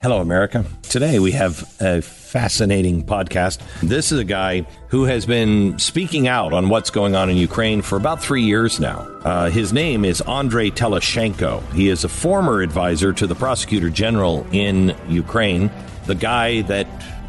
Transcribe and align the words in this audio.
Hello, 0.00 0.20
America. 0.20 0.64
Today 0.82 1.18
we 1.18 1.32
have 1.32 1.74
a 1.80 2.00
fascinating 2.00 3.04
podcast. 3.04 3.60
This 3.82 4.12
is 4.12 4.20
a 4.20 4.24
guy 4.24 4.60
who 4.90 5.06
has 5.06 5.26
been 5.26 5.76
speaking 5.80 6.28
out 6.28 6.52
on 6.52 6.68
what's 6.68 6.90
going 6.90 7.16
on 7.16 7.28
in 7.28 7.36
Ukraine 7.36 7.82
for 7.82 7.96
about 7.96 8.22
three 8.22 8.44
years 8.44 8.78
now. 8.78 8.98
Uh, 9.24 9.50
his 9.50 9.72
name 9.72 10.04
is 10.04 10.20
Andrii 10.20 10.70
Telizhenko. 10.70 11.68
He 11.72 11.88
is 11.88 12.04
a 12.04 12.08
former 12.08 12.62
advisor 12.62 13.12
to 13.14 13.26
the 13.26 13.34
prosecutor 13.34 13.90
general 13.90 14.46
in 14.52 14.94
Ukraine, 15.08 15.68
the 16.06 16.14
guy 16.14 16.62
that 16.62 16.86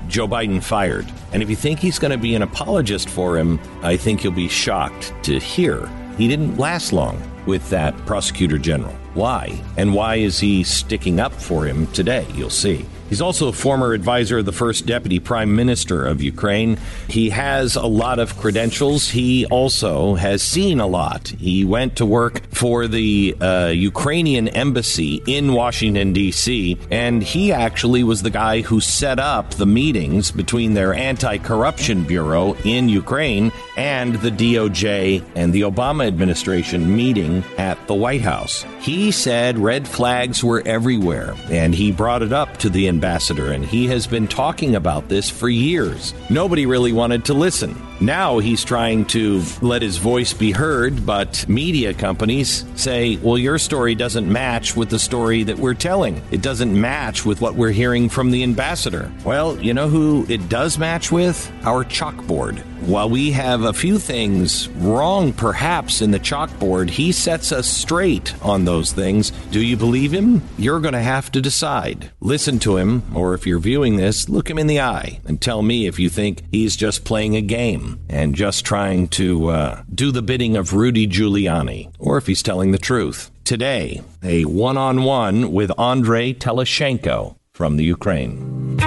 Joe 0.08 0.28
Biden 0.28 0.62
fired. 0.62 1.12
And 1.34 1.42
if 1.42 1.50
you 1.50 1.56
think 1.56 1.80
he's 1.80 1.98
going 1.98 2.12
to 2.12 2.20
be 2.20 2.36
an 2.36 2.44
apologist 2.44 3.10
for 3.10 3.36
him, 3.36 3.60
I 3.82 3.98
think 3.98 4.24
you'll 4.24 4.34
be 4.34 4.48
shocked 4.48 5.12
to 5.24 5.40
hear 5.40 5.90
he 6.20 6.28
didn't 6.28 6.58
last 6.58 6.94
long 6.94 7.20
with 7.50 7.70
that 7.72 7.98
prosecutor 8.06 8.58
general. 8.58 8.94
Why? 9.16 9.62
And 9.76 9.94
why 9.94 10.16
is 10.16 10.40
he 10.40 10.64
sticking 10.64 11.20
up 11.20 11.34
for 11.34 11.66
him 11.66 11.88
today? 11.88 12.26
You'll 12.36 12.50
see. 12.50 12.86
He's 13.10 13.22
also 13.22 13.48
a 13.48 13.54
former 13.54 13.94
advisor 13.94 14.38
of 14.38 14.46
the 14.46 14.52
first 14.52 14.86
deputy 14.86 15.20
prime 15.20 15.56
minister 15.56 16.06
of 16.06 16.22
Ukraine. 16.22 16.78
He 17.08 17.32
has 17.32 17.76
a 17.76 17.88
lot 17.88 18.20
of 18.20 18.38
credentials. 18.38 19.10
He 19.10 19.48
also 19.48 20.14
has 20.14 20.44
seen 20.44 20.80
a 20.80 20.86
lot. 20.86 21.30
He 21.30 21.66
went 21.66 21.96
to 21.96 22.06
work 22.06 22.44
for 22.54 22.88
the 22.88 23.36
uh, 23.42 23.72
Ukrainian 23.74 24.48
embassy 24.50 25.24
in 25.26 25.54
Washington, 25.54 26.14
D.C., 26.14 26.78
and 26.92 27.24
he 27.24 27.52
actually 27.52 28.04
was 28.04 28.22
the 28.22 28.30
guy 28.30 28.62
who 28.62 28.80
set 28.80 29.18
up 29.18 29.56
the 29.56 29.66
meetings 29.66 30.30
between 30.30 30.76
their 30.76 30.94
anti 30.94 31.40
corruption 31.40 32.04
bureau 32.04 32.54
in 32.64 32.90
Ukraine 32.90 33.52
and 33.80 34.16
the 34.16 34.30
DOJ 34.30 35.24
and 35.36 35.54
the 35.54 35.62
Obama 35.62 36.06
administration 36.06 36.98
meeting 36.98 37.46
at 37.58 37.88
the 37.88 37.94
White 37.94 38.20
House. 38.20 38.66
He 38.82 39.10
said 39.10 39.58
red 39.58 39.88
flags 39.88 40.44
were 40.44 40.62
everywhere, 40.66 41.34
and 41.50 41.74
he 41.74 41.94
brought 41.94 42.22
it 42.22 42.34
up 42.34 42.58
to 42.58 42.70
the 42.70 42.90
ambassador, 42.90 43.54
and 43.54 43.66
he 43.66 43.88
has 43.88 44.06
been 44.06 44.28
talking 44.28 44.76
about 44.76 45.08
this 45.08 45.30
for 45.30 45.48
years. 45.48 46.14
Nobody 46.30 46.66
really 46.66 46.92
wanted 46.92 47.24
to 47.26 47.34
listen. 47.34 47.74
Now 48.02 48.40
he's 48.40 48.64
trying 48.64 49.06
to 49.08 49.44
let 49.62 49.82
his 49.82 49.98
voice 49.98 50.32
be 50.32 50.52
heard, 50.52 51.06
but 51.06 51.48
media 51.50 51.94
companies 51.94 52.64
say, 52.76 53.18
well, 53.18 53.38
your 53.38 53.58
story 53.58 53.94
doesn't 53.94 54.32
match 54.32 54.74
with 54.74 54.90
the 54.90 55.00
story 55.00 55.44
that 55.44 55.60
we're 55.60 55.74
telling. 55.74 56.22
It 56.32 56.42
doesn't 56.42 56.80
match 56.80 57.26
with 57.26 57.42
what 57.42 57.56
we're 57.56 57.72
hearing 57.72 58.08
from 58.08 58.32
the 58.32 58.44
ambassador. 58.44 59.12
Well, 59.26 59.58
you 59.58 59.74
know 59.74 59.90
who 59.90 60.26
it 60.30 60.48
does 60.48 60.78
match 60.78 61.12
with? 61.12 61.52
Our 61.64 61.84
chalkboard. 61.84 62.60
While 62.88 63.10
we 63.10 63.32
have 63.32 63.64
a 63.64 63.74
few 63.74 64.00
things 64.00 64.70
wrong, 64.70 65.34
perhaps, 65.34 66.02
in 66.02 66.12
the 66.12 66.20
chalkboard, 66.20 66.90
he 66.90 67.12
sets 67.12 67.52
us 67.52 67.68
straight 67.68 68.34
on 68.42 68.64
those 68.64 68.94
things. 68.94 69.32
Do 69.52 69.62
you 69.62 69.76
believe 69.76 70.14
him? 70.14 70.42
You're 70.58 70.80
going 70.80 70.94
to 70.94 71.02
have 71.02 71.30
to 71.34 71.42
decide. 71.42 72.10
Listen 72.22 72.58
to 72.60 72.78
him, 72.78 73.04
or 73.14 73.34
if 73.34 73.46
you're 73.46 73.60
viewing 73.60 73.98
this, 73.98 74.30
look 74.30 74.50
him 74.50 74.58
in 74.58 74.68
the 74.68 74.80
eye 74.80 75.20
and 75.26 75.42
tell 75.42 75.62
me 75.62 75.88
if 75.88 76.00
you 76.00 76.10
think 76.10 76.42
he's 76.52 76.78
just 76.78 77.04
playing 77.04 77.36
a 77.36 77.42
game 77.42 77.89
and 78.10 78.36
just 78.36 78.66
trying 78.66 79.08
to 79.10 79.50
uh, 79.50 79.84
do 79.94 80.12
the 80.12 80.22
bidding 80.22 80.58
of 80.58 80.74
Rudy 80.74 81.08
Giuliani, 81.08 81.94
or 82.00 82.18
if 82.18 82.28
he's 82.28 82.44
telling 82.44 82.72
the 82.72 82.78
truth. 82.78 83.32
Today, 83.44 84.02
a 84.24 84.46
one 84.46 84.78
on 84.78 85.04
one 85.04 85.52
with 85.52 85.70
Andrii 85.72 86.38
Telizhenko 86.38 87.36
from 87.54 87.78
the 87.78 87.84
Ukraine. 87.84 88.80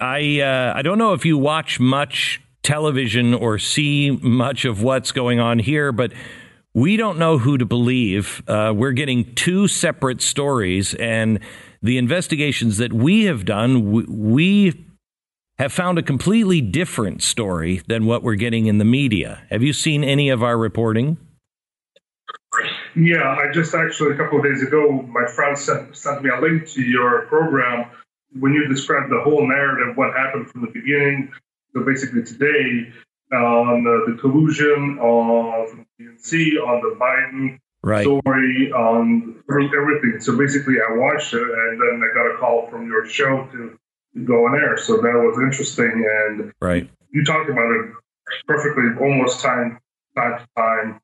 I 0.00 0.40
uh, 0.40 0.72
I 0.74 0.82
don't 0.82 0.98
know 0.98 1.12
if 1.12 1.24
you 1.24 1.38
watch 1.38 1.78
much 1.78 2.40
television 2.62 3.34
or 3.34 3.58
see 3.58 4.10
much 4.10 4.64
of 4.64 4.82
what's 4.82 5.12
going 5.12 5.40
on 5.40 5.58
here, 5.58 5.92
but 5.92 6.12
we 6.74 6.96
don't 6.96 7.18
know 7.18 7.38
who 7.38 7.58
to 7.58 7.66
believe. 7.66 8.42
Uh, 8.48 8.72
we're 8.74 8.92
getting 8.92 9.34
two 9.34 9.68
separate 9.68 10.22
stories, 10.22 10.94
and 10.94 11.40
the 11.82 11.98
investigations 11.98 12.78
that 12.78 12.92
we 12.92 13.24
have 13.24 13.44
done, 13.44 13.90
we, 13.90 14.04
we 14.04 14.86
have 15.58 15.72
found 15.72 15.98
a 15.98 16.02
completely 16.02 16.60
different 16.60 17.22
story 17.22 17.82
than 17.88 18.06
what 18.06 18.22
we're 18.22 18.36
getting 18.36 18.66
in 18.66 18.78
the 18.78 18.84
media. 18.84 19.42
Have 19.50 19.62
you 19.62 19.72
seen 19.72 20.04
any 20.04 20.28
of 20.28 20.42
our 20.42 20.56
reporting? 20.56 21.16
Yeah, 22.94 23.28
I 23.28 23.52
just 23.52 23.74
actually 23.74 24.14
a 24.14 24.16
couple 24.16 24.38
of 24.38 24.44
days 24.44 24.62
ago, 24.62 25.02
my 25.02 25.26
friend 25.26 25.58
sent, 25.58 25.96
sent 25.96 26.22
me 26.22 26.30
a 26.30 26.40
link 26.40 26.68
to 26.68 26.82
your 26.82 27.26
program 27.26 27.90
when 28.38 28.52
you 28.52 28.66
described 28.68 29.10
the 29.10 29.20
whole 29.20 29.46
narrative, 29.48 29.96
what 29.96 30.14
happened 30.14 30.50
from 30.50 30.62
the 30.62 30.68
beginning, 30.68 31.32
so 31.72 31.82
basically 31.82 32.22
today 32.22 32.92
on 33.32 33.84
the, 33.84 34.12
the 34.12 34.18
collusion 34.20 34.98
on 35.00 35.86
DNC, 36.00 36.56
on 36.66 36.80
the 36.80 36.96
Biden 36.98 37.58
right. 37.82 38.02
story, 38.02 38.72
on 38.72 39.42
everything. 39.50 40.20
So 40.20 40.36
basically, 40.36 40.76
I 40.76 40.96
watched 40.96 41.34
it, 41.34 41.42
and 41.42 41.80
then 41.80 42.02
I 42.02 42.14
got 42.14 42.34
a 42.34 42.38
call 42.38 42.68
from 42.70 42.86
your 42.86 43.06
show 43.06 43.48
to, 43.52 43.78
go 44.24 44.46
on 44.46 44.54
air. 44.56 44.76
So 44.76 44.96
that 44.96 45.14
was 45.14 45.38
interesting, 45.38 46.04
and 46.26 46.52
right. 46.60 46.90
you 47.12 47.24
talked 47.24 47.48
about 47.48 47.70
it 47.70 47.92
perfectly, 48.48 48.84
almost 49.00 49.40
time 49.40 49.78
time 50.16 50.38
to 50.38 50.46
time. 50.56 51.00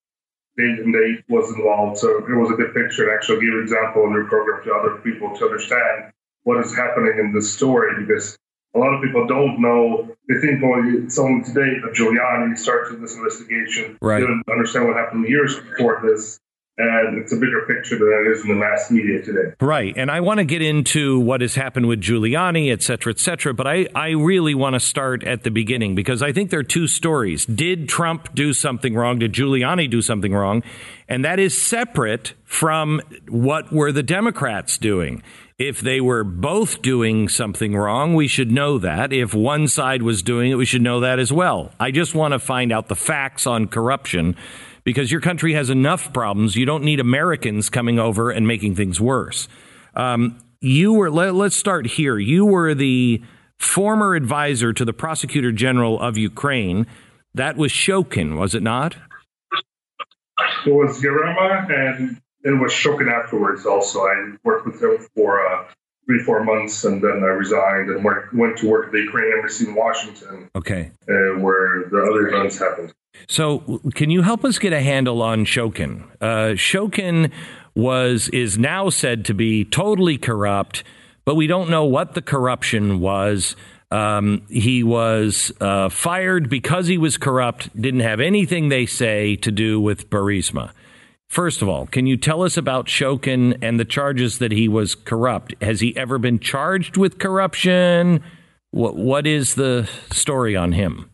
Date 0.56 0.78
and 0.78 0.94
date 0.94 1.24
was 1.28 1.50
involved, 1.50 1.98
so 1.98 2.18
it 2.18 2.34
was 2.34 2.50
a 2.50 2.54
good 2.54 2.74
picture. 2.74 3.08
And 3.08 3.12
actually, 3.12 3.44
give 3.44 3.60
example 3.60 4.04
in 4.04 4.12
your 4.12 4.26
program 4.26 4.64
to 4.64 4.72
other 4.72 5.00
people 5.02 5.36
to 5.36 5.44
understand 5.46 6.12
what 6.44 6.64
is 6.64 6.74
happening 6.76 7.18
in 7.18 7.32
this 7.32 7.52
story 7.52 8.04
because 8.04 8.38
a 8.74 8.78
lot 8.78 8.94
of 8.94 9.02
people 9.02 9.26
don't 9.26 9.60
know. 9.60 10.08
They 10.28 10.40
think, 10.40 10.62
well, 10.62 10.82
it's 10.84 11.18
only 11.18 11.44
today 11.44 11.78
that 11.82 11.94
Giuliani 11.94 12.58
started 12.58 13.00
this 13.00 13.14
investigation. 13.16 13.98
Right. 14.00 14.20
They 14.20 14.26
didn't 14.26 14.44
understand 14.50 14.88
what 14.88 14.96
happened 14.96 15.28
years 15.28 15.58
before 15.58 16.02
this. 16.04 16.40
And 16.76 17.18
it's 17.18 17.32
a 17.32 17.36
bigger 17.36 17.64
picture 17.68 17.96
than 17.96 18.26
it 18.26 18.32
is 18.32 18.42
in 18.42 18.48
the 18.48 18.56
mass 18.56 18.90
media 18.90 19.22
today. 19.22 19.54
Right. 19.60 19.94
And 19.96 20.10
I 20.10 20.18
want 20.18 20.38
to 20.38 20.44
get 20.44 20.60
into 20.60 21.20
what 21.20 21.40
has 21.40 21.54
happened 21.54 21.86
with 21.86 22.00
Giuliani, 22.00 22.72
et 22.72 22.82
cetera, 22.82 23.12
et 23.12 23.20
cetera. 23.20 23.54
But 23.54 23.68
I, 23.68 23.86
I 23.94 24.08
really 24.08 24.56
want 24.56 24.74
to 24.74 24.80
start 24.80 25.22
at 25.22 25.44
the 25.44 25.52
beginning 25.52 25.94
because 25.94 26.20
I 26.20 26.32
think 26.32 26.50
there 26.50 26.58
are 26.58 26.64
two 26.64 26.88
stories. 26.88 27.46
Did 27.46 27.88
Trump 27.88 28.34
do 28.34 28.52
something 28.52 28.96
wrong? 28.96 29.20
Did 29.20 29.32
Giuliani 29.32 29.88
do 29.88 30.02
something 30.02 30.32
wrong? 30.32 30.64
And 31.08 31.24
that 31.24 31.38
is 31.38 31.56
separate 31.56 32.34
from 32.42 33.00
what 33.28 33.72
were 33.72 33.92
the 33.92 34.02
Democrats 34.02 34.76
doing. 34.76 35.22
If 35.58 35.80
they 35.80 36.00
were 36.00 36.24
both 36.24 36.82
doing 36.82 37.28
something 37.28 37.76
wrong, 37.76 38.14
we 38.14 38.26
should 38.26 38.50
know 38.50 38.78
that. 38.78 39.12
If 39.12 39.34
one 39.34 39.68
side 39.68 40.02
was 40.02 40.20
doing 40.20 40.50
it, 40.50 40.56
we 40.56 40.64
should 40.64 40.82
know 40.82 40.98
that 41.00 41.20
as 41.20 41.32
well. 41.32 41.70
I 41.78 41.92
just 41.92 42.12
want 42.12 42.32
to 42.32 42.40
find 42.40 42.72
out 42.72 42.88
the 42.88 42.96
facts 42.96 43.46
on 43.46 43.68
corruption 43.68 44.34
because 44.82 45.12
your 45.12 45.20
country 45.20 45.52
has 45.52 45.70
enough 45.70 46.12
problems. 46.12 46.56
You 46.56 46.66
don't 46.66 46.82
need 46.82 46.98
Americans 46.98 47.70
coming 47.70 48.00
over 48.00 48.32
and 48.32 48.48
making 48.48 48.74
things 48.74 49.00
worse. 49.00 49.46
Um, 49.94 50.40
you 50.60 50.92
were, 50.92 51.10
let, 51.10 51.34
let's 51.36 51.54
start 51.54 51.86
here. 51.86 52.18
You 52.18 52.44
were 52.46 52.74
the 52.74 53.22
former 53.56 54.16
advisor 54.16 54.72
to 54.72 54.84
the 54.84 54.92
prosecutor 54.92 55.52
general 55.52 56.00
of 56.00 56.18
Ukraine. 56.18 56.86
That 57.32 57.56
was 57.56 57.70
Shokin, 57.70 58.36
was 58.36 58.56
it 58.56 58.62
not? 58.62 58.96
It 60.66 60.72
was 60.72 61.00
Yarema 61.00 61.70
and 61.70 62.20
and 62.44 62.60
was 62.60 62.72
Shokin 62.72 63.10
afterwards. 63.10 63.66
Also, 63.66 64.00
I 64.00 64.34
worked 64.44 64.66
with 64.66 64.82
him 64.82 64.98
for 65.14 65.46
uh, 65.46 65.66
three, 66.06 66.20
four 66.20 66.44
months, 66.44 66.84
and 66.84 67.02
then 67.02 67.22
I 67.22 67.28
resigned 67.28 67.90
and 67.90 68.04
went, 68.04 68.32
went 68.34 68.58
to 68.58 68.68
work 68.68 68.86
at 68.86 68.92
the 68.92 68.98
Ukrainian 68.98 69.38
embassy 69.38 69.66
in 69.66 69.74
Washington. 69.74 70.50
Okay, 70.54 70.92
uh, 71.08 71.40
where 71.40 71.84
the 71.90 71.98
other 72.10 72.28
events 72.28 72.58
happened. 72.58 72.92
So, 73.28 73.80
can 73.94 74.10
you 74.10 74.22
help 74.22 74.44
us 74.44 74.58
get 74.58 74.72
a 74.72 74.80
handle 74.80 75.22
on 75.22 75.44
Shokin? 75.44 76.04
Uh, 76.20 76.54
Shokin 76.54 77.30
was 77.74 78.28
is 78.28 78.58
now 78.58 78.90
said 78.90 79.24
to 79.26 79.34
be 79.34 79.64
totally 79.64 80.18
corrupt, 80.18 80.84
but 81.24 81.34
we 81.34 81.46
don't 81.46 81.70
know 81.70 81.84
what 81.84 82.14
the 82.14 82.22
corruption 82.22 83.00
was. 83.00 83.56
Um, 83.90 84.42
he 84.48 84.82
was 84.82 85.52
uh, 85.60 85.88
fired 85.88 86.48
because 86.50 86.88
he 86.88 86.98
was 86.98 87.16
corrupt. 87.16 87.80
Didn't 87.80 88.00
have 88.00 88.18
anything 88.18 88.68
they 88.68 88.86
say 88.86 89.36
to 89.36 89.52
do 89.52 89.80
with 89.80 90.10
Burisma. 90.10 90.72
First 91.34 91.62
of 91.62 91.68
all, 91.68 91.86
can 91.88 92.06
you 92.06 92.16
tell 92.16 92.44
us 92.44 92.56
about 92.56 92.86
Shokin 92.86 93.58
and 93.60 93.80
the 93.80 93.84
charges 93.84 94.38
that 94.38 94.52
he 94.52 94.68
was 94.68 94.94
corrupt? 94.94 95.52
Has 95.60 95.80
he 95.80 95.96
ever 95.96 96.16
been 96.16 96.38
charged 96.38 96.96
with 96.96 97.18
corruption? 97.18 98.22
What 98.70 98.94
what 98.94 99.26
is 99.26 99.56
the 99.56 99.90
story 100.12 100.54
on 100.54 100.70
him? 100.70 101.10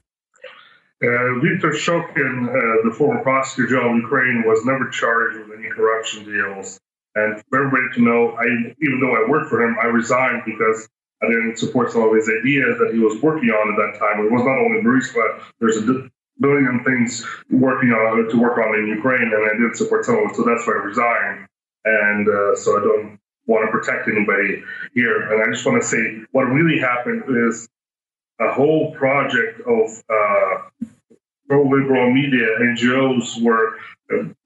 Uh, 1.03 1.41
Viktor 1.41 1.71
Shokin, 1.71 2.49
uh, 2.49 2.91
the 2.91 2.95
former 2.99 3.23
prosecutor 3.23 3.71
general 3.71 3.97
of 3.97 4.03
Ukraine, 4.03 4.45
was 4.47 4.63
never 4.67 4.91
charged 4.91 5.39
with 5.39 5.59
any 5.59 5.71
corruption 5.71 6.27
deals. 6.27 6.79
And 7.15 7.43
for 7.49 7.65
everybody 7.65 7.95
to 7.95 8.03
know, 8.03 8.37
I 8.37 8.45
even 8.83 9.01
though 9.01 9.17
I 9.17 9.27
worked 9.27 9.49
for 9.49 9.63
him, 9.63 9.75
I 9.81 9.87
resigned 9.87 10.43
because 10.45 10.87
I 11.23 11.29
didn't 11.29 11.57
support 11.57 11.93
some 11.93 12.03
of 12.03 12.15
his 12.15 12.29
ideas 12.29 12.77
that 12.77 12.91
he 12.93 12.99
was 12.99 13.23
working 13.23 13.49
on 13.49 13.73
at 13.73 13.93
that 13.93 13.99
time. 13.99 14.27
It 14.27 14.31
was 14.31 14.45
not 14.45 14.59
only 14.59 14.83
Burisma, 14.83 15.41
there's 15.61 15.79
a 15.79 16.11
billion 16.41 16.83
things 16.85 17.25
working 17.51 17.91
on 17.91 18.29
to 18.29 18.41
work 18.41 18.59
on 18.59 18.75
in 18.79 18.87
Ukraine, 18.89 19.23
and 19.23 19.45
I 19.45 19.53
didn't 19.53 19.77
support 19.77 20.05
some 20.05 20.19
of 20.19 20.35
so 20.35 20.43
that's 20.43 20.67
why 20.67 20.75
I 20.75 20.85
resigned. 20.85 21.47
And 21.85 22.29
uh, 22.29 22.57
so 22.57 22.79
I 22.79 22.85
don't 22.85 23.19
want 23.47 23.67
to 23.67 23.71
protect 23.71 24.09
anybody 24.09 24.63
here. 24.95 25.33
And 25.33 25.43
I 25.43 25.51
just 25.53 25.67
want 25.67 25.81
to 25.83 25.87
say 25.87 26.23
what 26.33 26.45
really 26.45 26.79
happened 26.79 27.25
is 27.49 27.69
a 28.41 28.53
whole 28.53 28.95
project 28.95 29.61
of 29.67 30.03
uh, 30.09 30.87
pro-liberal 31.49 32.13
media 32.13 32.47
NGOs 32.61 33.43
were 33.43 33.77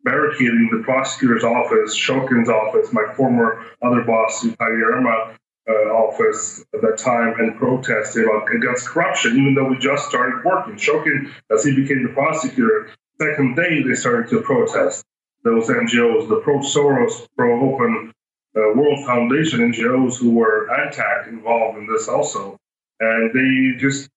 barricading 0.05 0.69
the 0.73 0.83
prosecutor's 0.83 1.45
office, 1.45 1.95
Shokin's 1.95 2.49
office, 2.49 2.93
my 2.93 3.13
former 3.15 3.65
other 3.83 4.03
boss, 4.03 4.45
Yarema, 4.45 5.31
uh, 5.31 5.35
office 5.73 6.65
at 6.75 6.83
that 6.83 6.99
time 6.99 7.35
and 7.39 7.57
protesting 7.57 8.29
against 8.55 8.89
corruption, 8.89 9.37
even 9.37 9.55
though 9.55 9.69
we 9.69 9.79
just 9.79 10.09
started 10.09 10.45
working. 10.45 10.75
Shokin, 10.75 11.31
as 11.51 11.65
he 11.65 11.75
became 11.75 12.03
the 12.03 12.13
prosecutor, 12.13 12.91
second 13.21 13.57
day 13.57 13.83
they 13.83 13.95
started 13.95 14.29
to 14.31 14.41
protest. 14.43 15.05
Those 15.43 15.69
NGOs, 15.69 16.29
the 16.29 16.41
pro 16.43 16.59
Soros, 16.61 17.27
pro 17.37 17.75
Open 17.75 18.13
uh, 18.57 18.73
World 18.75 19.05
Foundation 19.07 19.73
NGOs 19.73 20.17
who 20.17 20.31
were 20.31 20.69
ANTAC 20.69 21.29
involved 21.29 21.79
in 21.79 21.87
this 21.87 22.09
also. 22.09 22.57
And 23.01 23.33
they 23.35 23.79
just 23.81 24.09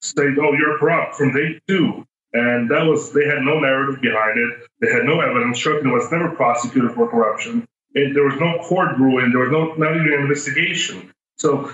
said, 0.00 0.36
oh, 0.40 0.52
you're 0.52 0.78
corrupt 0.78 1.16
from 1.16 1.32
day 1.32 1.60
two. 1.66 2.04
And 2.32 2.70
that 2.70 2.84
was, 2.84 3.12
they 3.12 3.24
had 3.24 3.42
no 3.42 3.58
narrative 3.58 4.00
behind 4.00 4.38
it. 4.38 4.68
They 4.80 4.92
had 4.92 5.04
no 5.04 5.20
evidence. 5.20 5.58
Shokin 5.58 5.92
was 5.92 6.10
never 6.12 6.30
prosecuted 6.30 6.92
for 6.92 7.08
corruption. 7.08 7.66
And 7.96 8.14
there 8.14 8.24
was 8.24 8.38
no 8.38 8.58
court 8.62 8.96
ruling. 8.98 9.32
There 9.32 9.40
was 9.40 9.50
no, 9.50 9.74
not 9.74 9.96
even 9.96 10.12
an 10.12 10.20
investigation. 10.20 11.12
So 11.38 11.72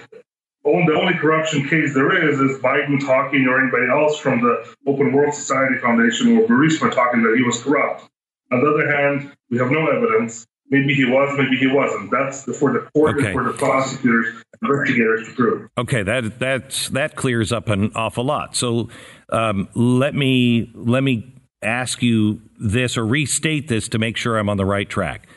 the 0.64 0.94
only 0.94 1.14
corruption 1.14 1.68
case 1.68 1.94
there 1.94 2.28
is 2.28 2.38
is 2.38 2.58
Biden 2.58 3.04
talking 3.04 3.46
or 3.46 3.60
anybody 3.60 3.88
else 3.90 4.18
from 4.18 4.40
the 4.40 4.74
Open 4.86 5.12
World 5.12 5.34
Society 5.34 5.78
Foundation 5.78 6.38
or 6.38 6.46
Burisma 6.46 6.94
talking 6.94 7.22
that 7.22 7.34
he 7.36 7.42
was 7.42 7.62
corrupt. 7.62 8.08
On 8.52 8.60
the 8.60 8.70
other 8.70 8.96
hand, 8.96 9.32
we 9.50 9.58
have 9.58 9.70
no 9.70 9.88
evidence. 9.88 10.46
Maybe 10.68 10.94
he 10.94 11.04
was, 11.04 11.36
maybe 11.36 11.56
he 11.56 11.66
wasn't. 11.66 12.10
That's 12.10 12.44
for 12.58 12.72
the 12.72 12.88
court 12.94 13.18
okay. 13.18 13.26
and 13.26 13.34
for 13.34 13.44
the 13.44 13.52
prosecutors, 13.52 14.42
investigators 14.62 15.28
to 15.28 15.34
prove. 15.34 15.68
Okay, 15.76 16.02
that 16.02 16.38
that's 16.38 16.88
that 16.90 17.16
clears 17.16 17.52
up 17.52 17.68
an 17.68 17.92
awful 17.94 18.24
lot. 18.24 18.56
So 18.56 18.88
um, 19.30 19.68
let 19.74 20.14
me 20.14 20.70
let 20.74 21.02
me 21.02 21.34
ask 21.62 22.02
you 22.02 22.40
this 22.58 22.96
or 22.96 23.04
restate 23.04 23.68
this 23.68 23.88
to 23.88 23.98
make 23.98 24.16
sure 24.16 24.38
I'm 24.38 24.48
on 24.48 24.56
the 24.56 24.64
right 24.64 24.88
track. 24.88 25.28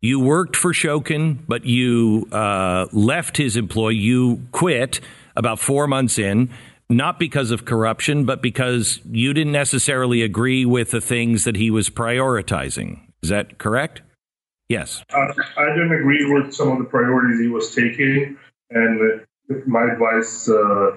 You 0.00 0.20
worked 0.20 0.54
for 0.54 0.72
Shokin, 0.72 1.38
but 1.48 1.64
you 1.64 2.28
uh, 2.30 2.86
left 2.92 3.36
his 3.36 3.56
employ. 3.56 3.88
You 3.90 4.42
quit 4.52 5.00
about 5.34 5.58
four 5.58 5.88
months 5.88 6.18
in, 6.18 6.50
not 6.88 7.18
because 7.18 7.50
of 7.50 7.64
corruption, 7.64 8.24
but 8.24 8.40
because 8.40 9.00
you 9.10 9.34
didn't 9.34 9.52
necessarily 9.52 10.22
agree 10.22 10.64
with 10.64 10.92
the 10.92 11.00
things 11.00 11.44
that 11.44 11.56
he 11.56 11.70
was 11.70 11.90
prioritizing. 11.90 13.00
Is 13.22 13.30
that 13.30 13.58
correct? 13.58 14.02
Yes. 14.68 15.02
Uh, 15.12 15.32
I 15.56 15.66
didn't 15.74 15.92
agree 15.92 16.32
with 16.32 16.54
some 16.54 16.68
of 16.68 16.78
the 16.78 16.84
priorities 16.84 17.40
he 17.40 17.48
was 17.48 17.74
taking, 17.74 18.38
and 18.70 19.26
my 19.66 19.84
advice 19.92 20.48
uh, 20.48 20.96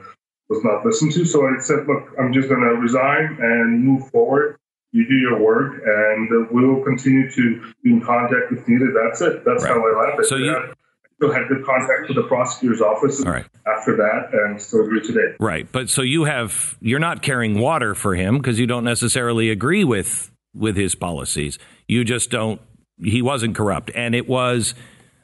was 0.49 0.63
not 0.63 0.85
listened 0.85 1.13
to. 1.13 1.25
So 1.25 1.47
I 1.47 1.59
said, 1.59 1.87
look, 1.87 2.09
I'm 2.19 2.33
just 2.33 2.49
going 2.49 2.61
to 2.61 2.75
resign 2.75 3.37
and 3.41 3.83
move 3.83 4.09
forward. 4.09 4.57
You 4.91 5.07
do 5.07 5.15
your 5.15 5.39
work, 5.39 5.81
and 5.85 6.49
we 6.51 6.67
will 6.67 6.83
continue 6.83 7.31
to 7.31 7.73
be 7.83 7.91
in 7.91 8.01
contact 8.01 8.51
if 8.51 8.67
needed. 8.67 8.89
That's 8.93 9.21
it. 9.21 9.43
That's 9.45 9.63
right. 9.63 9.73
how 9.73 9.79
I 9.79 10.07
left 10.07 10.21
it. 10.21 10.25
So 10.25 10.35
you. 10.35 10.51
I 10.51 10.73
still 11.15 11.31
had 11.31 11.47
good 11.47 11.63
contact 11.65 12.07
with 12.07 12.17
the 12.17 12.23
prosecutor's 12.23 12.81
office 12.81 13.23
All 13.23 13.31
right. 13.31 13.45
after 13.67 13.95
that 13.95 14.29
and 14.33 14.61
still 14.61 14.89
do 14.89 14.99
today. 14.99 15.35
Right. 15.39 15.71
But 15.71 15.89
so 15.89 16.01
you 16.01 16.25
have 16.25 16.77
you're 16.81 16.99
not 16.99 17.21
carrying 17.21 17.59
water 17.59 17.93
for 17.95 18.15
him 18.15 18.37
because 18.37 18.59
you 18.59 18.67
don't 18.67 18.83
necessarily 18.83 19.49
agree 19.49 19.83
with 19.83 20.31
with 20.53 20.75
his 20.75 20.95
policies. 20.95 21.57
You 21.87 22.03
just 22.03 22.31
don't 22.31 22.59
he 23.03 23.21
wasn't 23.21 23.55
corrupt. 23.55 23.91
And 23.95 24.15
it 24.15 24.27
was, 24.27 24.73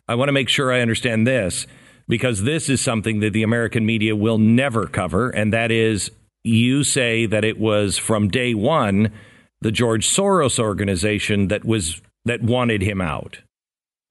I 0.08 0.16
want 0.16 0.30
to 0.30 0.34
make 0.34 0.50
sure 0.50 0.72
I 0.72 0.82
understand 0.82 1.28
this 1.28 1.68
because 2.08 2.44
this 2.44 2.70
is 2.70 2.82
something 2.82 3.20
that 3.20 3.34
the 3.34 3.44
American 3.44 3.86
media 3.86 4.16
will 4.16 4.38
never 4.38 4.88
cover. 4.88 5.30
And 5.30 5.54
that 5.54 5.72
is, 5.72 6.12
you 6.44 6.84
say 6.84 7.26
that 7.26 7.44
it 7.44 7.60
was 7.60 7.98
from 7.98 8.30
day 8.30 8.54
one 8.54 9.12
the 9.62 9.72
George 9.72 10.08
Soros 10.08 10.60
organization 10.60 11.48
that 11.48 11.66
was 11.66 12.02
that 12.26 12.42
wanted 12.42 12.82
him 12.82 13.02
out. 13.02 13.40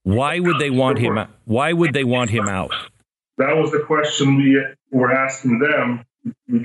Why 0.02 0.38
would 0.38 0.58
they 0.58 0.70
want 0.70 0.98
him 0.98 1.18
out? 1.18 1.30
Why 1.44 1.72
would 1.72 1.92
they 1.92 2.04
want 2.04 2.30
him 2.30 2.48
out? 2.48 2.72
That 3.38 3.56
was 3.56 3.70
the 3.70 3.80
question 3.80 4.36
we 4.36 4.62
were 4.90 5.12
asking 5.12 5.58
them. 5.58 6.04
We 6.48 6.60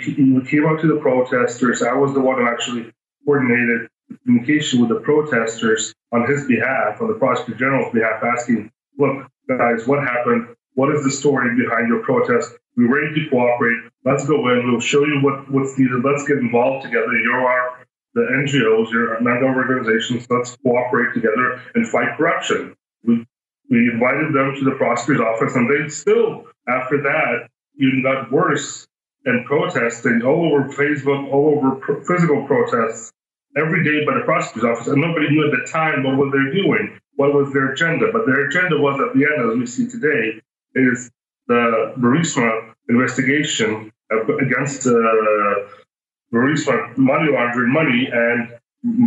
came 0.45 0.65
out 0.65 0.81
to 0.81 0.87
the 0.87 0.99
protesters. 1.01 1.81
I 1.81 1.93
was 1.93 2.13
the 2.13 2.21
one 2.21 2.37
who 2.37 2.47
actually 2.47 2.91
coordinated 3.25 3.89
communication 4.23 4.79
with 4.79 4.89
the 4.89 4.99
protesters 5.01 5.93
on 6.11 6.29
his 6.29 6.45
behalf, 6.45 7.01
on 7.01 7.07
the 7.07 7.15
prosecutor 7.15 7.59
general's 7.59 7.93
behalf, 7.93 8.23
asking, 8.23 8.71
look, 8.97 9.27
guys, 9.47 9.87
what 9.87 10.03
happened? 10.03 10.55
What 10.73 10.95
is 10.95 11.03
the 11.03 11.11
story 11.11 11.55
behind 11.55 11.87
your 11.87 12.03
protest? 12.03 12.53
We're 12.77 12.93
ready 12.93 13.23
to 13.23 13.29
cooperate. 13.29 13.91
Let's 14.05 14.25
go 14.25 14.49
in. 14.49 14.71
We'll 14.71 14.79
show 14.79 15.05
you 15.05 15.19
what, 15.21 15.51
what's 15.51 15.77
needed. 15.77 16.03
Let's 16.03 16.27
get 16.27 16.37
involved 16.37 16.85
together. 16.85 17.11
You 17.13 17.31
are 17.31 17.80
the 18.13 18.21
NGOs, 18.21 18.91
your 18.91 19.19
non-government 19.21 19.69
organizations. 19.69 20.27
Let's 20.29 20.57
cooperate 20.57 21.13
together 21.13 21.61
and 21.75 21.87
fight 21.87 22.17
corruption. 22.17 22.75
We, 23.03 23.25
we 23.69 23.89
invited 23.93 24.33
them 24.33 24.55
to 24.55 24.63
the 24.65 24.75
prosecutor's 24.75 25.21
office, 25.21 25.55
and 25.55 25.69
they 25.69 25.89
still, 25.89 26.45
after 26.67 27.01
that, 27.03 27.47
even 27.77 28.03
got 28.03 28.31
worse 28.31 28.87
and 29.25 29.45
protesting 29.45 30.21
all 30.23 30.51
over 30.51 30.69
Facebook, 30.69 31.31
all 31.31 31.57
over 31.57 32.03
physical 32.03 32.45
protests 32.47 33.11
every 33.55 33.83
day 33.83 34.05
by 34.05 34.15
the 34.15 34.25
prosecutor's 34.25 34.77
office, 34.77 34.87
and 34.87 35.01
nobody 35.01 35.29
knew 35.29 35.45
at 35.45 35.51
the 35.51 35.71
time 35.71 36.03
what 36.03 36.17
were 36.17 36.31
they 36.31 36.61
doing, 36.61 36.99
what 37.15 37.33
was 37.33 37.53
their 37.53 37.71
agenda. 37.71 38.07
But 38.11 38.25
their 38.25 38.47
agenda 38.47 38.77
was 38.77 38.99
at 38.99 39.13
the 39.13 39.25
end, 39.25 39.51
as 39.51 39.57
we 39.57 39.65
see 39.65 39.87
today, 39.87 40.41
is 40.75 41.11
the 41.47 41.93
Burisma 41.97 42.73
investigation 42.89 43.91
against 44.39 44.87
uh, 44.87 44.91
Burisma 46.33 46.97
money 46.97 47.31
laundering 47.31 47.71
money 47.71 48.09
and 48.11 48.57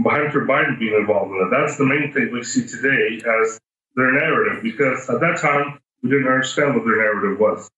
Hunter 0.07 0.47
Biden 0.47 0.79
being 0.79 0.95
involved 0.95 1.33
in 1.33 1.47
it. 1.47 1.51
That's 1.51 1.77
the 1.77 1.87
main 1.87 2.13
thing 2.13 2.31
we 2.33 2.45
see 2.45 2.67
today 2.67 3.21
as 3.41 3.59
their 3.97 4.13
narrative, 4.13 4.63
because 4.63 5.09
at 5.09 5.21
that 5.21 5.39
time 5.41 5.81
we 6.03 6.11
didn't 6.11 6.29
understand 6.29 6.75
what 6.75 6.85
their 6.85 6.97
narrative 6.97 7.39
was. 7.39 7.71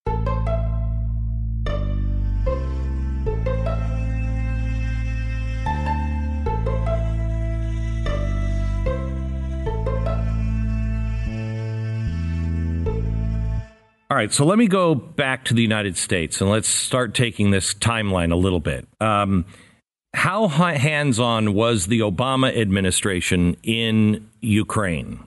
All 14.17 14.23
right, 14.23 14.33
so 14.33 14.47
let 14.47 14.57
me 14.57 14.67
go 14.67 14.95
back 14.95 15.45
to 15.45 15.53
the 15.53 15.61
United 15.61 15.99
States 15.99 16.41
and 16.41 16.49
let's 16.49 16.69
start 16.69 17.13
taking 17.13 17.51
this 17.51 17.75
timeline 17.75 18.33
a 18.33 18.37
little 18.37 18.61
bit. 18.61 18.89
Um, 18.99 19.45
how 20.15 20.49
hands 20.49 21.21
on 21.21 21.53
was 21.53 21.89
the 21.89 22.01
Obama 22.01 22.57
administration 22.57 23.59
in 23.63 24.27
Ukraine? 24.41 25.23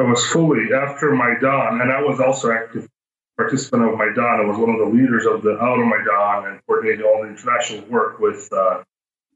I 0.00 0.02
was 0.02 0.26
fully 0.26 0.74
after 0.74 1.14
Maidan, 1.14 1.80
and 1.80 1.92
I 1.92 2.02
was 2.02 2.18
also 2.18 2.50
active 2.50 2.88
participant 3.36 3.84
of 3.84 3.96
Maidan. 3.96 4.40
I 4.40 4.44
was 4.46 4.58
one 4.58 4.70
of 4.70 4.80
the 4.80 4.92
leaders 4.92 5.24
of 5.24 5.42
the 5.42 5.50
Euromaidan 5.50 6.50
and 6.50 6.60
coordinated 6.66 7.04
all 7.04 7.22
the 7.22 7.28
international 7.28 7.86
work 7.88 8.18
with 8.18 8.52
uh, 8.52 8.82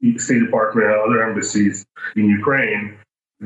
the 0.01 0.17
State 0.17 0.39
Department 0.39 0.87
and 0.87 0.99
other 0.99 1.23
embassies 1.23 1.85
in 2.17 2.25
Ukraine 2.25 2.97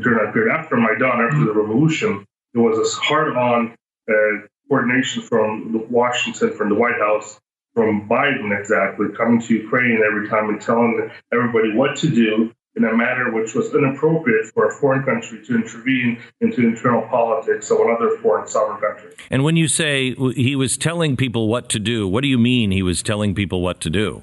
during 0.01 0.17
that 0.17 0.33
period. 0.33 0.51
After 0.51 0.77
Maidan, 0.77 1.27
after 1.29 1.45
the 1.45 1.53
revolution, 1.53 2.25
it 2.55 2.57
was 2.57 2.79
a 2.79 3.01
hard 3.01 3.37
on 3.37 3.75
uh, 4.09 4.47
coordination 4.67 5.21
from 5.23 5.89
Washington, 5.89 6.53
from 6.53 6.69
the 6.69 6.75
White 6.75 6.97
House, 6.99 7.39
from 7.73 8.07
Biden 8.09 8.57
exactly, 8.57 9.07
coming 9.15 9.41
to 9.41 9.53
Ukraine 9.53 10.01
every 10.05 10.27
time 10.27 10.49
and 10.49 10.61
telling 10.61 11.11
everybody 11.31 11.75
what 11.75 11.95
to 11.97 12.09
do 12.09 12.53
in 12.75 12.83
a 12.83 12.95
manner 12.95 13.31
which 13.33 13.55
was 13.55 13.73
inappropriate 13.73 14.45
for 14.53 14.67
a 14.67 14.71
foreign 14.71 15.03
country 15.03 15.43
to 15.45 15.55
intervene 15.55 16.19
into 16.41 16.61
internal 16.61 17.01
politics 17.03 17.71
of 17.71 17.79
another 17.79 18.17
foreign 18.17 18.47
sovereign 18.47 18.79
country. 18.79 19.11
And 19.31 19.43
when 19.43 19.55
you 19.55 19.67
say 19.67 20.13
he 20.35 20.55
was 20.55 20.77
telling 20.77 21.17
people 21.17 21.47
what 21.47 21.69
to 21.69 21.79
do, 21.79 22.07
what 22.07 22.21
do 22.21 22.27
you 22.27 22.37
mean 22.37 22.71
he 22.71 22.83
was 22.83 23.01
telling 23.01 23.33
people 23.33 23.61
what 23.61 23.81
to 23.81 23.89
do? 23.89 24.21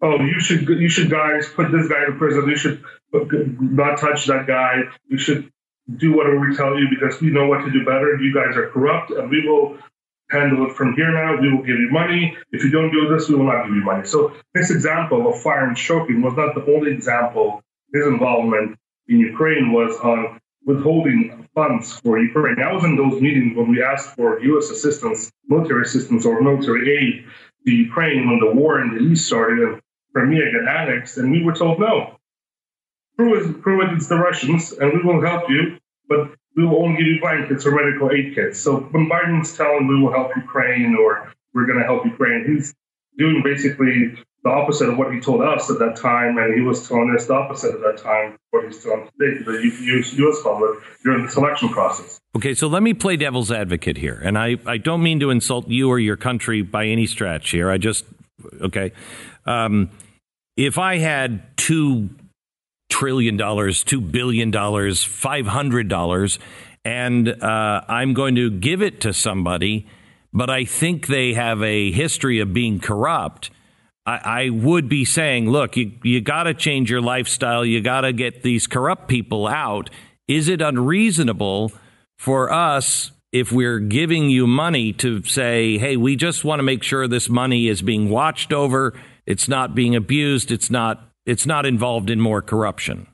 Oh, 0.00 0.18
you 0.20 0.40
should 0.40 0.66
you 0.68 0.88
should 0.88 1.10
guys 1.10 1.48
put 1.48 1.70
this 1.70 1.88
guy 1.88 2.06
in 2.06 2.18
prison. 2.18 2.48
You 2.48 2.56
should 2.56 2.82
not 3.12 3.98
touch 3.98 4.26
that 4.26 4.46
guy. 4.46 4.82
You 5.08 5.18
should 5.18 5.52
do 5.96 6.16
whatever 6.16 6.38
we 6.38 6.56
tell 6.56 6.78
you 6.78 6.86
because 6.88 7.20
we 7.20 7.30
know 7.30 7.46
what 7.46 7.64
to 7.64 7.70
do 7.70 7.84
better. 7.84 8.16
You 8.16 8.34
guys 8.34 8.56
are 8.56 8.68
corrupt, 8.70 9.10
and 9.10 9.30
we 9.30 9.46
will 9.46 9.78
handle 10.30 10.66
it 10.70 10.76
from 10.76 10.94
here 10.94 11.12
now. 11.12 11.40
We 11.40 11.52
will 11.52 11.62
give 11.62 11.78
you 11.78 11.90
money. 11.90 12.36
If 12.52 12.64
you 12.64 12.70
don't 12.70 12.90
do 12.90 13.08
this, 13.08 13.28
we 13.28 13.34
will 13.34 13.46
not 13.46 13.64
give 13.64 13.74
you 13.74 13.84
money. 13.84 14.06
So 14.06 14.32
this 14.54 14.70
example 14.70 15.28
of 15.28 15.42
firing 15.42 15.74
Shokin 15.74 16.22
was 16.22 16.34
not 16.36 16.54
the 16.54 16.64
only 16.72 16.92
example. 16.92 17.62
His 17.92 18.06
involvement 18.06 18.78
in 19.08 19.18
Ukraine 19.18 19.72
was 19.72 19.96
on 19.98 20.40
withholding 20.64 21.48
funds 21.54 21.92
for 21.98 22.18
Ukraine. 22.18 22.60
I 22.60 22.72
was 22.72 22.84
in 22.84 22.96
those 22.96 23.20
meetings 23.20 23.56
when 23.56 23.68
we 23.68 23.82
asked 23.82 24.14
for 24.14 24.40
U.S. 24.40 24.70
assistance, 24.70 25.30
military 25.48 25.82
assistance, 25.82 26.24
or 26.24 26.40
military 26.40 26.96
aid 26.96 27.26
to 27.66 27.72
Ukraine 27.72 28.28
when 28.28 28.40
the 28.40 28.52
war 28.52 28.80
in 28.80 28.94
the 28.94 29.00
east 29.00 29.26
started 29.26 29.58
and 29.58 29.82
Crimea 30.14 30.52
got 30.52 30.68
annexed, 30.68 31.18
and 31.18 31.30
we 31.32 31.42
were 31.42 31.54
told 31.54 31.80
no 31.80 32.18
prove 33.16 33.50
it, 33.50 33.62
prove 33.62 33.82
it 33.82 33.94
it's 33.94 34.08
the 34.08 34.16
Russians, 34.16 34.72
and 34.72 34.92
we 34.92 35.02
will 35.02 35.20
help 35.20 35.48
you, 35.48 35.78
but 36.08 36.30
we 36.56 36.66
will 36.66 36.82
only 36.82 36.98
give 36.98 37.06
you 37.06 37.20
blankets 37.20 37.66
or 37.66 37.72
medical 37.72 38.10
aid 38.10 38.34
kits. 38.34 38.60
So 38.60 38.80
when 38.80 39.08
Biden's 39.08 39.56
telling 39.56 39.88
we 39.88 40.00
will 40.00 40.12
help 40.12 40.36
Ukraine 40.36 40.96
or 40.96 41.32
we're 41.54 41.66
going 41.66 41.78
to 41.78 41.84
help 41.84 42.04
Ukraine, 42.04 42.44
he's 42.46 42.74
doing 43.18 43.42
basically 43.44 44.16
the 44.44 44.50
opposite 44.50 44.88
of 44.88 44.98
what 44.98 45.12
he 45.12 45.20
told 45.20 45.40
us 45.40 45.70
at 45.70 45.78
that 45.78 45.96
time, 45.96 46.36
and 46.36 46.54
he 46.54 46.62
was 46.62 46.88
telling 46.88 47.14
us 47.16 47.26
the 47.26 47.34
opposite 47.34 47.74
at 47.74 47.80
that 47.80 47.98
time, 47.98 48.36
what 48.50 48.64
he's 48.64 48.82
telling 48.82 49.08
today 49.18 49.38
to 49.38 49.44
the 49.44 50.16
U.S. 50.16 50.42
public 50.42 50.80
during 51.04 51.24
the 51.24 51.30
selection 51.30 51.68
process. 51.68 52.18
Okay, 52.34 52.54
so 52.54 52.66
let 52.66 52.82
me 52.82 52.92
play 52.92 53.16
devil's 53.16 53.52
advocate 53.52 53.96
here, 53.96 54.20
and 54.22 54.36
I, 54.36 54.56
I 54.66 54.78
don't 54.78 55.02
mean 55.02 55.20
to 55.20 55.30
insult 55.30 55.68
you 55.68 55.88
or 55.88 55.98
your 55.98 56.16
country 56.16 56.62
by 56.62 56.86
any 56.86 57.06
stretch 57.06 57.50
here. 57.50 57.70
I 57.70 57.78
just 57.78 58.04
okay, 58.60 58.92
um, 59.46 59.90
if 60.56 60.76
I 60.76 60.98
had 60.98 61.56
two 61.56 62.10
trillion 63.02 63.36
dollars, 63.36 63.82
two 63.82 64.00
billion 64.00 64.50
dollars, 64.50 65.02
five 65.02 65.46
hundred 65.46 65.88
dollars, 65.88 66.38
and 66.84 67.28
uh, 67.28 67.82
I'm 67.88 68.14
going 68.14 68.34
to 68.36 68.50
give 68.50 68.82
it 68.82 69.00
to 69.02 69.12
somebody, 69.12 69.86
but 70.32 70.50
I 70.50 70.64
think 70.64 71.06
they 71.06 71.34
have 71.34 71.62
a 71.62 71.90
history 71.90 72.38
of 72.40 72.52
being 72.52 72.80
corrupt 72.80 73.50
I, 74.04 74.20
I 74.24 74.50
would 74.50 74.88
be 74.88 75.04
saying, 75.04 75.50
look, 75.50 75.76
you, 75.76 75.92
you 76.02 76.20
got 76.20 76.44
to 76.44 76.54
change 76.54 76.90
your 76.90 77.00
lifestyle. 77.00 77.64
You 77.64 77.80
got 77.80 78.02
to 78.02 78.12
get 78.12 78.42
these 78.42 78.66
corrupt 78.66 79.08
people 79.08 79.46
out. 79.46 79.90
Is 80.26 80.48
it 80.48 80.60
unreasonable 80.60 81.72
for 82.16 82.52
us, 82.52 83.12
if 83.32 83.52
we're 83.52 83.78
giving 83.78 84.28
you 84.28 84.46
money, 84.46 84.92
to 84.94 85.22
say, 85.22 85.78
hey, 85.78 85.96
we 85.96 86.16
just 86.16 86.44
want 86.44 86.58
to 86.58 86.64
make 86.64 86.82
sure 86.82 87.06
this 87.06 87.28
money 87.28 87.68
is 87.68 87.82
being 87.82 88.10
watched 88.10 88.52
over, 88.52 88.94
it's 89.26 89.48
not 89.48 89.74
being 89.74 89.94
abused, 89.96 90.50
it's 90.50 90.70
not, 90.70 91.11
it's 91.26 91.46
not 91.46 91.66
involved 91.66 92.10
in 92.10 92.20
more 92.20 92.42
corruption? 92.42 93.06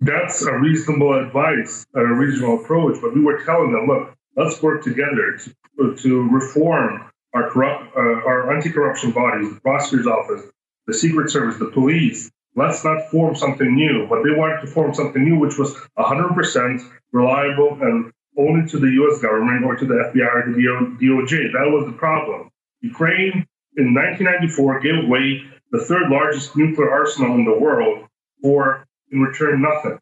That's 0.00 0.42
a 0.42 0.58
reasonable 0.58 1.14
advice, 1.14 1.86
a 1.94 2.04
reasonable 2.04 2.62
approach. 2.62 2.98
But 3.02 3.14
we 3.14 3.22
were 3.22 3.42
telling 3.44 3.72
them, 3.72 3.86
look, 3.86 4.14
let's 4.36 4.62
work 4.62 4.82
together 4.82 5.38
to, 5.78 5.96
to 5.96 6.28
reform 6.28 7.10
our 7.34 7.50
corrupt, 7.50 7.94
uh, 7.96 8.00
our 8.00 8.54
anti-corruption 8.54 9.12
bodies, 9.12 9.54
the 9.54 9.60
prosecutor's 9.60 10.06
office, 10.06 10.42
the 10.86 10.94
Secret 10.94 11.30
Service, 11.30 11.58
the 11.58 11.70
police. 11.70 12.30
Let's 12.56 12.82
not 12.82 13.10
form 13.10 13.36
something 13.36 13.74
new. 13.76 14.06
But 14.08 14.22
they 14.24 14.34
wanted 14.34 14.62
to 14.62 14.66
form 14.66 14.94
something 14.94 15.22
new, 15.22 15.38
which 15.38 15.58
was 15.58 15.76
100% 15.98 16.80
reliable 17.12 17.78
and 17.80 18.10
only 18.38 18.68
to 18.70 18.78
the 18.78 18.88
U.S. 18.88 19.20
government 19.20 19.64
or 19.64 19.76
to 19.76 19.84
the 19.84 19.94
FBI 19.94 20.34
or 20.34 20.52
the 20.52 21.06
DOJ. 21.06 21.52
That 21.52 21.70
was 21.70 21.86
the 21.86 21.92
problem. 21.92 22.50
Ukraine 22.80 23.46
in 23.76 23.94
1994 23.94 24.80
gave 24.80 25.04
away 25.04 25.42
the 25.70 25.84
third 25.84 26.10
largest 26.10 26.56
nuclear 26.56 26.90
arsenal 26.90 27.34
in 27.34 27.44
the 27.44 27.58
world 27.58 28.06
for, 28.42 28.86
in 29.12 29.20
return, 29.20 29.62
nothing 29.62 29.98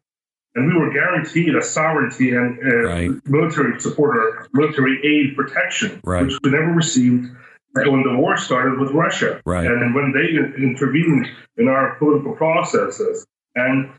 and 0.55 0.67
we 0.67 0.79
were 0.79 0.91
guaranteed 0.91 1.55
a 1.55 1.61
sovereignty 1.61 2.31
and 2.31 2.59
uh, 2.59 2.75
right. 2.87 3.09
military 3.25 3.79
support 3.79 4.17
or 4.17 4.47
military 4.53 4.99
aid 5.05 5.35
protection, 5.35 6.01
right. 6.03 6.25
which 6.25 6.37
we 6.43 6.51
never 6.51 6.71
received 6.71 7.29
when 7.75 8.03
the 8.03 8.17
war 8.17 8.35
started 8.35 8.79
with 8.79 8.91
Russia, 8.91 9.41
right. 9.45 9.65
and 9.67 9.93
when 9.93 10.11
they 10.11 10.27
intervened 10.61 11.27
in 11.57 11.67
our 11.67 11.95
political 11.95 12.33
processes. 12.33 13.25
And 13.55 13.91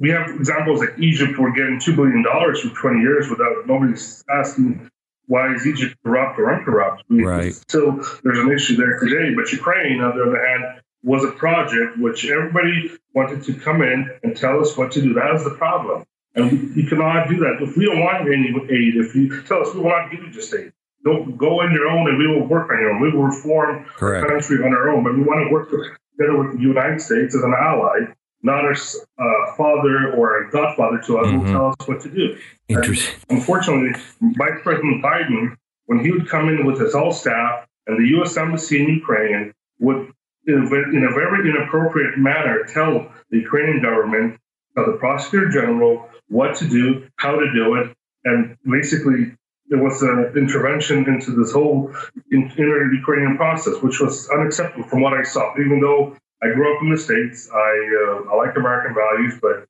we 0.00 0.08
have 0.10 0.30
examples 0.30 0.80
like 0.80 0.98
Egypt, 0.98 1.38
we're 1.38 1.52
getting 1.52 1.78
$2 1.78 1.94
billion 1.94 2.24
for 2.24 2.80
20 2.80 3.00
years 3.00 3.28
without 3.28 3.66
nobody's 3.66 4.24
asking 4.30 4.90
why 5.26 5.54
is 5.54 5.66
Egypt 5.66 5.96
corrupt 6.04 6.38
or 6.38 6.52
uncorrupt. 6.52 7.04
We, 7.08 7.24
right. 7.24 7.54
Still, 7.54 7.92
there's 8.22 8.38
an 8.38 8.52
issue 8.52 8.76
there 8.76 8.98
today. 8.98 9.34
But 9.34 9.52
Ukraine, 9.52 10.00
on 10.00 10.16
the 10.16 10.24
other 10.24 10.46
hand, 10.46 10.82
was 11.02 11.24
a 11.24 11.32
project 11.32 11.98
which 11.98 12.24
everybody 12.26 12.90
wanted 13.14 13.42
to 13.44 13.54
come 13.54 13.82
in 13.82 14.10
and 14.22 14.36
tell 14.36 14.60
us 14.60 14.76
what 14.76 14.92
to 14.92 15.02
do. 15.02 15.14
That 15.14 15.34
is 15.34 15.44
the 15.44 15.50
problem. 15.50 16.04
And 16.34 16.74
you 16.76 16.86
cannot 16.86 17.28
do 17.28 17.36
that. 17.38 17.58
If 17.60 17.76
we 17.76 17.84
don't 17.84 18.00
want 18.00 18.26
any 18.26 18.48
aid, 18.48 18.96
if 18.96 19.14
you 19.14 19.42
tell 19.42 19.62
us 19.62 19.74
we 19.74 19.80
will 19.80 19.90
not 19.90 20.10
give 20.10 20.20
you 20.20 20.30
just 20.30 20.54
aid, 20.54 20.72
don't 21.04 21.36
go 21.36 21.60
on 21.60 21.72
your 21.72 21.88
own 21.88 22.08
and 22.08 22.18
we 22.18 22.26
will 22.26 22.46
work 22.46 22.70
on 22.70 22.78
your 22.78 22.90
own. 22.92 23.00
We 23.00 23.10
will 23.10 23.24
reform 23.24 23.84
Correct. 23.84 24.26
the 24.26 24.32
country 24.32 24.64
on 24.64 24.72
our 24.72 24.90
own. 24.90 25.02
But 25.04 25.14
we 25.14 25.22
want 25.22 25.46
to 25.46 25.52
work 25.52 25.68
together 25.68 26.38
with 26.38 26.56
the 26.56 26.62
United 26.62 27.00
States 27.00 27.34
as 27.34 27.42
an 27.42 27.54
ally, 27.58 28.12
not 28.42 28.64
a 28.64 28.70
uh, 28.70 29.56
father 29.56 30.12
or 30.16 30.42
a 30.42 30.50
godfather 30.50 30.98
to 31.06 31.18
us 31.18 31.26
mm-hmm. 31.26 31.46
who 31.46 31.52
tell 31.52 31.66
us 31.68 31.76
what 31.86 32.00
to 32.00 32.10
do. 32.10 32.36
Interesting. 32.68 33.14
And 33.28 33.38
unfortunately, 33.38 34.00
Vice 34.20 34.60
President 34.62 35.02
Biden, 35.02 35.56
when 35.86 36.00
he 36.00 36.10
would 36.10 36.28
come 36.28 36.48
in 36.48 36.66
with 36.66 36.80
his 36.80 36.94
whole 36.94 37.12
staff 37.12 37.66
and 37.86 38.02
the 38.02 38.08
U.S. 38.10 38.36
Embassy 38.36 38.82
in 38.82 38.88
Ukraine 38.88 39.52
would 39.78 40.12
in 40.46 40.54
a, 40.54 40.96
in 40.96 41.04
a 41.04 41.14
very 41.14 41.48
inappropriate 41.48 42.18
manner 42.18 42.64
tell 42.64 43.12
the 43.30 43.38
Ukrainian 43.38 43.80
government, 43.80 44.40
tell 44.74 44.86
the 44.86 44.98
prosecutor 44.98 45.48
general 45.48 46.08
what 46.28 46.56
to 46.56 46.68
do, 46.68 47.06
how 47.16 47.38
to 47.38 47.52
do 47.52 47.76
it, 47.76 47.96
and 48.24 48.56
basically 48.68 49.36
there 49.68 49.82
was 49.82 50.02
an 50.02 50.32
intervention 50.36 51.04
into 51.06 51.30
this 51.32 51.52
whole 51.52 51.94
inner 52.32 52.92
Ukrainian 52.92 53.36
process, 53.36 53.80
which 53.82 54.00
was 54.00 54.28
unacceptable 54.30 54.86
from 54.88 55.00
what 55.00 55.14
I 55.14 55.22
saw. 55.22 55.52
Even 55.58 55.80
though 55.80 56.16
I 56.42 56.48
grew 56.54 56.74
up 56.74 56.82
in 56.82 56.90
the 56.90 56.98
states, 56.98 57.48
I 57.52 58.26
uh, 58.26 58.32
I 58.32 58.36
like 58.36 58.56
American 58.56 58.94
values, 58.94 59.38
but 59.40 59.66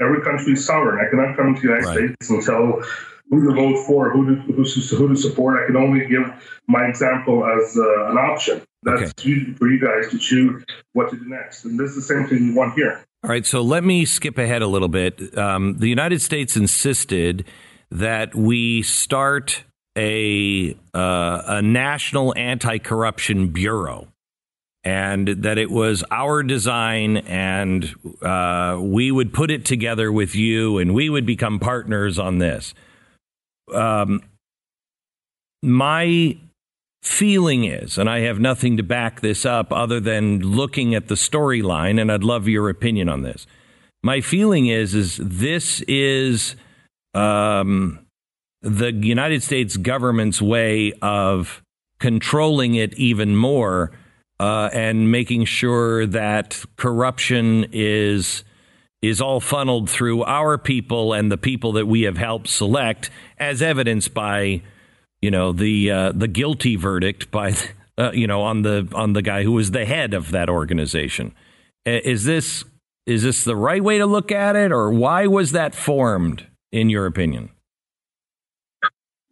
every 0.00 0.20
country 0.22 0.54
is 0.54 0.64
sovereign. 0.64 0.98
I 1.04 1.08
cannot 1.10 1.36
come 1.36 1.54
to 1.54 1.60
the 1.60 1.68
United 1.68 1.86
right. 1.86 1.96
States 1.96 2.30
and 2.30 2.42
tell 2.42 2.82
who 3.30 3.48
to 3.48 3.54
vote 3.54 3.86
for, 3.86 4.10
who 4.10 4.26
to, 4.26 4.42
who 4.42 4.64
to, 4.64 4.96
who 4.96 5.08
to 5.08 5.16
support. 5.16 5.62
I 5.62 5.66
can 5.66 5.76
only 5.76 6.06
give 6.06 6.30
my 6.68 6.84
example 6.86 7.46
as 7.46 7.76
uh, 7.78 8.10
an 8.10 8.18
option. 8.18 8.62
That's 8.82 9.12
okay. 9.18 9.54
for 9.54 9.70
you 9.70 9.80
guys 9.80 10.10
to 10.10 10.18
choose 10.18 10.64
what 10.92 11.10
to 11.10 11.16
do 11.16 11.28
next. 11.28 11.64
And 11.64 11.78
this 11.78 11.90
is 11.90 11.96
the 11.96 12.02
same 12.02 12.26
thing 12.26 12.48
you 12.48 12.54
want 12.54 12.74
here. 12.74 13.04
All 13.24 13.30
right, 13.30 13.46
so 13.46 13.62
let 13.62 13.84
me 13.84 14.04
skip 14.04 14.36
ahead 14.36 14.62
a 14.62 14.66
little 14.66 14.88
bit. 14.88 15.38
Um, 15.38 15.78
the 15.78 15.86
United 15.86 16.20
States 16.20 16.56
insisted 16.56 17.44
that 17.92 18.34
we 18.34 18.82
start 18.82 19.62
a 19.96 20.76
uh, 20.92 21.42
a 21.46 21.62
national 21.62 22.34
anti-corruption 22.36 23.48
bureau, 23.48 24.08
and 24.84 25.28
that 25.28 25.58
it 25.58 25.70
was 25.70 26.02
our 26.10 26.42
design, 26.42 27.18
and 27.18 27.94
uh, 28.20 28.78
we 28.80 29.12
would 29.12 29.32
put 29.32 29.50
it 29.50 29.64
together 29.64 30.10
with 30.10 30.34
you, 30.34 30.78
and 30.78 30.92
we 30.92 31.08
would 31.08 31.24
become 31.24 31.60
partners 31.60 32.18
on 32.18 32.38
this. 32.38 32.74
Um, 33.72 34.22
my 35.62 36.36
feeling 37.02 37.64
is, 37.64 37.96
and 37.96 38.10
I 38.10 38.20
have 38.20 38.40
nothing 38.40 38.76
to 38.76 38.82
back 38.82 39.20
this 39.20 39.46
up 39.46 39.72
other 39.72 40.00
than 40.00 40.40
looking 40.40 40.94
at 40.94 41.08
the 41.08 41.14
storyline, 41.14 42.00
and 42.00 42.10
I'd 42.10 42.24
love 42.24 42.48
your 42.48 42.68
opinion 42.68 43.08
on 43.08 43.22
this. 43.22 43.46
My 44.02 44.20
feeling 44.20 44.66
is, 44.66 44.94
is 44.94 45.16
this 45.22 45.80
is 45.82 46.56
um, 47.14 48.00
the 48.62 48.92
United 48.92 49.44
States 49.44 49.76
government's 49.76 50.42
way 50.42 50.92
of 51.02 51.62
controlling 52.00 52.74
it 52.74 52.94
even 52.94 53.36
more 53.36 53.92
uh, 54.42 54.68
and 54.72 55.08
making 55.12 55.44
sure 55.44 56.04
that 56.04 56.64
corruption 56.76 57.64
is 57.70 58.42
is 59.00 59.20
all 59.20 59.38
funneled 59.38 59.88
through 59.88 60.24
our 60.24 60.58
people 60.58 61.12
and 61.12 61.30
the 61.30 61.36
people 61.36 61.70
that 61.72 61.86
we 61.86 62.02
have 62.02 62.16
helped 62.16 62.48
select, 62.48 63.08
as 63.38 63.62
evidenced 63.62 64.12
by 64.12 64.60
you 65.20 65.30
know 65.30 65.52
the 65.52 65.88
uh, 65.88 66.12
the 66.12 66.26
guilty 66.26 66.74
verdict 66.74 67.30
by 67.30 67.54
uh, 67.98 68.10
you 68.12 68.26
know 68.26 68.42
on 68.42 68.62
the 68.62 68.88
on 68.92 69.12
the 69.12 69.22
guy 69.22 69.44
who 69.44 69.52
was 69.52 69.70
the 69.70 69.86
head 69.86 70.12
of 70.12 70.32
that 70.32 70.50
organization. 70.50 71.32
Is 71.86 72.24
this 72.24 72.64
is 73.06 73.22
this 73.22 73.44
the 73.44 73.54
right 73.54 73.82
way 73.82 73.98
to 73.98 74.06
look 74.06 74.32
at 74.32 74.56
it, 74.56 74.72
or 74.72 74.90
why 74.90 75.28
was 75.28 75.52
that 75.52 75.72
formed, 75.72 76.48
in 76.72 76.90
your 76.90 77.06
opinion? 77.06 77.50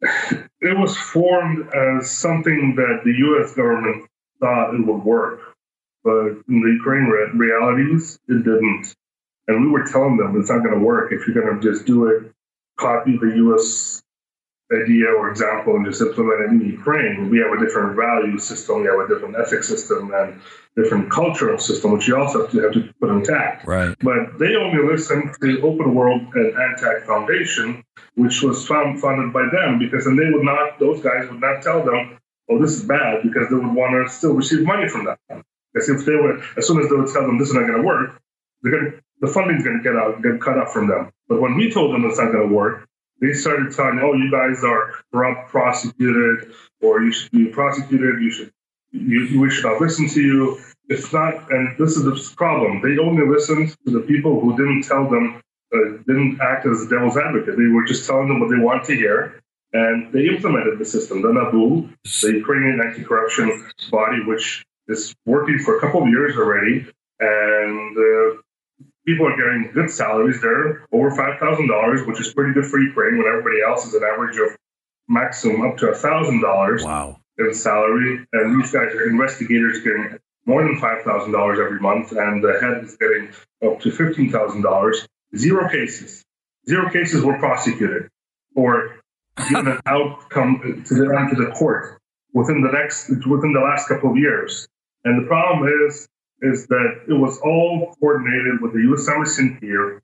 It 0.02 0.79
was 0.79 0.97
formed 0.97 1.69
as 1.75 2.09
something 2.12 2.75
that 2.76 3.00
the 3.05 3.12
U.S. 3.12 3.55
government 3.55 4.10
thought 4.40 4.75
it 4.75 4.87
would 4.87 5.04
work, 5.04 5.40
but 6.04 6.28
in 6.49 6.61
the 6.62 6.73
Ukraine 6.78 7.04
re- 7.04 7.30
realities, 7.35 8.18
it 8.28 8.44
didn't. 8.44 8.94
And 9.49 9.62
we 9.62 9.68
were 9.68 9.85
telling 9.85 10.16
them 10.16 10.38
it's 10.40 10.50
not 10.50 10.62
going 10.64 10.78
to 10.78 10.85
work 10.85 11.12
if 11.12 11.26
you're 11.26 11.40
going 11.40 11.61
to 11.61 11.73
just 11.73 11.87
do 11.87 12.06
it, 12.06 12.32
copy 12.78 13.16
the 13.16 13.37
U.S 13.37 14.02
idea 14.73 15.06
or 15.09 15.30
example 15.30 15.75
and 15.76 15.85
just 15.85 16.00
implement 16.00 16.40
it 16.42 16.50
in 16.50 16.61
Ukraine, 16.61 17.28
we 17.28 17.38
have 17.38 17.52
a 17.52 17.59
different 17.64 17.97
value 17.97 18.38
system, 18.38 18.82
we 18.82 18.87
have 18.87 19.00
a 19.00 19.09
different 19.09 19.37
ethics 19.37 19.68
system 19.68 20.12
and 20.14 20.40
different 20.76 21.11
cultural 21.11 21.59
system, 21.59 21.92
which 21.92 22.06
you 22.06 22.16
also 22.16 22.42
have 22.42 22.50
to, 22.52 22.62
have 22.62 22.73
to 22.73 22.94
put 23.00 23.11
intact. 23.11 23.66
Right. 23.66 23.97
But 24.00 24.38
they 24.38 24.54
only 24.54 24.87
listen 24.87 25.32
to 25.42 25.61
Open 25.62 25.94
World 25.94 26.23
and 26.35 26.54
Antac 26.54 27.04
Foundation, 27.04 27.85
which 28.14 28.42
was 28.42 28.66
found, 28.66 29.00
funded 29.00 29.32
by 29.32 29.49
them, 29.50 29.78
because 29.78 30.04
then 30.04 30.16
they 30.16 30.30
would 30.30 30.44
not, 30.44 30.78
those 30.78 31.02
guys 31.02 31.28
would 31.28 31.40
not 31.40 31.62
tell 31.62 31.85
them, 31.85 32.18
oh, 32.50 32.61
this 32.61 32.73
is 32.73 32.85
bad, 32.85 33.23
because 33.23 33.49
they 33.49 33.57
would 33.57 33.75
want 33.75 33.92
to 33.92 34.12
still 34.12 34.35
receive 34.35 34.66
money 34.66 34.88
from 34.88 35.04
them. 35.04 35.45
Because 35.73 35.88
if 35.88 36.04
they 36.04 36.16
were, 36.16 36.42
as 36.57 36.66
soon 36.66 36.80
as 36.80 36.88
they 36.90 36.97
would 36.97 37.12
tell 37.12 37.23
them 37.23 37.38
this 37.38 37.49
is 37.49 37.54
not 37.54 37.66
going 37.66 37.80
to 37.80 37.87
work, 37.87 38.21
they're 38.62 38.73
going 38.73 38.92
to, 38.92 39.00
the 39.21 39.28
funding's 39.28 39.62
going 39.64 39.78
to 39.78 39.83
get 39.83 39.97
out, 39.97 40.23
get 40.23 40.40
cut 40.40 40.59
off 40.59 40.73
from 40.73 40.88
them. 40.88 41.11
But 41.28 41.40
when 41.40 41.54
we 41.54 41.71
told 41.71 41.95
them 41.95 42.04
it's 42.04 42.19
not 42.19 42.33
going 42.33 42.49
to 42.49 42.54
work, 42.54 42.88
they 43.21 43.35
started 43.35 43.73
telling, 43.73 44.00
oh, 44.02 44.14
you 44.14 44.30
guys 44.30 44.64
are 44.64 44.95
corrupt, 45.12 45.50
prosecuted, 45.50 46.52
or 46.80 47.02
you 47.02 47.12
should 47.12 47.30
be 47.30 47.47
prosecuted. 47.47 48.21
You 48.21 48.30
should, 48.30 48.52
you, 48.92 49.40
we 49.40 49.50
should 49.50 49.64
not 49.64 49.80
listen 49.80 50.09
to 50.09 50.21
you. 50.21 50.59
It's 50.88 51.12
not, 51.12 51.52
and 51.52 51.76
this 51.78 51.97
is 51.97 52.02
the 52.02 52.35
problem. 52.37 52.80
They 52.83 52.99
only 52.99 53.26
listened 53.28 53.76
to 53.87 53.92
the 53.92 54.00
people 54.00 54.40
who 54.40 54.57
didn't 54.57 54.83
tell 54.83 55.09
them, 55.09 55.40
uh, 55.73 55.99
didn't 56.07 56.40
act 56.40 56.66
as 56.66 56.88
the 56.88 56.97
devil's 56.97 57.16
advocate. 57.16 57.57
They 57.57 57.66
were 57.66 57.85
just 57.85 58.07
telling 58.07 58.28
them 58.28 58.40
what 58.40 58.50
they 58.50 58.59
want 58.59 58.85
to 58.87 58.97
hear. 58.97 59.40
And 59.73 60.12
they 60.12 60.27
implemented 60.27 60.79
the 60.79 60.85
system. 60.85 61.23
The 61.23 61.29
NABU, 61.29 61.91
the 62.23 62.33
Ukrainian 62.33 62.81
anti-corruption 62.81 63.71
body, 63.91 64.25
which 64.25 64.65
is 64.89 65.15
working 65.27 65.59
for 65.59 65.77
a 65.77 65.81
couple 65.81 66.03
of 66.03 66.09
years 66.09 66.37
already, 66.37 66.87
and 67.21 67.97
uh, 67.97 68.41
people 69.07 69.27
are 69.27 69.37
getting 69.37 69.71
good 69.73 69.91
salaries 69.91 70.41
there, 70.41 70.87
over 70.93 71.11
five 71.11 71.39
thousand 71.39 71.69
dollars, 71.69 72.07
which 72.07 72.21
is 72.21 72.33
pretty 72.35 72.53
good 72.53 72.67
for 72.67 72.81
Ukraine 72.81 73.19
when 73.19 73.27
everybody 73.27 73.62
else 73.62 73.87
is 73.87 73.95
an 73.95 74.03
average 74.03 74.39
of 74.39 74.57
maximum 75.09 75.62
up 75.62 75.77
to 75.79 75.89
a 75.89 75.95
thousand 75.95 76.41
dollars. 76.41 76.85
Wow. 76.85 77.17
In 77.39 77.55
salary, 77.55 78.27
and 78.35 78.61
these 78.61 78.71
guys 78.71 78.95
are 78.95 79.09
investigators 79.09 79.81
getting 79.83 80.19
more 80.45 80.62
than 80.62 80.79
five 80.79 81.05
thousand 81.05 81.33
dollars 81.33 81.59
every 81.59 81.81
month, 81.81 82.12
and 82.12 82.45
the 82.45 82.59
head 82.61 82.85
is 82.85 82.97
getting 82.97 83.31
up 83.65 83.81
to 83.81 83.91
fifteen 83.91 84.31
thousand 84.31 84.61
dollars. 84.61 85.09
Zero 85.35 85.67
cases. 85.71 86.23
Zero 86.69 86.91
cases 86.91 87.25
were 87.25 87.39
prosecuted 87.39 88.11
or 88.55 89.00
given 89.49 89.68
an 89.68 89.80
outcome 89.87 90.85
to 90.87 90.94
the 90.94 91.04
to 91.30 91.37
the 91.37 91.50
court 91.52 92.00
within 92.32 92.61
the 92.62 92.70
next 92.70 93.09
within 93.26 93.52
the 93.52 93.61
last 93.61 93.88
couple 93.88 94.11
of 94.11 94.16
years. 94.16 94.68
And 95.04 95.23
the 95.23 95.26
problem 95.26 95.68
is 95.87 96.09
is 96.42 96.66
that 96.68 97.02
it 97.09 97.12
was 97.12 97.38
all 97.40 97.94
coordinated 98.00 98.61
with 98.62 98.73
the 98.73 98.80
U.S. 98.90 99.09
Embassy 99.09 99.56
here, 99.61 100.02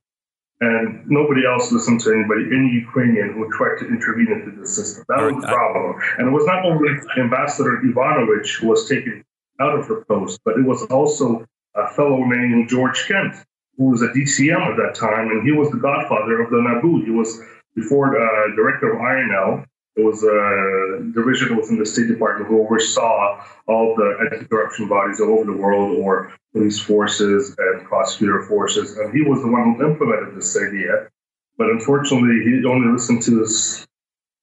and 0.60 1.08
nobody 1.08 1.46
else 1.46 1.72
listened 1.72 2.00
to 2.00 2.12
anybody, 2.12 2.44
any 2.52 2.70
Ukrainian 2.84 3.32
who 3.32 3.50
tried 3.52 3.78
to 3.78 3.88
intervene 3.88 4.30
into 4.30 4.60
the 4.60 4.66
system. 4.66 5.04
That 5.08 5.32
was 5.32 5.42
the 5.42 5.48
problem. 5.48 5.96
And 6.18 6.28
it 6.28 6.30
was 6.30 6.46
not 6.46 6.64
only 6.64 6.90
Ambassador 7.18 7.80
Yovanovitch 7.84 8.60
who 8.60 8.68
was 8.68 8.88
taken 8.88 9.24
out 9.60 9.78
of 9.78 9.86
her 9.86 10.04
post, 10.04 10.40
but 10.44 10.58
it 10.58 10.64
was 10.64 10.82
also 10.84 11.46
a 11.74 11.88
fellow 11.88 12.22
named 12.24 12.68
George 12.68 13.06
Kent, 13.06 13.34
who 13.76 13.90
was 13.90 14.02
a 14.02 14.08
DCM 14.08 14.60
at 14.70 14.76
that 14.76 14.94
time, 14.94 15.30
and 15.30 15.46
he 15.46 15.52
was 15.52 15.70
the 15.70 15.78
godfather 15.78 16.40
of 16.42 16.50
the 16.50 16.56
NABU. 16.56 17.04
He 17.04 17.10
was 17.10 17.40
before 17.76 18.16
uh, 18.16 18.56
director 18.56 18.92
of 18.92 18.98
INL. 18.98 19.64
It 19.94 20.04
was 20.04 20.22
a 20.22 21.12
division 21.14 21.56
within 21.56 21.78
the 21.78 21.86
State 21.86 22.08
Department 22.08 22.50
who 22.50 22.60
oversaw 22.60 23.42
all 23.66 23.94
the 23.96 24.28
anti-corruption 24.30 24.88
bodies 24.88 25.20
all 25.20 25.38
over 25.38 25.44
the 25.44 25.56
world, 25.56 25.98
or 25.98 26.34
police 26.52 26.78
forces 26.78 27.54
and 27.56 27.84
prosecutor 27.84 28.42
forces, 28.42 28.96
and 28.98 29.14
he 29.14 29.22
was 29.22 29.40
the 29.40 29.48
one 29.48 29.74
who 29.74 29.86
implemented 29.86 30.36
this 30.36 30.56
idea. 30.56 31.08
But 31.56 31.68
unfortunately, 31.70 32.44
he 32.44 32.62
only 32.66 32.92
listened 32.92 33.22
to 33.22 33.40
his 33.40 33.86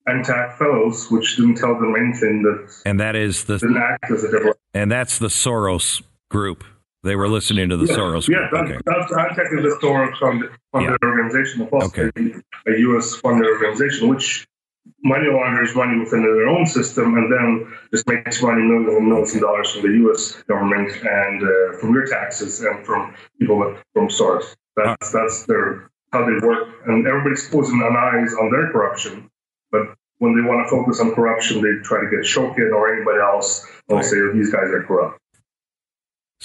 ANTAC 0.08 0.58
fellows, 0.58 1.10
which 1.10 1.36
didn't 1.36 1.56
tell 1.56 1.74
them 1.74 1.94
anything 1.96 2.42
that 2.42 2.82
and 2.84 3.00
that 3.00 3.16
is 3.16 3.44
the 3.44 3.58
didn't 3.58 3.76
act 3.76 4.10
as 4.10 4.24
a 4.24 4.54
and 4.74 4.90
that's 4.90 5.18
the 5.18 5.28
Soros 5.28 6.02
group. 6.30 6.64
They 7.04 7.16
were 7.16 7.28
listening 7.28 7.68
to 7.68 7.76
the 7.76 7.84
yeah, 7.84 7.96
Soros. 7.96 8.28
Yeah, 8.28 8.48
that's, 8.50 8.70
okay. 8.70 8.80
that's 8.86 9.12
ANTAC 9.12 9.58
is 9.58 9.74
a 9.74 9.76
Soros 9.76 10.18
funded, 10.18 10.50
funded 10.72 10.96
yeah. 11.02 11.08
organization, 11.08 11.66
plus 11.66 11.84
okay. 11.84 12.10
a, 12.66 12.78
U.S. 12.78 13.16
funded 13.16 13.46
organization, 13.46 14.08
which 14.08 14.48
money 15.02 15.28
launders 15.28 15.76
money 15.76 15.98
within 15.98 16.22
their 16.22 16.48
own 16.48 16.64
system 16.64 17.18
and 17.18 17.30
then 17.30 17.72
just 17.92 18.08
makes 18.08 18.42
money 18.42 18.62
millions 18.62 18.96
and 18.96 19.06
millions 19.06 19.34
of 19.34 19.42
dollars 19.42 19.70
from 19.70 19.82
the 19.82 19.98
U.S. 20.08 20.42
government 20.48 20.90
and 21.04 21.42
uh, 21.42 21.78
from 21.78 21.92
your 21.92 22.06
taxes 22.06 22.62
and 22.62 22.86
from 22.86 23.14
people 23.38 23.76
from 23.92 24.08
Soros. 24.08 24.56
That's 24.74 25.12
that's 25.12 25.44
their 25.44 25.90
how 26.10 26.24
they 26.24 26.46
work, 26.46 26.68
and 26.86 27.06
everybody's 27.06 27.46
closing 27.48 27.82
an 27.82 27.96
eyes 27.96 28.32
on 28.32 28.50
their 28.50 28.72
corruption, 28.72 29.30
but 29.70 29.94
when 30.18 30.34
they 30.36 30.48
want 30.48 30.64
to 30.64 30.70
focus 30.70 31.00
on 31.00 31.14
corruption, 31.14 31.60
they 31.60 31.82
try 31.82 32.00
to 32.00 32.08
get 32.08 32.20
Shokin 32.20 32.72
or 32.72 32.94
anybody 32.94 33.18
else. 33.18 33.66
Right. 33.90 34.02
say 34.02 34.16
these 34.32 34.50
guys 34.50 34.70
are 34.70 34.82
corrupt. 34.84 35.20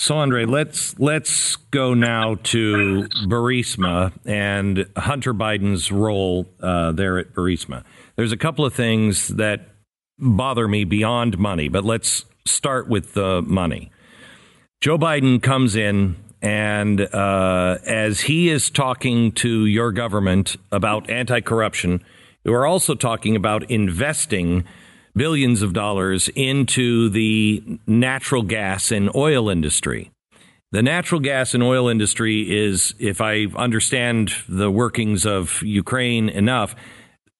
So 0.01 0.15
Andre, 0.15 0.45
let's 0.45 0.97
let's 0.97 1.57
go 1.57 1.93
now 1.93 2.35
to 2.43 3.09
Burisma 3.25 4.13
and 4.25 4.87
Hunter 4.95 5.33
Biden's 5.33 5.91
role 5.91 6.47
uh, 6.61 6.93
there 6.93 7.19
at 7.19 7.33
Burisma. 7.33 7.83
There's 8.15 8.31
a 8.31 8.37
couple 8.37 8.65
of 8.65 8.73
things 8.73 9.27
that 9.27 9.67
bother 10.17 10.69
me 10.69 10.85
beyond 10.85 11.37
money, 11.37 11.67
but 11.67 11.83
let's 11.83 12.23
start 12.45 12.87
with 12.87 13.13
the 13.13 13.41
money. 13.41 13.91
Joe 14.79 14.97
Biden 14.97 15.43
comes 15.43 15.75
in, 15.75 16.15
and 16.41 17.01
uh, 17.01 17.79
as 17.85 18.21
he 18.21 18.49
is 18.49 18.69
talking 18.69 19.33
to 19.33 19.65
your 19.65 19.91
government 19.91 20.55
about 20.71 21.09
anti-corruption, 21.09 22.05
are 22.45 22.65
also 22.65 22.95
talking 22.95 23.35
about 23.35 23.69
investing 23.69 24.63
billions 25.15 25.61
of 25.61 25.73
dollars 25.73 26.29
into 26.35 27.09
the 27.09 27.63
natural 27.87 28.43
gas 28.43 28.91
and 28.91 29.13
oil 29.15 29.49
industry. 29.49 30.11
The 30.71 30.83
natural 30.83 31.19
gas 31.19 31.53
and 31.53 31.63
oil 31.63 31.87
industry 31.87 32.41
is, 32.55 32.93
if 32.99 33.21
I 33.21 33.47
understand 33.55 34.33
the 34.47 34.69
workings 34.69 35.25
of 35.25 35.61
Ukraine 35.63 36.29
enough, 36.29 36.75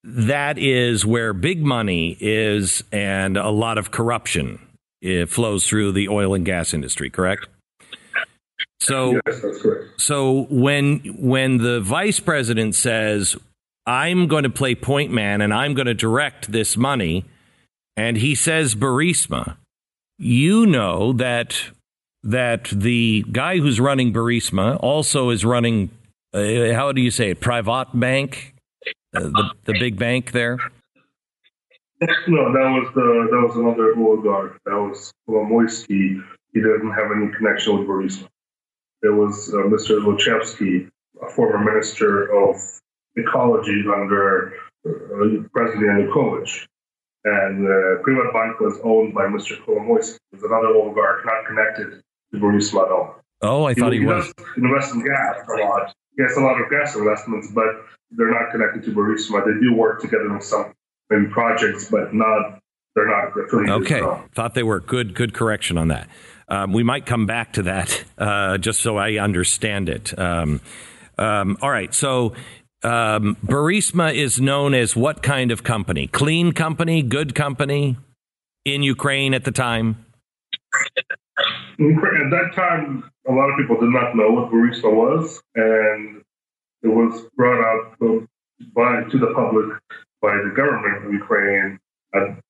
that 0.04 0.58
is 0.58 1.06
where 1.06 1.34
big 1.34 1.62
money 1.62 2.18
is 2.20 2.84
and 2.92 3.38
a 3.38 3.50
lot 3.50 3.78
of 3.78 3.92
corruption 3.92 4.60
it 5.02 5.30
flows 5.30 5.66
through 5.66 5.94
the 5.94 6.10
oil 6.10 6.34
and 6.34 6.46
gas 6.46 6.74
industry, 6.74 7.10
correct? 7.10 7.48
So, 8.82 9.20
yes, 9.26 9.44
so 9.98 10.48
when 10.50 11.00
when 11.20 11.58
the 11.58 11.82
vice 11.82 12.20
president 12.20 12.76
says, 12.76 13.36
"I'm 13.86 14.28
going 14.28 14.44
to 14.44 14.50
play 14.50 14.76
point 14.76 15.12
man 15.12 15.42
and 15.42 15.54
I'm 15.54 15.74
going 15.74 15.88
to 15.88 15.94
direct 15.94 16.52
this 16.52 16.78
money," 16.78 17.26
and 18.00 18.16
he 18.16 18.34
says 18.34 18.76
Burisma, 18.76 19.58
you 20.18 20.66
know 20.66 21.12
that 21.12 21.72
that 22.24 22.70
the 22.72 23.26
guy 23.30 23.58
who's 23.58 23.78
running 23.78 24.14
Burisma 24.14 24.78
also 24.82 25.30
is 25.32 25.44
running. 25.44 25.90
Uh, 26.34 26.74
how 26.74 26.94
do 26.94 27.02
you 27.02 27.12
say 27.12 27.32
it? 27.32 27.42
Private 27.42 27.88
bank, 27.94 28.56
uh, 29.14 29.20
the 29.20 29.54
the 29.66 29.74
big 29.80 30.00
bank 30.00 30.32
there. 30.32 30.58
No, 32.30 32.54
that 32.54 32.70
was 32.78 32.90
the 32.96 33.28
that 33.32 33.42
was 33.48 33.58
another 33.58 33.94
oligarch. 33.98 34.58
That 34.66 34.80
was 34.80 35.12
Kolomoisky. 35.28 36.24
He 36.54 36.62
didn't 36.62 36.92
have 36.92 37.12
any 37.14 37.30
connection 37.36 37.80
with 37.80 37.86
Burisma. 37.86 38.30
It 39.02 39.14
was 39.14 39.54
uh, 39.54 39.68
Mr. 39.68 40.00
Zlochevsky, 40.00 40.90
a 41.22 41.30
former 41.32 41.60
minister 41.60 42.34
of 42.34 42.56
ecology 43.18 43.84
under 43.94 44.54
uh, 44.88 45.44
President 45.52 46.08
Yanukovych. 46.08 46.66
And 47.26 47.68
uh, 47.68 48.02
Privat 48.02 48.34
Bank 48.34 48.60
was 48.60 48.80
owned 48.84 49.14
by 49.14 49.26
Mr. 49.26 49.60
Kolomoisky, 49.66 50.18
who's 50.32 50.44
another 50.44 50.68
oligarch 50.68 51.26
not 51.26 51.46
connected 51.46 52.02
to 52.34 52.40
Burisma 52.40 52.84
at. 52.84 53.16
Oh, 53.42 53.66
I 53.66 53.74
thought 53.74 53.94
he, 53.94 54.00
he 54.00 54.06
was. 54.06 54.32
invest 54.58 54.94
in 54.94 55.06
gas 55.06 55.38
a 55.48 55.62
lot. 55.64 55.94
He 56.18 56.24
has 56.24 56.36
a 56.38 56.42
lot 56.42 56.62
of 56.62 56.70
gas 56.70 56.96
investments, 56.96 57.52
but 57.54 57.68
they're 58.12 58.32
not 58.32 58.52
connected 58.52 58.84
to 58.84 58.92
Burisma. 58.92 59.46
They 59.46 59.60
do 59.60 59.74
work 59.74 60.02
together 60.02 60.32
on 60.32 60.42
some 60.42 60.74
maybe 61.10 61.28
projects, 61.28 61.90
but 61.90 62.14
not. 62.14 62.60
They're 62.96 63.08
not 63.08 63.30
affiliated. 63.38 63.70
Okay, 63.84 64.26
thought 64.34 64.56
they 64.56 64.64
were. 64.64 64.80
Good, 64.80 65.14
good 65.14 65.34
correction 65.34 65.78
on 65.78 65.90
that. 65.90 66.10
Um, 66.50 66.74
we 66.74 66.84
might 66.84 67.06
come 67.06 67.26
back 67.26 67.54
to 67.54 67.64
that 67.64 68.04
uh, 68.18 68.58
just 68.58 68.80
so 68.80 68.98
I 68.98 69.18
understand 69.18 69.88
it. 69.88 70.18
Um, 70.18 70.60
um, 71.18 71.58
all 71.62 71.70
right, 71.70 71.94
so 71.94 72.34
um, 72.84 73.36
Burisma 73.46 74.14
is 74.14 74.40
known 74.40 74.74
as 74.74 74.96
what 74.96 75.22
kind 75.22 75.52
of 75.52 75.64
company? 75.64 76.08
Clean 76.08 76.52
company, 76.52 77.02
good 77.02 77.36
company 77.36 77.98
in 78.66 78.84
Ukraine 78.84 79.34
at 79.34 79.44
the 79.44 79.52
time? 79.52 80.06
At 81.80 82.32
that 82.32 82.52
time, 82.56 83.10
a 83.28 83.32
lot 83.32 83.50
of 83.50 83.58
people 83.58 83.80
did 83.80 83.90
not 83.90 84.16
know 84.16 84.32
what 84.32 84.52
Burisma 84.52 84.94
was, 84.94 85.42
and 85.56 86.22
it 86.84 86.88
was 86.88 87.22
brought 87.36 87.64
out 87.64 87.98
by 88.76 89.04
to 89.04 89.18
the 89.18 89.34
public 89.34 89.80
by 90.22 90.36
the 90.36 90.52
government 90.56 91.06
of 91.06 91.14
Ukraine 91.14 91.80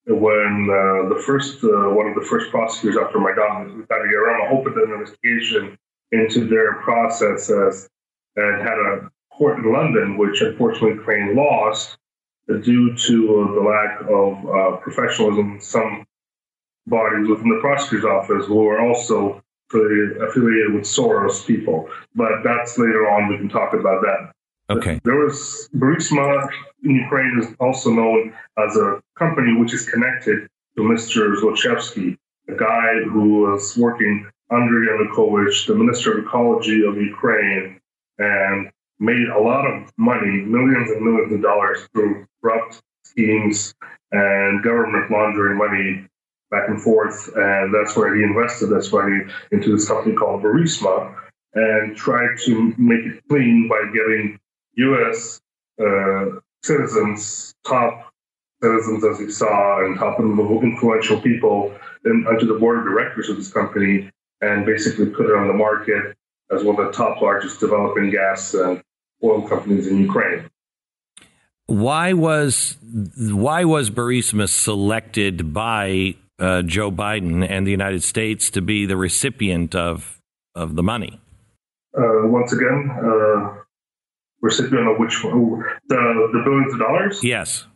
when 0.07 0.69
uh, 0.71 1.09
the 1.09 1.21
first 1.25 1.63
uh, 1.63 1.89
one 1.89 2.07
of 2.07 2.15
the 2.15 2.25
first 2.29 2.49
prosecutors 2.49 2.97
after 2.97 3.19
Maidan, 3.19 3.85
Vitaly 3.89 4.11
Yarema, 4.13 4.51
opened 4.51 4.75
an 4.77 4.91
investigation 4.93 5.77
into 6.11 6.47
their 6.47 6.75
processes 6.81 7.87
and 8.35 8.61
had 8.61 8.77
a 8.77 9.11
court 9.39 9.57
in 9.57 9.73
London, 9.73 10.17
which 10.17 10.41
unfortunately 10.41 10.99
Ukraine 10.99 11.35
lost 11.35 11.97
due 12.47 12.95
to 12.95 13.17
the 13.55 13.63
lack 13.73 14.01
of 14.01 14.31
uh, 14.45 14.77
professionalism 14.77 15.53
in 15.53 15.61
some 15.61 16.05
bodies 16.87 17.27
within 17.29 17.49
the 17.49 17.59
prosecutor's 17.61 18.05
office 18.05 18.45
who 18.47 18.67
are 18.67 18.81
also 18.81 19.41
affiliated 19.71 20.73
with 20.73 20.83
Soros 20.83 21.45
people. 21.45 21.89
But 22.15 22.43
that's 22.43 22.77
later 22.77 23.09
on. 23.09 23.29
We 23.29 23.37
can 23.37 23.49
talk 23.49 23.73
about 23.73 24.01
that. 24.01 24.31
Okay. 24.75 24.99
There 25.03 25.15
was 25.15 25.69
Burisma 25.75 26.49
in 26.83 26.91
Ukraine 26.95 27.39
is 27.39 27.55
also 27.59 27.91
known 27.91 28.33
as 28.57 28.75
a 28.75 29.01
company 29.17 29.53
which 29.59 29.73
is 29.73 29.87
connected 29.89 30.47
to 30.75 30.81
Mr. 30.81 31.35
Zlochevsky, 31.39 32.17
a 32.49 32.55
guy 32.55 32.89
who 33.11 33.41
was 33.41 33.77
working 33.77 34.29
under 34.51 34.77
Yanukovych, 34.87 35.67
the 35.67 35.75
Minister 35.75 36.17
of 36.17 36.25
Ecology 36.25 36.83
of 36.85 36.97
Ukraine, 36.97 37.79
and 38.17 38.71
made 38.99 39.27
a 39.29 39.39
lot 39.39 39.65
of 39.65 39.91
money, 39.97 40.41
millions 40.41 40.91
and 40.91 41.01
millions 41.01 41.33
of 41.33 41.41
dollars 41.41 41.87
through 41.93 42.25
corrupt 42.41 42.81
schemes 43.03 43.73
and 44.11 44.63
government 44.63 45.11
laundering 45.11 45.57
money 45.57 46.05
back 46.51 46.67
and 46.67 46.81
forth. 46.81 47.29
And 47.35 47.73
that's 47.73 47.95
where 47.95 48.15
he 48.15 48.23
invested 48.23 48.67
this 48.67 48.91
money 48.91 49.21
into 49.51 49.75
this 49.75 49.87
company 49.87 50.15
called 50.15 50.43
Burisma 50.43 51.15
and 51.53 51.95
tried 51.95 52.37
to 52.45 52.73
make 52.77 53.05
it 53.05 53.23
clean 53.29 53.67
by 53.69 53.83
getting 53.93 54.39
U.S. 54.75 55.41
Uh, 55.79 56.39
citizens, 56.63 57.53
top 57.65 58.13
citizens 58.61 59.03
as 59.05 59.19
he 59.19 59.29
saw 59.29 59.85
and 59.85 59.97
move 60.19 60.63
influential 60.63 61.19
people 61.21 61.73
in, 62.05 62.25
onto 62.27 62.45
the 62.45 62.59
board 62.59 62.79
of 62.79 62.83
directors 62.83 63.29
of 63.29 63.37
this 63.37 63.51
company 63.51 64.09
and 64.41 64.65
basically 64.65 65.05
put 65.07 65.25
it 65.25 65.35
on 65.35 65.47
the 65.47 65.53
market 65.53 66.15
as 66.51 66.63
one 66.63 66.79
of 66.79 66.85
the 66.87 66.91
top 66.91 67.21
largest 67.21 67.59
developing 67.59 68.09
gas 68.09 68.53
and 68.53 68.81
oil 69.23 69.47
companies 69.47 69.87
in 69.87 69.97
Ukraine. 69.99 70.49
Why 71.65 72.13
was 72.13 72.77
why 73.17 73.63
was 73.63 73.91
Burisma 73.91 74.49
selected 74.49 75.53
by 75.53 76.15
uh, 76.39 76.63
Joe 76.63 76.91
Biden 76.91 77.47
and 77.47 77.67
the 77.67 77.71
United 77.71 78.01
States 78.01 78.49
to 78.51 78.61
be 78.61 78.85
the 78.85 78.97
recipient 78.97 79.75
of 79.75 80.19
of 80.55 80.75
the 80.75 80.83
money? 80.83 81.21
Uh, 81.95 82.27
once 82.27 82.53
again, 82.53 82.89
uh, 83.03 83.53
recipient 84.41 84.87
of 84.87 84.97
which 84.97 85.23
one? 85.23 85.63
the 85.89 86.29
the 86.33 86.41
billions 86.43 86.73
of 86.73 86.79
dollars? 86.79 87.23
Yes. 87.23 87.67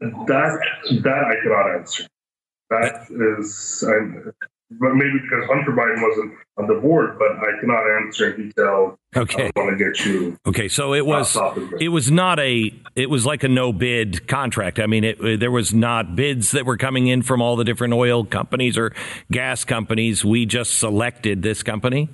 That 0.00 0.58
that 1.02 1.24
I 1.24 1.34
cannot 1.42 1.78
answer. 1.78 2.04
That 2.70 3.06
is, 3.38 3.84
I, 3.86 4.30
but 4.70 4.94
maybe 4.94 5.18
because 5.22 5.46
Hunter 5.48 5.72
Biden 5.72 6.02
wasn't 6.02 6.34
on 6.56 6.68
the 6.68 6.74
board, 6.74 7.18
but 7.18 7.32
I 7.32 7.58
cannot 7.60 7.82
answer 7.98 8.32
in 8.32 8.48
detail. 8.48 8.98
Okay, 9.16 9.50
I 9.54 9.60
want 9.60 9.76
to 9.76 9.84
get 9.84 10.04
you. 10.04 10.38
Okay, 10.46 10.68
so 10.68 10.94
it 10.94 11.04
was 11.04 11.36
it 11.80 11.88
was 11.88 12.10
not 12.10 12.38
a 12.38 12.72
it 12.94 13.10
was 13.10 13.26
like 13.26 13.42
a 13.42 13.48
no 13.48 13.72
bid 13.72 14.28
contract. 14.28 14.78
I 14.78 14.86
mean, 14.86 15.04
it, 15.04 15.40
there 15.40 15.50
was 15.50 15.74
not 15.74 16.16
bids 16.16 16.52
that 16.52 16.64
were 16.64 16.76
coming 16.76 17.08
in 17.08 17.22
from 17.22 17.42
all 17.42 17.56
the 17.56 17.64
different 17.64 17.94
oil 17.94 18.24
companies 18.24 18.78
or 18.78 18.92
gas 19.30 19.64
companies. 19.64 20.24
We 20.24 20.46
just 20.46 20.78
selected 20.78 21.42
this 21.42 21.62
company. 21.62 22.08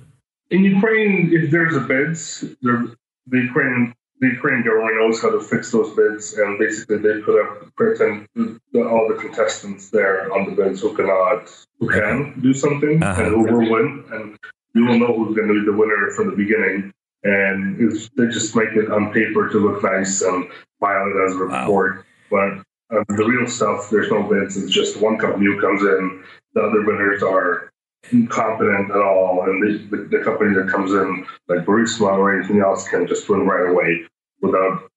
In 0.49 0.63
Ukraine, 0.63 1.31
if 1.31 1.51
there's 1.51 1.75
a 1.75 1.79
bids, 1.79 2.43
the 2.61 2.95
Ukrainian 3.31 3.93
the 4.21 4.27
Ukrainian 4.27 4.63
government 4.63 4.97
knows 4.99 5.21
how 5.21 5.31
to 5.31 5.41
fix 5.41 5.71
those 5.71 5.95
bids, 5.95 6.33
and 6.37 6.59
basically 6.59 6.97
they 6.97 7.21
put 7.21 7.41
up 7.41 7.75
pretend 7.75 8.27
all 8.75 9.07
the 9.09 9.17
contestants 9.19 9.89
there 9.89 10.31
on 10.31 10.45
the 10.47 10.55
bids 10.55 10.81
who 10.81 10.95
cannot, 10.95 11.49
who 11.79 11.89
can 11.89 12.39
do 12.39 12.53
something, 12.53 13.01
uh-huh. 13.01 13.23
and 13.23 13.31
who 13.33 13.41
will 13.51 13.69
win, 13.69 14.05
and 14.11 14.37
you 14.75 14.85
will 14.85 14.99
know 14.99 15.13
who's 15.17 15.35
going 15.35 15.47
to 15.47 15.55
be 15.55 15.65
the 15.65 15.75
winner 15.75 16.11
from 16.15 16.29
the 16.29 16.35
beginning. 16.35 16.93
And 17.23 17.77
they 18.15 18.27
just 18.27 18.55
make 18.55 18.69
it 18.69 18.91
on 18.91 19.11
paper 19.11 19.49
to 19.49 19.57
look 19.59 19.83
nice 19.83 20.21
and 20.21 20.47
file 20.79 21.07
it 21.07 21.25
as 21.25 21.35
a 21.35 21.37
report. 21.37 22.05
Wow. 22.29 22.63
But 22.89 22.97
um, 22.97 23.05
the 23.09 23.25
real 23.25 23.47
stuff, 23.47 23.89
there's 23.89 24.09
no 24.09 24.23
bids. 24.23 24.57
It's 24.57 24.71
just 24.71 25.01
one 25.01 25.17
company 25.17 25.45
who 25.45 25.61
comes 25.61 25.81
in. 25.81 26.23
The 26.53 26.61
other 26.61 26.85
winners 26.85 27.21
are 27.23 27.70
incompetent 28.11 28.89
at 28.91 28.97
all, 28.97 29.43
and 29.43 29.61
the, 29.61 29.97
the, 29.97 30.17
the 30.17 30.23
company 30.23 30.55
that 30.55 30.69
comes 30.69 30.91
in, 30.91 31.25
like 31.47 31.65
Burisma 31.65 32.17
or 32.17 32.35
anything 32.35 32.59
else, 32.59 32.87
can 32.87 33.07
just 33.07 33.29
win 33.29 33.45
right 33.45 33.69
away 33.69 34.01
without 34.41 34.89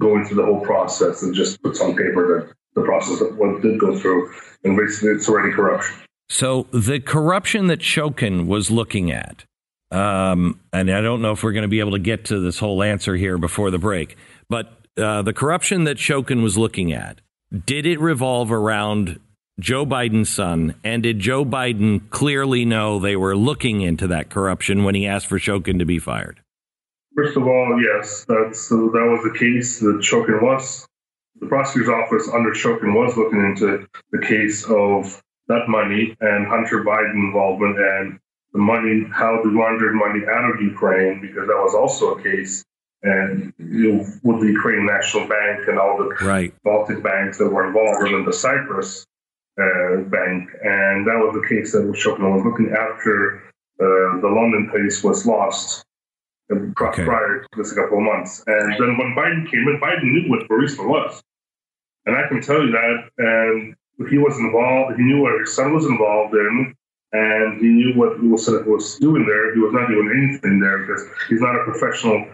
going 0.00 0.24
through 0.24 0.36
the 0.36 0.44
whole 0.44 0.60
process 0.60 1.22
and 1.22 1.34
just 1.34 1.62
puts 1.62 1.80
on 1.80 1.96
paper 1.96 2.46
that 2.46 2.54
the 2.74 2.84
process 2.84 3.18
that 3.20 3.34
what 3.36 3.60
did 3.62 3.78
go 3.78 3.98
through, 3.98 4.32
and 4.64 4.76
basically 4.76 5.10
it's 5.10 5.28
already 5.28 5.52
corruption. 5.52 5.96
So 6.28 6.66
the 6.72 7.00
corruption 7.00 7.68
that 7.68 7.80
Shokin 7.80 8.46
was 8.46 8.70
looking 8.70 9.10
at, 9.10 9.44
um, 9.90 10.60
and 10.72 10.90
I 10.90 11.00
don't 11.00 11.22
know 11.22 11.32
if 11.32 11.42
we're 11.42 11.52
going 11.52 11.62
to 11.62 11.68
be 11.68 11.80
able 11.80 11.92
to 11.92 11.98
get 11.98 12.26
to 12.26 12.40
this 12.40 12.58
whole 12.58 12.82
answer 12.82 13.16
here 13.16 13.38
before 13.38 13.70
the 13.70 13.78
break, 13.78 14.16
but 14.48 14.72
uh, 14.98 15.22
the 15.22 15.32
corruption 15.32 15.84
that 15.84 15.96
Shokin 15.96 16.42
was 16.42 16.58
looking 16.58 16.92
at, 16.92 17.20
did 17.64 17.86
it 17.86 17.98
revolve 17.98 18.52
around 18.52 19.18
Joe 19.58 19.84
Biden's 19.84 20.28
son? 20.28 20.74
And 20.84 21.02
did 21.02 21.18
Joe 21.18 21.44
Biden 21.44 22.08
clearly 22.10 22.64
know 22.64 22.98
they 22.98 23.16
were 23.16 23.36
looking 23.36 23.80
into 23.80 24.06
that 24.08 24.30
corruption 24.30 24.84
when 24.84 24.94
he 24.94 25.06
asked 25.06 25.26
for 25.26 25.38
Shokin 25.38 25.78
to 25.80 25.84
be 25.84 25.98
fired? 25.98 26.40
First 27.16 27.36
of 27.36 27.46
all, 27.46 27.82
yes, 27.82 28.24
that's, 28.28 28.68
that 28.68 28.76
was 28.76 29.24
the 29.24 29.36
case 29.36 29.80
that 29.80 30.00
Shokin 30.00 30.40
was. 30.40 30.86
The 31.40 31.46
prosecutor's 31.46 31.88
office 31.88 32.28
under 32.32 32.50
Shokin 32.50 32.94
was 32.94 33.16
looking 33.16 33.40
into 33.40 33.88
the 34.12 34.24
case 34.24 34.64
of 34.64 35.20
that 35.48 35.68
money 35.68 36.16
and 36.20 36.46
Hunter 36.46 36.84
Biden 36.84 37.14
involvement 37.14 37.78
and 37.78 38.20
the 38.52 38.60
money, 38.60 39.04
how 39.12 39.40
they 39.42 39.50
laundered 39.50 39.94
money 39.94 40.20
out 40.30 40.54
of 40.54 40.62
Ukraine, 40.62 41.20
because 41.20 41.48
that 41.48 41.60
was 41.62 41.74
also 41.74 42.14
a 42.14 42.22
case. 42.22 42.64
And 43.02 43.52
you 43.58 43.92
know, 43.92 44.06
with 44.22 44.40
the 44.40 44.48
Ukrainian 44.48 44.86
National 44.86 45.28
Bank 45.28 45.68
and 45.68 45.78
all 45.78 45.98
the 45.98 46.24
right. 46.24 46.52
Baltic 46.64 47.02
banks 47.02 47.38
that 47.38 47.48
were 47.48 47.66
involved, 47.66 48.04
and 48.06 48.14
then 48.14 48.24
the 48.24 48.32
Cyprus 48.32 49.02
uh, 49.02 49.07
Uh, 49.58 50.02
bank. 50.06 50.48
And 50.62 51.04
that 51.08 51.18
was 51.18 51.34
the 51.34 51.44
case 51.48 51.72
that 51.72 51.82
Shokin 51.90 52.30
was 52.30 52.44
looking 52.44 52.70
after 52.70 53.42
uh, 53.80 54.20
the 54.20 54.30
London 54.30 54.70
case 54.72 55.02
was 55.02 55.26
lost 55.26 55.84
uh, 56.52 56.60
okay. 56.80 57.04
prior 57.04 57.40
to 57.40 57.48
this 57.56 57.72
a 57.72 57.74
couple 57.74 57.98
of 57.98 58.04
months. 58.04 58.44
And 58.46 58.74
then 58.74 58.96
when 58.96 59.16
Biden 59.18 59.50
came 59.50 59.66
in, 59.66 59.80
Biden 59.82 60.12
knew 60.12 60.30
what 60.30 60.48
Burisma 60.48 60.88
was. 60.88 61.20
And 62.06 62.14
I 62.14 62.28
can 62.28 62.40
tell 62.40 62.64
you 62.64 62.70
that. 62.70 63.10
And 63.18 63.74
he 64.08 64.18
was 64.18 64.38
involved, 64.38 64.96
he 64.96 65.02
knew 65.02 65.22
what 65.22 65.40
his 65.40 65.52
son 65.52 65.74
was 65.74 65.86
involved 65.86 66.34
in, 66.34 66.74
and 67.12 67.60
he 67.60 67.66
knew 67.66 67.94
what 67.94 68.22
Wilson 68.22 68.64
was 68.70 68.96
doing 68.98 69.26
there. 69.26 69.54
He 69.54 69.60
was 69.60 69.72
not 69.72 69.88
doing 69.88 70.08
anything 70.16 70.60
there 70.60 70.86
because 70.86 71.04
he's 71.28 71.40
not 71.40 71.56
a 71.56 71.64
professional 71.64 72.28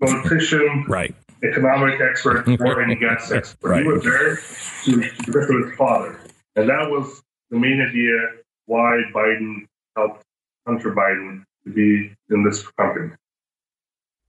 politician, 0.00 0.84
right? 0.86 1.14
Economic 1.42 2.00
expert 2.00 2.46
or 2.60 2.82
any 2.82 2.96
gas 2.96 3.30
expert. 3.30 3.68
Right. 3.68 3.82
He 3.82 3.88
was 3.88 4.02
there 4.02 4.36
to, 4.84 5.32
to 5.32 5.64
his 5.64 5.76
father. 5.76 6.20
And 6.56 6.68
that 6.68 6.90
was 6.90 7.22
the 7.50 7.58
main 7.58 7.80
idea 7.80 8.42
why 8.66 9.00
Biden 9.14 9.66
helped 9.96 10.24
Hunter 10.66 10.92
Biden 10.92 11.44
to 11.64 11.72
be 11.72 12.14
in 12.30 12.44
this 12.44 12.66
company. 12.72 13.10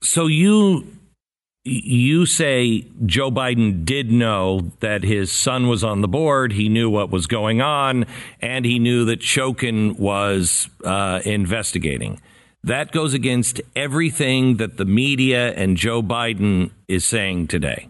So 0.01 0.27
you 0.27 0.87
you 1.63 2.25
say 2.25 2.87
Joe 3.05 3.29
Biden 3.29 3.85
did 3.85 4.11
know 4.11 4.71
that 4.79 5.03
his 5.03 5.31
son 5.31 5.67
was 5.67 5.83
on 5.83 6.01
the 6.01 6.07
board. 6.07 6.53
He 6.53 6.69
knew 6.69 6.89
what 6.89 7.11
was 7.11 7.27
going 7.27 7.61
on, 7.61 8.05
and 8.41 8.65
he 8.65 8.79
knew 8.79 9.05
that 9.05 9.19
Shokin 9.19 9.99
was 9.99 10.69
uh, 10.83 11.21
investigating. 11.23 12.19
That 12.63 12.91
goes 12.91 13.15
against 13.15 13.59
everything 13.75 14.57
that 14.57 14.77
the 14.77 14.85
media 14.85 15.51
and 15.53 15.77
Joe 15.77 16.03
Biden 16.03 16.69
is 16.87 17.05
saying 17.05 17.47
today. 17.47 17.89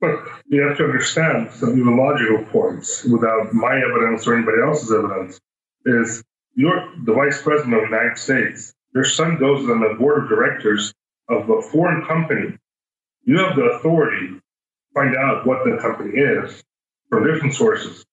But 0.00 0.16
you 0.46 0.62
have 0.68 0.76
to 0.76 0.84
understand 0.84 1.50
some 1.52 1.78
even 1.78 1.96
logical 1.96 2.44
points 2.44 3.04
without 3.04 3.54
my 3.54 3.80
evidence 3.80 4.26
or 4.26 4.36
anybody 4.36 4.58
else's 4.62 4.92
evidence 4.92 5.40
is 5.86 6.22
you're 6.54 6.92
the 7.04 7.14
vice 7.14 7.40
president 7.40 7.74
of 7.74 7.80
the 7.80 7.96
United 7.96 8.18
States. 8.18 8.74
Your 8.94 9.04
son 9.04 9.38
goes 9.38 9.68
on 9.68 9.80
the 9.80 9.96
board 9.98 10.22
of 10.22 10.28
directors 10.28 10.92
of 11.28 11.48
a 11.48 11.62
foreign 11.62 12.04
company. 12.04 12.56
You 13.24 13.38
have 13.38 13.56
the 13.56 13.62
authority 13.62 14.28
to 14.28 14.40
find 14.94 15.16
out 15.16 15.46
what 15.46 15.64
the 15.64 15.78
company 15.80 16.18
is 16.18 16.62
from 17.08 17.26
different 17.26 17.54
sources, 17.54 18.04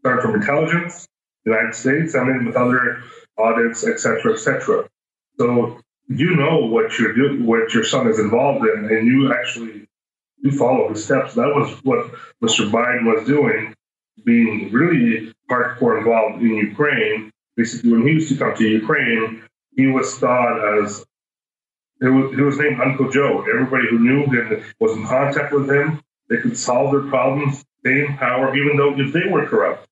start 0.00 0.22
from 0.22 0.34
intelligence, 0.34 1.06
United 1.44 1.74
States, 1.74 2.14
and 2.14 2.28
then 2.28 2.46
with 2.46 2.56
other 2.56 3.02
audits, 3.38 3.86
etc., 3.86 4.32
etc. 4.32 4.88
So 5.38 5.80
you 6.08 6.36
know 6.36 6.58
what 6.58 6.98
your 6.98 7.14
what 7.42 7.74
your 7.74 7.84
son 7.84 8.08
is 8.08 8.18
involved 8.18 8.66
in, 8.66 8.86
and 8.86 9.06
you 9.06 9.32
actually 9.32 9.86
you 10.38 10.52
follow 10.52 10.88
his 10.90 11.04
steps. 11.04 11.34
That 11.34 11.54
was 11.54 11.70
what 11.84 12.10
Mr. 12.42 12.70
Biden 12.70 13.04
was 13.04 13.26
doing, 13.26 13.74
being 14.24 14.70
really 14.72 15.34
hardcore 15.50 15.98
involved 15.98 16.42
in 16.42 16.54
Ukraine 16.56 17.32
basically 17.56 17.92
when 17.92 18.06
he 18.06 18.14
used 18.14 18.28
to 18.30 18.36
come 18.36 18.54
to 18.56 18.68
Ukraine, 18.68 19.42
he 19.76 19.86
was 19.86 20.18
thought 20.18 20.78
as 20.78 21.04
it 22.00 22.08
was, 22.08 22.34
he 22.34 22.40
was 22.42 22.58
named 22.58 22.80
Uncle 22.80 23.10
Joe. 23.10 23.44
Everybody 23.48 23.88
who 23.88 23.98
knew 23.98 24.26
him 24.26 24.64
was 24.80 24.96
in 24.96 25.06
contact 25.06 25.52
with 25.52 25.70
him. 25.70 26.00
They 26.28 26.38
could 26.38 26.56
solve 26.56 26.90
their 26.92 27.08
problems, 27.08 27.64
in 27.84 28.16
power, 28.18 28.56
even 28.56 28.76
though 28.76 28.98
if 28.98 29.12
they 29.12 29.28
were 29.28 29.46
corrupt. 29.46 29.86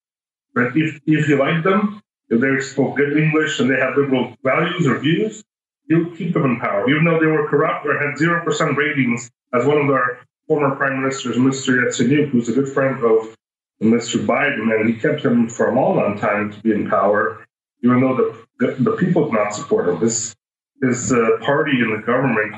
But 0.55 0.77
if 0.77 1.01
if 1.07 1.29
you 1.29 1.37
like 1.37 1.62
them, 1.65 2.03
if 2.29 2.41
they 2.41 2.61
spoke 2.61 2.97
good 2.97 3.17
English 3.17 3.61
and 3.61 3.71
they 3.71 3.77
had 3.77 3.97
liberal 3.97 4.37
values 4.43 4.87
or 4.87 4.99
views, 4.99 5.43
you 5.87 6.15
keep 6.17 6.35
them 6.35 6.45
in 6.45 6.61
power, 6.61 6.88
even 6.88 7.05
though 7.05 7.21
they 7.21 7.27
were 7.27 7.49
corrupt 7.49 7.87
or 7.87 7.99
had 7.99 8.19
zero 8.19 8.45
percent 8.45 8.77
ratings. 8.77 9.31
As 9.55 9.67
one 9.67 9.79
of 9.79 9.91
our 9.91 10.21
former 10.49 10.75
prime 10.77 11.03
ministers, 11.03 11.37
Mr. 11.37 11.83
Yatsenyuk, 11.83 12.31
who's 12.31 12.49
a 12.49 12.53
good 12.53 12.69
friend 12.73 13.05
of 13.05 13.37
Mr. 13.83 14.25
Biden, 14.25 14.75
and 14.75 14.88
he 14.88 14.95
kept 14.99 15.23
him 15.23 15.49
for 15.49 15.71
a 15.71 15.75
long, 15.75 16.19
time 16.19 16.51
to 16.53 16.61
be 16.61 16.73
in 16.73 16.88
power 16.88 17.47
even 17.83 18.01
though 18.01 18.17
the, 18.17 18.67
the, 18.67 18.91
the 18.91 18.97
people 18.97 19.25
did 19.25 19.35
not 19.35 19.55
support 19.55 19.88
him. 19.88 19.99
His, 19.99 20.35
his 20.81 21.12
uh, 21.12 21.38
party 21.41 21.81
and 21.81 21.99
the 21.99 22.03
government 22.05 22.55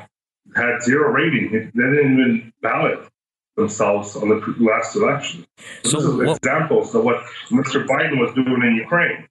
had 0.54 0.82
zero 0.82 1.10
rating. 1.10 1.50
They 1.52 1.82
didn't 1.82 2.12
even 2.12 2.52
ballot 2.62 3.08
themselves 3.56 4.16
on 4.16 4.28
the 4.28 4.54
last 4.58 4.96
election. 4.96 5.44
So, 5.84 6.00
this 6.00 6.04
is 6.04 6.36
examples 6.36 6.94
of 6.94 7.04
what 7.04 7.22
Mr. 7.50 7.86
Biden 7.86 8.18
was 8.18 8.34
doing 8.34 8.62
in 8.62 8.76
Ukraine. 8.76 9.26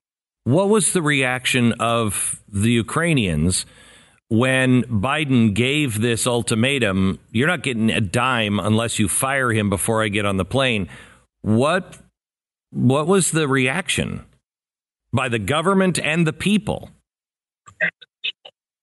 What 0.46 0.70
was 0.70 0.94
the 0.94 1.02
reaction 1.02 1.74
of 1.74 2.42
the 2.50 2.72
Ukrainians 2.72 3.66
when 4.30 4.84
Biden 4.84 5.54
gave 5.54 6.02
this 6.02 6.28
ultimatum? 6.28 7.20
You're 7.32 7.48
not 7.48 7.64
getting 7.64 7.90
a 7.90 8.02
dime 8.02 8.60
unless 8.60 9.00
you 9.00 9.08
fire 9.08 9.52
him 9.52 9.70
before 9.70 10.04
I 10.04 10.10
get 10.10 10.26
on 10.26 10.38
the 10.38 10.46
plane. 10.46 10.90
What 11.42 11.98
what 12.72 13.08
was 13.08 13.32
the 13.32 13.48
reaction? 13.48 14.26
by 15.14 15.30
the 15.30 15.40
government 15.40 16.00
and 16.00 16.28
the 16.28 16.34
people? 16.34 16.90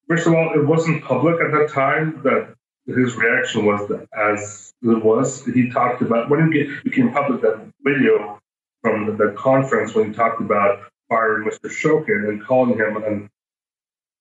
First 0.09 0.26
of 0.26 0.35
all, 0.35 0.53
it 0.55 0.64
wasn't 0.64 1.05
public 1.05 1.40
at 1.40 1.50
that 1.50 1.70
time 1.72 2.22
that 2.22 2.55
his 2.87 3.16
reaction 3.16 3.66
was 3.66 3.90
as 4.16 4.69
it 4.83 5.05
was. 5.05 5.45
He 5.45 5.71
talked 5.71 6.03
about 6.03 6.31
when 6.31 6.53
it 6.53 6.85
became 6.85 7.12
public 7.12 7.43
that 7.43 7.71
video 7.83 8.40
from 8.83 9.07
the, 9.07 9.12
the 9.12 9.33
conference 9.33 9.95
when 9.95 10.09
he 10.09 10.12
talked 10.14 10.40
about 10.40 10.81
firing 11.09 11.49
Mr. 11.49 11.71
Shokin 11.71 12.29
and 12.29 12.45
calling 12.45 12.79
him 12.79 12.97
an, 12.97 13.31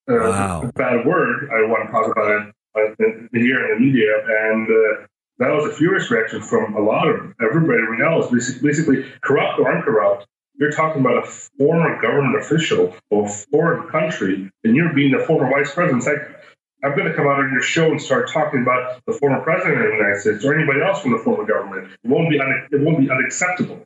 uh, 0.10 0.30
wow. 0.30 0.62
a 0.64 0.72
bad 0.74 1.06
word. 1.06 1.50
I 1.52 1.68
want 1.70 1.88
to 1.88 1.92
talk 1.92 2.12
about 2.12 2.32
it 2.32 2.54
uh, 2.76 3.06
here 3.34 3.72
in 3.72 3.80
the 3.80 3.86
media, 3.86 4.12
and 4.28 4.68
uh, 4.68 5.06
that 5.38 5.54
was 5.54 5.66
a 5.66 5.76
furious 5.76 6.12
reaction 6.12 6.42
from 6.42 6.76
a 6.76 6.82
lot 6.82 7.08
of 7.08 7.34
everybody 7.42 8.04
else. 8.04 8.30
Basically, 8.32 8.68
basically 8.68 9.06
corrupt 9.22 9.60
or 9.60 9.74
uncorrupt. 9.74 10.26
You're 10.60 10.72
talking 10.72 11.00
about 11.00 11.24
a 11.24 11.28
former 11.58 12.02
government 12.02 12.44
official 12.44 12.94
of 13.12 13.26
a 13.26 13.30
foreign 13.30 13.88
country, 13.88 14.52
and 14.66 14.76
you're 14.76 14.94
being 14.94 15.14
a 15.14 15.26
former 15.26 15.50
vice 15.50 15.74
president. 15.74 16.04
It's 16.04 16.08
like 16.08 16.39
I'm 16.84 16.96
going 16.96 17.08
to 17.08 17.14
come 17.14 17.28
out 17.28 17.40
on 17.40 17.52
your 17.52 17.62
show 17.62 17.92
and 17.92 18.02
start 18.02 18.32
talking 18.32 18.62
about 18.62 19.02
the 19.06 19.14
former 19.14 19.42
president 19.42 19.82
of 19.82 19.92
the 19.92 19.98
United 19.98 20.22
States 20.22 20.46
or 20.46 20.56
anybody 20.56 20.82
else 20.82 21.02
from 21.02 21.12
the 21.12 21.20
former 21.20 21.46
government. 21.46 21.92
It 22.04 22.10
won't 22.10 22.30
be 22.30 22.40
un- 22.40 22.68
it 22.72 22.80
won't 22.80 23.00
be 23.00 23.10
unacceptable 23.10 23.86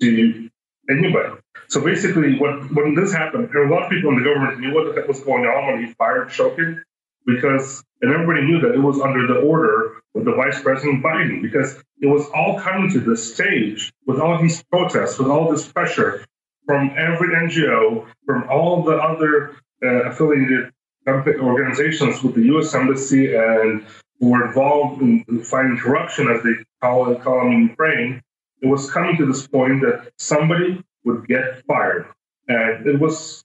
to 0.00 0.50
anybody. 0.88 1.34
So 1.68 1.80
basically, 1.80 2.38
what 2.38 2.72
when 2.72 2.94
this 2.94 3.12
happened, 3.12 3.50
there 3.52 3.62
were 3.62 3.68
a 3.68 3.74
lot 3.74 3.84
of 3.84 3.90
people 3.90 4.10
in 4.10 4.18
the 4.18 4.24
government 4.24 4.60
knew 4.60 4.72
what 4.72 5.08
was 5.08 5.20
going 5.20 5.44
on 5.44 5.72
when 5.72 5.84
he 5.84 5.92
fired 5.94 6.28
Shokin 6.28 6.80
because 7.26 7.84
and 8.00 8.12
everybody 8.12 8.46
knew 8.46 8.60
that 8.60 8.74
it 8.74 8.78
was 8.78 9.00
under 9.00 9.26
the 9.26 9.40
order 9.40 10.02
of 10.14 10.24
the 10.24 10.32
Vice 10.32 10.62
President 10.62 11.02
Biden 11.02 11.42
because 11.42 11.82
it 12.00 12.06
was 12.06 12.26
all 12.34 12.58
coming 12.60 12.90
to 12.92 13.00
this 13.00 13.34
stage 13.34 13.92
with 14.06 14.20
all 14.20 14.40
these 14.40 14.62
protests, 14.64 15.18
with 15.18 15.28
all 15.28 15.50
this 15.50 15.66
pressure 15.70 16.24
from 16.66 16.94
every 16.96 17.34
NGO, 17.34 18.06
from 18.24 18.48
all 18.48 18.84
the 18.84 18.96
other 18.96 19.56
uh, 19.82 20.10
affiliated 20.10 20.72
organizations 21.08 22.22
with 22.22 22.34
the 22.34 22.42
U.S. 22.44 22.74
Embassy 22.74 23.34
and 23.34 23.86
who 24.20 24.30
were 24.30 24.46
involved 24.46 25.02
in, 25.02 25.24
in 25.28 25.42
fighting 25.42 25.78
corruption, 25.78 26.28
as 26.28 26.42
they 26.42 26.54
call 26.80 27.10
it, 27.10 27.22
call 27.22 27.46
in 27.46 27.68
Ukraine, 27.68 28.22
it 28.60 28.66
was 28.66 28.90
coming 28.90 29.16
to 29.16 29.26
this 29.26 29.46
point 29.46 29.80
that 29.82 30.10
somebody 30.18 30.82
would 31.04 31.26
get 31.26 31.64
fired. 31.66 32.06
And 32.48 32.86
it 32.86 32.98
was, 32.98 33.44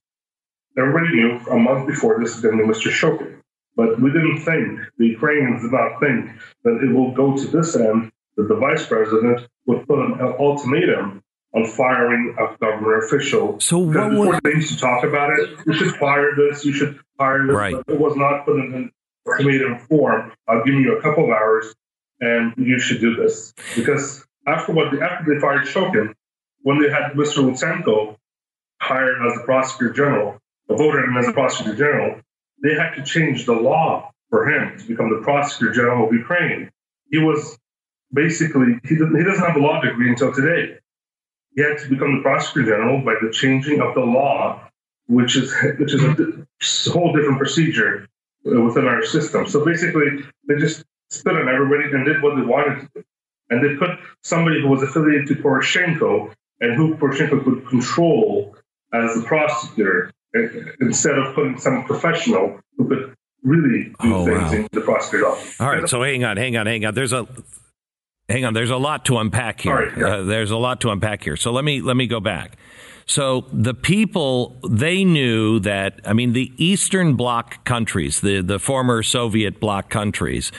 everybody 0.78 1.10
knew 1.14 1.40
a 1.52 1.58
month 1.58 1.88
before 1.88 2.20
this 2.20 2.36
is 2.36 2.42
going 2.42 2.58
to 2.58 2.64
be 2.64 2.70
Mr. 2.70 2.92
Shokin. 2.92 3.40
But 3.76 4.00
we 4.00 4.12
didn't 4.12 4.42
think, 4.42 4.80
the 4.98 5.08
Ukrainians 5.08 5.62
did 5.62 5.72
not 5.72 6.00
think 6.00 6.30
that 6.64 6.80
it 6.84 6.94
will 6.94 7.12
go 7.12 7.36
to 7.36 7.48
this 7.48 7.76
end, 7.76 8.12
that 8.38 8.48
the 8.48 8.56
vice 8.56 8.86
president 8.86 9.48
would 9.66 9.88
put 9.88 10.00
an 10.00 10.20
ultimatum 10.40 11.23
on 11.54 11.66
firing 11.66 12.36
a 12.40 12.58
government 12.58 13.04
official. 13.04 13.60
So 13.60 13.78
what 13.78 14.12
was... 14.12 14.40
they 14.44 14.52
used 14.52 14.74
to 14.74 14.80
talk 14.80 15.04
about 15.04 15.38
it, 15.38 15.58
you 15.66 15.74
should 15.74 15.96
fire 15.96 16.32
this, 16.36 16.66
you 16.66 16.74
should 16.74 17.00
fire 17.18 17.46
this. 17.46 17.56
Right. 17.56 17.76
It 17.88 18.00
was 18.00 18.16
not 18.16 18.46
put 18.46 18.58
in 18.58 18.92
ultimatum 19.28 19.80
form. 19.80 20.32
I'll 20.48 20.64
give 20.64 20.76
you 20.76 20.98
a 20.98 21.02
couple 21.02 21.26
of 21.26 21.30
hours 21.30 21.74
and 22.20 22.54
you 22.58 22.80
should 22.80 23.02
do 23.02 23.16
this. 23.16 23.54
Because 23.76 24.26
after 24.48 24.74
what 24.74 24.88
after 25.02 25.34
they 25.34 25.40
fired 25.40 25.66
Shokin, 25.66 26.14
when 26.62 26.82
they 26.82 26.90
had 26.90 27.12
Mr. 27.14 27.44
Lutsenko 27.44 28.18
hired 28.82 29.26
as 29.28 29.38
the 29.38 29.44
prosecutor 29.44 29.94
general, 29.94 30.40
voted 30.70 31.06
him 31.06 31.18
as 31.18 31.28
the 31.28 31.34
prosecutor 31.34 31.78
general, 31.78 32.22
they 32.64 32.74
had 32.74 32.96
to 32.96 33.04
change 33.04 33.46
the 33.46 33.54
law 33.54 34.12
for 34.30 34.50
him 34.50 34.78
to 34.80 34.86
become 34.86 35.10
the 35.10 35.22
prosecutor 35.24 35.74
general 35.74 36.08
of 36.08 36.14
Ukraine. 36.14 36.72
He 37.12 37.20
was 37.20 37.58
basically 38.12 38.80
he 38.84 38.96
he 38.96 39.24
doesn't 39.24 39.46
have 39.46 39.56
a 39.56 39.60
law 39.60 39.82
degree 39.82 40.10
until 40.10 40.34
today. 40.34 40.80
He 41.56 41.62
had 41.62 41.78
to 41.80 41.90
become 41.90 42.18
the 42.18 42.22
prosecutor 42.22 42.72
general 42.72 43.02
by 43.02 43.16
the 43.22 43.32
changing 43.32 43.82
of 43.82 43.94
the 43.94 44.02
law, 44.02 44.68
which 45.08 45.36
is 45.36 45.54
which 45.78 45.94
is 45.94 46.04
a 46.04 46.92
whole 46.92 47.14
different 47.14 47.38
procedure 47.38 48.08
uh, 48.46 48.62
within 48.62 48.88
our 48.88 49.04
system. 49.06 49.48
So 49.48 49.64
basically, 49.64 50.24
they 50.48 50.56
just 50.58 50.84
spit 51.10 51.34
on 51.34 51.48
everybody 51.48 51.92
and 51.92 52.06
did 52.06 52.22
what 52.22 52.36
they 52.36 52.42
wanted 52.42 52.82
to 52.82 52.90
do. 52.96 53.04
And 53.50 53.64
they 53.64 53.76
put 53.76 54.00
somebody 54.24 54.62
who 54.62 54.68
was 54.68 54.82
affiliated 54.82 55.28
to 55.28 55.36
Poroshenko 55.36 56.34
and 56.60 56.74
who 56.76 56.96
Poroshenko 56.96 57.44
could 57.44 57.68
control 57.68 58.56
as 58.94 59.16
the 59.16 59.22
prosecutor 59.22 60.12
uh, 60.36 60.40
instead 60.82 61.18
of 61.18 61.36
putting 61.36 61.60
some 61.60 61.84
professional 61.86 62.60
who 62.78 62.88
could 62.88 63.16
really 63.44 63.94
do 64.02 64.16
oh, 64.16 64.26
things 64.26 64.42
wow. 64.42 64.52
in 64.54 64.68
the 64.72 64.82
prosecutor's 64.82 65.28
office. 65.28 65.62
All 65.62 65.70
right, 65.70 65.88
so 65.88 66.02
hang 66.02 66.24
on, 66.24 66.38
hang 66.38 66.58
on, 66.58 66.66
hang 66.66 66.86
on. 66.86 66.94
There's 66.94 67.14
a 67.14 67.28
hang 68.30 68.46
on. 68.46 68.54
There's 68.54 68.70
a 68.70 68.78
lot 68.78 69.06
to 69.06 69.18
unpack 69.18 69.62
here. 69.62 69.76
Right, 69.76 69.98
yeah. 69.98 70.16
uh, 70.16 70.24
there's 70.24 70.52
a 70.52 70.58
lot 70.58 70.82
to 70.82 70.90
unpack 70.90 71.24
here. 71.24 71.36
So 71.36 71.52
let 71.52 71.64
me 71.64 71.82
let 71.82 71.96
me 71.96 72.08
go 72.08 72.20
back. 72.20 72.58
So 73.06 73.46
the 73.52 73.74
people 73.74 74.60
they 74.70 75.04
knew 75.04 75.60
that 75.60 76.00
I 76.06 76.14
mean 76.14 76.34
the 76.34 76.52
Eastern 76.58 77.16
Bloc 77.16 77.64
countries, 77.66 78.22
the 78.22 78.42
the 78.42 78.60
former 78.60 79.04
Soviet 79.04 79.60
bloc 79.60 79.90
countries, 79.90 80.52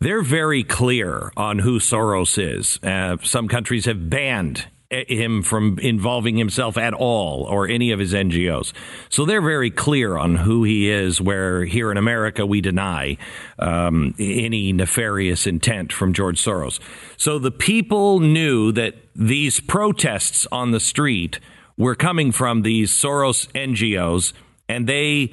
they're 0.00 0.22
very 0.22 0.64
clear 0.64 1.32
on 1.36 1.60
who 1.60 1.78
Soros 1.78 2.38
is. 2.42 2.78
Uh, 2.82 3.16
some 3.22 3.46
countries 3.48 3.84
have 3.84 4.10
banned 4.10 4.66
him 4.92 5.42
from 5.42 5.78
involving 5.78 6.36
himself 6.36 6.76
at 6.76 6.94
all 6.94 7.44
or 7.44 7.66
any 7.66 7.90
of 7.90 7.98
his 7.98 8.12
NGOs. 8.12 8.72
So 9.08 9.24
they're 9.24 9.42
very 9.42 9.70
clear 9.70 10.16
on 10.16 10.36
who 10.36 10.64
he 10.64 10.90
is, 10.90 11.20
where 11.20 11.64
here 11.64 11.90
in 11.90 11.96
America 11.96 12.44
we 12.44 12.60
deny 12.60 13.16
um, 13.58 14.14
any 14.18 14.72
nefarious 14.72 15.46
intent 15.46 15.92
from 15.92 16.12
George 16.12 16.42
Soros. 16.42 16.78
So 17.16 17.38
the 17.38 17.50
people 17.50 18.20
knew 18.20 18.72
that 18.72 18.94
these 19.14 19.60
protests 19.60 20.46
on 20.52 20.70
the 20.70 20.80
street 20.80 21.40
were 21.76 21.94
coming 21.94 22.32
from 22.32 22.62
these 22.62 22.92
Soros 22.92 23.50
NGOs, 23.52 24.32
and 24.68 24.86
they 24.86 25.32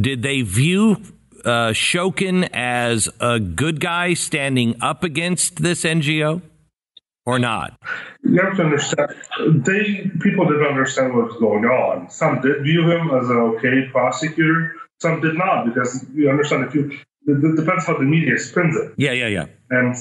did 0.00 0.22
they 0.22 0.42
view 0.42 1.02
uh, 1.44 1.72
Shokin 1.72 2.48
as 2.52 3.08
a 3.20 3.38
good 3.38 3.80
guy 3.80 4.14
standing 4.14 4.76
up 4.80 5.04
against 5.04 5.62
this 5.62 5.84
NGO? 5.84 6.42
Or 7.26 7.38
not? 7.38 7.78
You 8.22 8.40
have 8.40 8.56
to 8.56 8.64
understand. 8.64 9.14
They 9.64 10.10
people 10.20 10.46
didn't 10.46 10.66
understand 10.66 11.14
what 11.14 11.26
was 11.26 11.36
going 11.38 11.64
on. 11.64 12.10
Some 12.10 12.40
did 12.40 12.62
view 12.62 12.90
him 12.90 13.10
as 13.10 13.28
an 13.28 13.36
okay 13.36 13.88
prosecutor. 13.90 14.74
Some 15.00 15.20
did 15.20 15.36
not 15.36 15.66
because 15.66 16.04
you 16.14 16.30
understand 16.30 16.64
if 16.64 16.74
you. 16.74 16.98
It 17.26 17.56
depends 17.56 17.86
how 17.86 17.96
the 17.96 18.04
media 18.04 18.38
spins 18.38 18.76
it. 18.76 18.92
Yeah, 18.98 19.12
yeah, 19.12 19.28
yeah. 19.28 19.46
And 19.70 19.96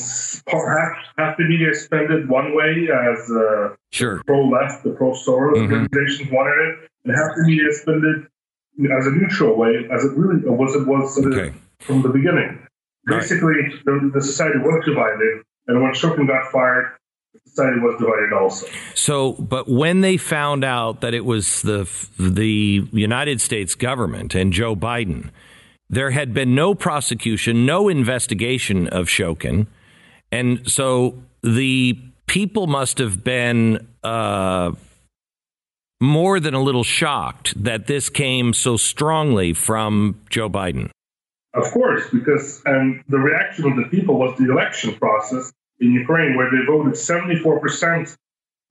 half, 0.47 0.91
half 1.17 1.37
the 1.37 1.45
media 1.47 1.73
spend 1.73 2.11
it 2.11 2.27
one 2.27 2.53
way 2.53 2.89
as 2.91 3.31
uh, 3.31 3.75
sure 3.91 4.21
pro 4.25 4.45
left, 4.49 4.83
the 4.83 4.89
pro 4.89 5.11
Soros 5.11 5.53
mm-hmm. 5.55 5.73
organizations 5.73 6.29
wanted 6.31 6.57
it, 6.67 6.89
and 7.05 7.15
half 7.15 7.31
the 7.37 7.43
media 7.43 7.71
spend 7.71 8.03
it 8.03 8.91
as 8.91 9.07
a 9.07 9.11
neutral 9.11 9.55
way, 9.55 9.87
as 9.89 10.03
it 10.03 10.11
really 10.17 10.41
was 10.43 10.75
it 10.75 10.85
was 10.85 11.17
okay. 11.25 11.53
from 11.79 12.01
the 12.01 12.09
beginning. 12.09 12.59
Basically, 13.05 13.53
right. 13.53 13.85
the, 13.85 14.11
the 14.13 14.21
society 14.21 14.59
was 14.59 14.83
divided, 14.85 15.43
and 15.67 15.81
when 15.81 15.93
Shokin 15.93 16.27
got 16.27 16.51
fired, 16.51 16.93
society 17.45 17.79
was 17.79 17.95
divided 17.99 18.33
also. 18.33 18.67
So, 18.95 19.33
but 19.33 19.69
when 19.69 20.01
they 20.01 20.17
found 20.17 20.63
out 20.63 21.01
that 21.01 21.13
it 21.13 21.25
was 21.25 21.61
the 21.61 21.89
the 22.17 22.87
United 22.91 23.41
States 23.41 23.75
government 23.75 24.35
and 24.35 24.51
Joe 24.53 24.75
Biden, 24.75 25.29
there 25.89 26.11
had 26.11 26.33
been 26.33 26.55
no 26.55 26.73
prosecution, 26.73 27.65
no 27.65 27.89
investigation 27.89 28.87
of 28.87 29.07
Shokin, 29.07 29.67
and 30.31 30.69
so 30.69 31.15
the 31.41 31.99
people 32.27 32.67
must 32.67 32.97
have 32.97 33.23
been 33.23 33.87
uh, 34.03 34.71
more 36.01 36.39
than 36.39 36.53
a 36.53 36.61
little 36.61 36.83
shocked 36.83 37.63
that 37.63 37.87
this 37.87 38.09
came 38.09 38.53
so 38.53 38.77
strongly 38.77 39.53
from 39.53 40.19
Joe 40.29 40.49
Biden. 40.49 40.89
Of 41.53 41.71
course, 41.71 42.09
because 42.11 42.63
and 42.65 43.03
the 43.07 43.19
reaction 43.19 43.71
of 43.71 43.77
the 43.77 43.83
people 43.89 44.17
was 44.17 44.35
the 44.39 44.51
election 44.51 44.95
process 44.95 45.53
in 45.79 45.91
Ukraine, 45.91 46.35
where 46.35 46.49
they 46.51 46.65
voted 46.65 46.93
74% 46.93 48.15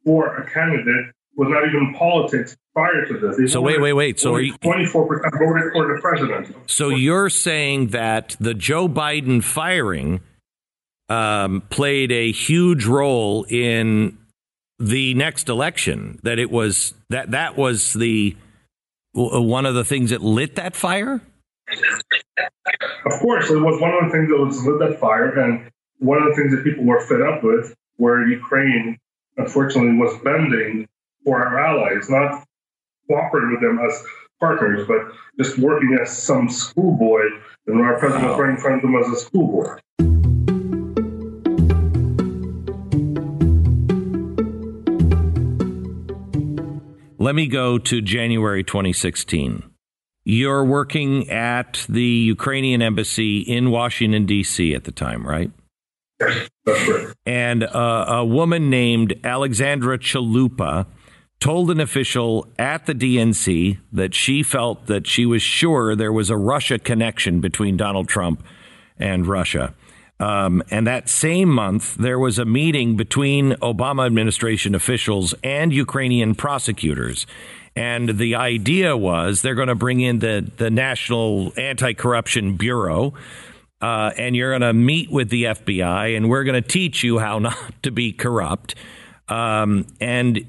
for 0.04 0.36
a 0.36 0.50
candidate 0.50 1.12
was 1.36 1.48
not 1.48 1.66
even 1.66 1.94
politics 1.94 2.56
prior 2.74 3.06
to 3.06 3.18
this. 3.18 3.36
They 3.36 3.46
so 3.46 3.60
wait, 3.60 3.80
wait, 3.80 3.94
wait. 3.94 4.20
So 4.20 4.36
you, 4.36 4.54
24% 4.58 4.92
voted 4.92 5.72
for 5.72 5.94
the 5.94 5.98
president. 6.00 6.54
So 6.66 6.90
you're 6.90 7.30
saying 7.30 7.88
that 7.88 8.36
the 8.38 8.54
Joe 8.54 8.88
Biden 8.88 9.42
firing 9.42 10.20
um, 11.08 11.62
played 11.68 12.12
a 12.12 12.32
huge 12.32 12.86
role 12.86 13.44
in 13.48 14.18
the 14.78 15.14
next 15.14 15.48
election? 15.48 16.18
That 16.22 16.38
it 16.38 16.50
was 16.50 16.94
that 17.10 17.30
that 17.30 17.56
was 17.56 17.92
the 17.92 18.36
one 19.14 19.66
of 19.66 19.74
the 19.74 19.84
things 19.84 20.10
that 20.10 20.22
lit 20.22 20.56
that 20.56 20.74
fire. 20.74 21.20
Of 23.06 23.20
course, 23.20 23.50
it 23.50 23.60
was 23.60 23.80
one 23.80 23.94
of 23.94 24.04
the 24.04 24.10
things 24.10 24.28
that 24.28 24.38
was 24.38 24.66
lit 24.66 24.90
that 24.90 25.00
fire, 25.00 25.38
and 25.38 25.70
one 26.02 26.20
of 26.20 26.28
the 26.30 26.34
things 26.34 26.50
that 26.52 26.64
people 26.64 26.84
were 26.84 27.00
fed 27.00 27.22
up 27.22 27.44
with, 27.44 27.76
where 27.96 28.26
Ukraine 28.26 28.98
unfortunately 29.36 29.96
was 29.96 30.20
bending 30.24 30.88
for 31.24 31.40
our 31.40 31.60
allies, 31.60 32.10
not 32.10 32.44
cooperating 33.08 33.52
with 33.52 33.60
them 33.60 33.78
as 33.78 34.04
partners, 34.40 34.84
but 34.88 35.12
just 35.38 35.58
working 35.58 35.96
as 36.02 36.10
some 36.10 36.50
schoolboy, 36.50 37.20
and 37.68 37.80
our 37.80 38.00
president 38.00 38.30
was 38.30 38.38
right 38.40 38.50
in 38.50 38.56
front 38.56 38.76
of 38.76 38.82
them 38.82 38.96
as 38.96 39.08
a 39.08 39.16
schoolboy. 39.16 39.78
Let 47.20 47.36
me 47.36 47.46
go 47.46 47.78
to 47.78 48.00
January 48.00 48.64
2016. 48.64 49.62
You're 50.24 50.64
working 50.64 51.30
at 51.30 51.86
the 51.88 52.02
Ukrainian 52.02 52.82
embassy 52.82 53.38
in 53.38 53.70
Washington, 53.70 54.26
D.C. 54.26 54.74
at 54.74 54.82
the 54.82 54.90
time, 54.90 55.24
right? 55.24 55.52
And 57.26 57.64
uh, 57.64 58.04
a 58.08 58.24
woman 58.24 58.70
named 58.70 59.18
Alexandra 59.24 59.98
Chalupa 59.98 60.86
told 61.40 61.70
an 61.70 61.80
official 61.80 62.46
at 62.58 62.86
the 62.86 62.94
DNC 62.94 63.78
that 63.92 64.14
she 64.14 64.42
felt 64.42 64.86
that 64.86 65.06
she 65.06 65.26
was 65.26 65.42
sure 65.42 65.96
there 65.96 66.12
was 66.12 66.30
a 66.30 66.36
Russia 66.36 66.78
connection 66.78 67.40
between 67.40 67.76
Donald 67.76 68.08
Trump 68.08 68.44
and 68.96 69.26
Russia. 69.26 69.74
Um, 70.20 70.62
and 70.70 70.86
that 70.86 71.08
same 71.08 71.48
month, 71.48 71.96
there 71.96 72.18
was 72.18 72.38
a 72.38 72.44
meeting 72.44 72.96
between 72.96 73.54
Obama 73.54 74.06
administration 74.06 74.72
officials 74.72 75.34
and 75.42 75.72
Ukrainian 75.72 76.36
prosecutors. 76.36 77.26
And 77.74 78.18
the 78.18 78.36
idea 78.36 78.96
was 78.96 79.42
they're 79.42 79.56
going 79.56 79.66
to 79.66 79.74
bring 79.74 80.00
in 80.00 80.20
the, 80.20 80.48
the 80.58 80.70
National 80.70 81.52
Anti 81.56 81.94
Corruption 81.94 82.56
Bureau, 82.56 83.14
uh, 83.82 84.12
and 84.16 84.36
you're 84.36 84.52
going 84.52 84.62
to 84.62 84.72
meet 84.72 85.10
with 85.10 85.28
the 85.28 85.44
FBI, 85.44 86.16
and 86.16 86.30
we're 86.30 86.44
going 86.44 86.62
to 86.62 86.66
teach 86.66 87.02
you 87.02 87.18
how 87.18 87.38
not 87.40 87.82
to 87.82 87.90
be 87.90 88.12
corrupt. 88.12 88.74
Um, 89.28 89.86
and 90.00 90.46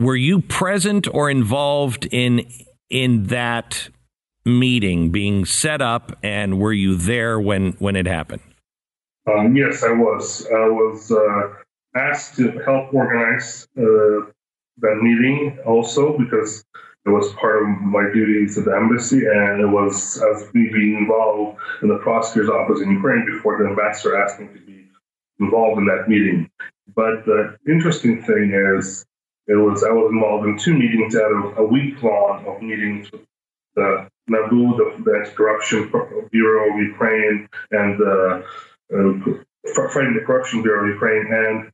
were 0.00 0.16
you 0.16 0.40
present 0.40 1.06
or 1.12 1.30
involved 1.30 2.06
in 2.10 2.46
in 2.90 3.26
that 3.26 3.88
meeting 4.44 5.10
being 5.10 5.44
set 5.44 5.80
up, 5.80 6.18
and 6.22 6.58
were 6.58 6.72
you 6.72 6.96
there 6.96 7.40
when 7.40 7.72
when 7.74 7.96
it 7.96 8.06
happened? 8.06 8.42
Um, 9.26 9.56
yes, 9.56 9.82
I 9.82 9.92
was. 9.92 10.46
I 10.46 10.68
was 10.68 11.10
uh, 11.10 11.54
asked 11.96 12.36
to 12.36 12.50
help 12.64 12.92
organize 12.92 13.66
uh, 13.78 14.30
that 14.78 14.96
meeting 15.00 15.58
also 15.64 16.18
because 16.18 16.64
it 17.06 17.10
was 17.10 17.32
part 17.34 17.62
of 17.62 17.68
my 17.82 18.04
duties 18.12 18.56
at 18.56 18.64
the 18.64 18.74
embassy, 18.74 19.26
and 19.26 19.60
it 19.60 19.66
was 19.66 20.22
as 20.22 20.52
me 20.54 20.70
being 20.72 20.96
involved 20.96 21.58
in 21.82 21.88
the 21.88 21.98
prosecutor's 21.98 22.48
office 22.48 22.80
in 22.80 22.90
Ukraine 22.90 23.26
before 23.26 23.58
the 23.58 23.68
ambassador 23.68 24.16
asked 24.16 24.40
me 24.40 24.46
to 24.46 24.60
be 24.60 24.86
involved 25.38 25.78
in 25.78 25.86
that 25.86 26.08
meeting. 26.08 26.50
But 26.94 27.26
the 27.26 27.58
interesting 27.68 28.22
thing 28.22 28.52
is, 28.54 29.04
it 29.46 29.56
was 29.56 29.84
I 29.84 29.90
was 29.90 30.10
involved 30.10 30.46
in 30.46 30.56
two 30.56 30.72
meetings 30.72 31.14
out 31.14 31.30
of 31.30 31.58
a 31.58 31.64
week 31.64 32.02
long 32.02 32.46
of 32.46 32.62
meetings 32.62 33.12
with 33.12 33.20
the 33.74 34.08
NABU, 34.30 34.76
the, 34.78 35.02
the 35.04 35.18
Anti-Corruption 35.18 35.92
Bureau 36.30 36.72
of 36.72 36.78
Ukraine, 36.78 37.48
and 37.70 37.98
the 37.98 38.44
uh, 38.94 39.88
fighting 39.92 40.14
the 40.14 40.24
Corruption 40.24 40.62
Bureau 40.62 40.84
of 40.84 40.94
Ukraine. 40.94 41.26
And 41.30 41.70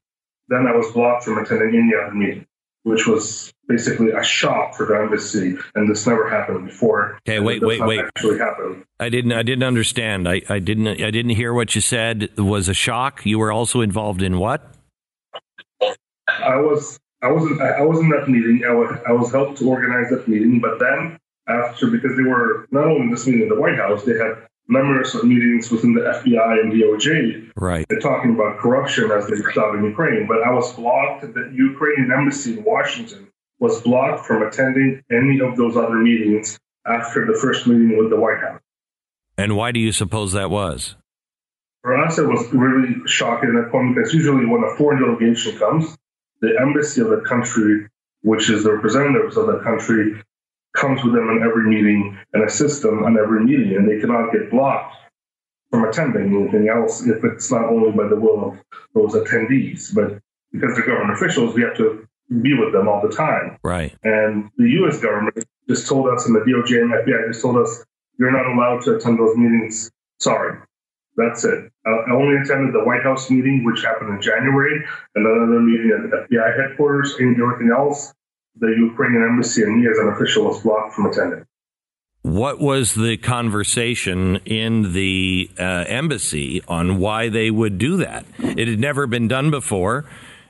then 0.49 0.67
I 0.67 0.75
was 0.75 0.91
blocked 0.91 1.25
from 1.25 1.39
attending 1.39 1.77
any 1.77 1.95
other 1.95 2.15
meeting 2.15 2.47
which 2.83 3.07
was 3.07 3.53
basically 3.69 4.11
a 4.11 4.23
shock 4.23 4.75
for 4.75 4.87
the 4.87 4.97
embassy, 4.97 5.57
and 5.75 5.89
this 5.89 6.07
never 6.07 6.29
happened 6.29 6.67
before. 6.67 7.19
Okay, 7.29 7.41
wait, 7.41 7.63
wait, 7.63 7.81
wait. 7.85 8.01
Actually 8.01 8.39
happened. 8.39 8.85
I 8.99 9.09
didn't. 9.09 9.33
I 9.33 9.43
didn't 9.43 9.65
understand. 9.65 10.29
I, 10.29 10.43
I 10.49 10.59
didn't. 10.59 10.89
I 10.89 11.11
didn't 11.11 11.31
hear 11.31 11.53
what 11.53 11.75
you 11.75 11.81
said. 11.81 12.25
It 12.25 12.41
was 12.41 12.69
a 12.69 12.75
shock. 12.75 13.25
You 13.25 13.39
were 13.39 13.53
also 13.53 13.81
involved 13.81 14.23
in 14.23 14.39
what? 14.39 14.75
I 16.29 16.57
was. 16.57 16.99
I 17.23 17.31
wasn't. 17.31 17.61
I 17.61 17.83
was 17.83 18.01
in 18.01 18.09
that 18.11 18.29
meeting. 18.29 18.65
I 18.67 18.73
was. 18.73 18.99
I 19.07 19.13
was 19.13 19.31
helped 19.33 19.59
to 19.59 19.69
organize 19.69 20.11
that 20.11 20.27
meeting, 20.27 20.61
but 20.61 20.79
then 20.79 21.19
after, 21.47 21.89
because 21.89 22.17
they 22.17 22.23
were 22.23 22.67
not 22.71 22.87
only 22.87 23.11
this 23.11 23.27
meeting 23.27 23.43
in 23.43 23.49
the 23.49 23.61
White 23.61 23.77
House, 23.77 24.05
they 24.05 24.17
had 24.17 24.47
numerous 24.71 25.15
meetings 25.23 25.71
within 25.71 25.95
the 25.95 26.01
FBI 26.01 26.61
and 26.61 26.73
DOJ. 26.73 27.51
Right. 27.57 27.85
They're 27.89 28.01
talking 28.01 28.35
about 28.35 28.59
corruption 28.59 29.11
as 29.11 29.27
they 29.27 29.37
saw 29.53 29.77
in 29.77 29.85
Ukraine. 29.85 30.27
But 30.27 30.43
I 30.43 30.53
was 30.53 30.73
blocked. 30.75 31.23
The 31.23 31.51
Ukrainian 31.53 32.13
embassy 32.13 32.59
in 32.59 32.65
Washington 32.65 33.29
was 33.59 33.83
blocked 33.83 34.27
from 34.27 34.43
attending 34.43 35.03
any 35.11 35.41
of 35.41 35.57
those 35.57 35.77
other 35.77 35.97
meetings 35.97 36.59
after 36.87 37.27
the 37.27 37.39
first 37.39 37.67
meeting 37.67 37.99
with 37.99 38.11
the 38.11 38.17
White 38.17 38.39
House. 38.39 38.61
And 39.37 39.57
why 39.57 39.73
do 39.73 39.81
you 39.81 39.93
suppose 39.93 40.33
that 40.33 40.51
was? 40.51 40.97
For 41.83 41.97
us, 41.97 42.19
it 42.19 42.27
was 42.27 42.53
really 42.53 42.95
shocking 43.07 43.51
at 43.51 43.65
that 43.65 43.71
point 43.71 43.95
because 43.95 44.13
usually 44.13 44.45
when 44.47 44.63
a 44.63 44.77
foreign 44.77 45.03
delegation 45.03 45.59
comes, 45.59 45.97
the 46.41 46.59
embassy 46.61 47.01
of 47.01 47.09
the 47.09 47.23
country, 47.27 47.89
which 48.23 48.51
is 48.51 48.65
the 48.65 48.73
representatives 48.73 49.37
of 49.37 49.47
the 49.47 49.61
country, 49.61 50.23
comes 50.75 51.03
with 51.03 51.15
them 51.15 51.29
in 51.31 51.43
every 51.43 51.69
meeting 51.69 52.19
and 52.33 52.45
assists 52.45 52.81
them 52.81 53.05
on 53.05 53.19
every 53.19 53.45
meeting, 53.45 53.77
and 53.77 53.89
they 53.89 54.01
cannot 54.01 54.33
get 54.33 54.51
blocked 54.51 54.97
from 55.71 55.85
attending 55.85 56.35
anything 56.35 56.69
else 56.69 57.07
if 57.07 57.25
it's 57.25 57.51
not 57.51 57.65
only 57.65 57.93
by 57.93 58.09
the 58.09 58.17
will 58.17 58.51
of 58.51 58.59
those 58.95 59.15
attendees, 59.15 59.95
but 59.95 60.21
because 60.53 60.75
they're 60.75 60.87
government 60.87 61.13
officials, 61.13 61.55
we 61.55 61.63
have 61.63 61.77
to 61.77 62.07
be 62.43 62.55
with 62.55 62.73
them 62.73 62.89
all 62.89 63.01
the 63.01 63.15
time. 63.15 63.59
Right. 63.63 63.97
And 64.03 64.51
the 64.57 64.69
U.S. 64.71 65.01
government 65.01 65.45
just 65.69 65.87
told 65.89 66.09
us, 66.09 66.27
and 66.27 66.35
the 66.35 66.41
DOJ 66.41 66.83
and 66.83 66.93
FBI 66.93 67.29
just 67.29 67.43
told 67.43 67.57
us, 67.57 67.85
you're 68.19 68.31
not 68.31 68.47
allowed 68.47 68.83
to 68.83 68.97
attend 68.97 69.19
those 69.19 69.37
meetings. 69.37 69.91
Sorry. 70.19 70.59
That's 71.17 71.45
it. 71.45 71.71
I 71.87 72.13
only 72.13 72.37
attended 72.37 72.73
the 72.75 72.85
White 72.85 73.03
House 73.03 73.31
meeting, 73.31 73.65
which 73.65 73.83
happened 73.83 74.15
in 74.15 74.23
January, 74.23 74.85
and 75.15 75.27
another 75.27 75.61
meeting 75.61 75.91
at 75.93 76.11
the 76.11 76.37
FBI 76.37 76.57
headquarters, 76.57 77.15
and 77.19 77.41
everything 77.41 77.73
else 77.77 78.13
the 78.57 78.69
Ukrainian 78.69 79.23
embassy 79.23 79.63
and 79.63 79.81
me 79.81 79.89
as 79.89 79.99
an 79.99 80.09
official 80.09 80.45
was 80.45 80.63
blocked 80.63 80.95
from 80.95 81.07
attending. 81.07 81.45
What 82.23 82.61
was 82.61 82.95
the 82.95 83.17
conversation 83.17 84.37
in 84.45 84.93
the 84.93 85.51
uh, 85.59 85.85
embassy 85.89 86.63
on 86.69 86.99
why 86.99 87.31
they 87.31 87.51
would 87.51 87.79
do 87.79 87.97
that? 87.97 88.27
It 88.39 88.69
had 88.69 88.79
never 88.79 89.07
been 89.07 89.27
done 89.27 89.51
before. 89.51 90.05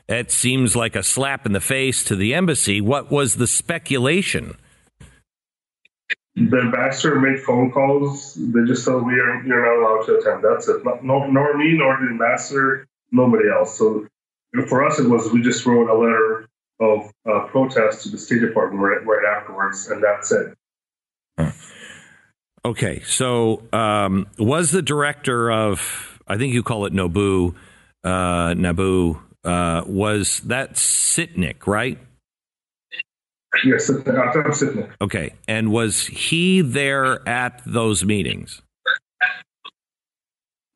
It 0.09 0.31
seems 0.31 0.75
like 0.75 0.97
a 0.97 1.03
slap 1.03 1.45
in 1.45 1.53
the 1.53 1.61
face 1.61 2.03
to 2.05 2.17
the 2.17 2.33
embassy. 2.33 2.81
What 2.81 3.09
was 3.09 3.35
the 3.35 3.47
speculation? 3.47 4.57
The 6.35 6.59
ambassador 6.59 7.19
made 7.19 7.41
phone 7.41 7.71
calls. 7.71 8.35
They 8.35 8.65
just 8.65 8.83
said 8.83 8.95
we 8.95 9.13
are 9.13 9.41
you're 9.43 9.65
not 9.65 9.79
allowed 9.79 10.05
to 10.07 10.17
attend. 10.17 10.43
That's 10.43 10.67
it. 10.67 10.83
Not, 10.83 11.03
no, 11.05 11.27
nor 11.27 11.57
me, 11.57 11.77
nor 11.77 11.97
the 12.01 12.07
ambassador, 12.07 12.87
nobody 13.11 13.49
else. 13.49 13.77
So 13.77 14.07
for 14.67 14.85
us, 14.85 14.99
it 14.99 15.09
was 15.09 15.31
we 15.31 15.41
just 15.41 15.65
wrote 15.65 15.89
a 15.89 15.97
letter 15.97 16.47
of 16.81 17.11
uh, 17.29 17.47
protest 17.47 18.03
to 18.03 18.09
the 18.09 18.17
State 18.17 18.41
Department 18.41 18.83
right, 18.83 19.05
right 19.05 19.37
afterwards, 19.37 19.87
and 19.89 20.03
that's 20.03 20.31
it. 20.31 20.55
Okay, 22.63 22.99
so 23.01 23.63
um, 23.71 24.27
was 24.37 24.71
the 24.71 24.81
director 24.81 25.51
of 25.51 26.19
I 26.27 26.37
think 26.37 26.53
you 26.53 26.63
call 26.63 26.85
it 26.85 26.93
Nobu, 26.93 27.55
uh, 28.03 28.53
Nabu, 28.55 29.19
uh, 29.43 29.83
was 29.85 30.39
that 30.41 30.73
Sitnik, 30.73 31.67
right? 31.67 31.97
Yes, 33.65 33.89
Sitnik. 33.89 34.91
Okay, 35.01 35.33
and 35.47 35.71
was 35.71 36.05
he 36.05 36.61
there 36.61 37.27
at 37.27 37.61
those 37.65 38.05
meetings? 38.05 38.61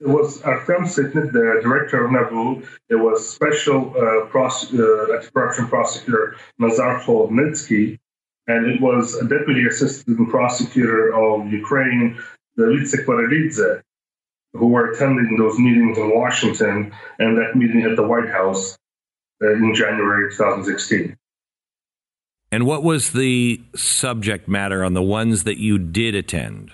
It 0.01 0.07
was 0.07 0.41
Artem 0.41 0.83
Sitnik, 0.83 1.31
the 1.31 1.61
director 1.63 2.05
of 2.05 2.11
NABU. 2.11 2.67
It 2.89 2.95
was 2.95 3.27
special 3.27 3.93
uh, 3.95 4.27
uh, 4.27 5.13
anti-corruption 5.15 5.67
prosecutor 5.67 6.35
Nazar 6.59 6.99
Holodnitsky, 6.99 7.97
and 8.47 8.65
it 8.65 8.81
was 8.81 9.15
a 9.15 9.25
deputy 9.25 9.65
assistant 9.65 10.29
prosecutor 10.29 11.13
of 11.15 11.47
Ukraine, 11.47 12.19
the 12.57 12.63
Litsa 12.63 13.05
Kvarilidze, 13.05 13.81
who 14.53 14.67
were 14.67 14.91
attending 14.91 15.37
those 15.37 15.57
meetings 15.57 15.97
in 15.97 16.13
Washington 16.13 16.93
and 17.19 17.37
that 17.37 17.55
meeting 17.55 17.83
at 17.83 17.95
the 17.95 18.03
White 18.05 18.29
House 18.29 18.77
uh, 19.41 19.53
in 19.53 19.73
January 19.73 20.29
2016. 20.31 21.15
And 22.51 22.65
what 22.65 22.83
was 22.83 23.11
the 23.11 23.61
subject 23.75 24.47
matter 24.47 24.83
on 24.83 24.93
the 24.93 25.01
ones 25.01 25.45
that 25.45 25.57
you 25.57 25.77
did 25.77 26.15
attend? 26.15 26.71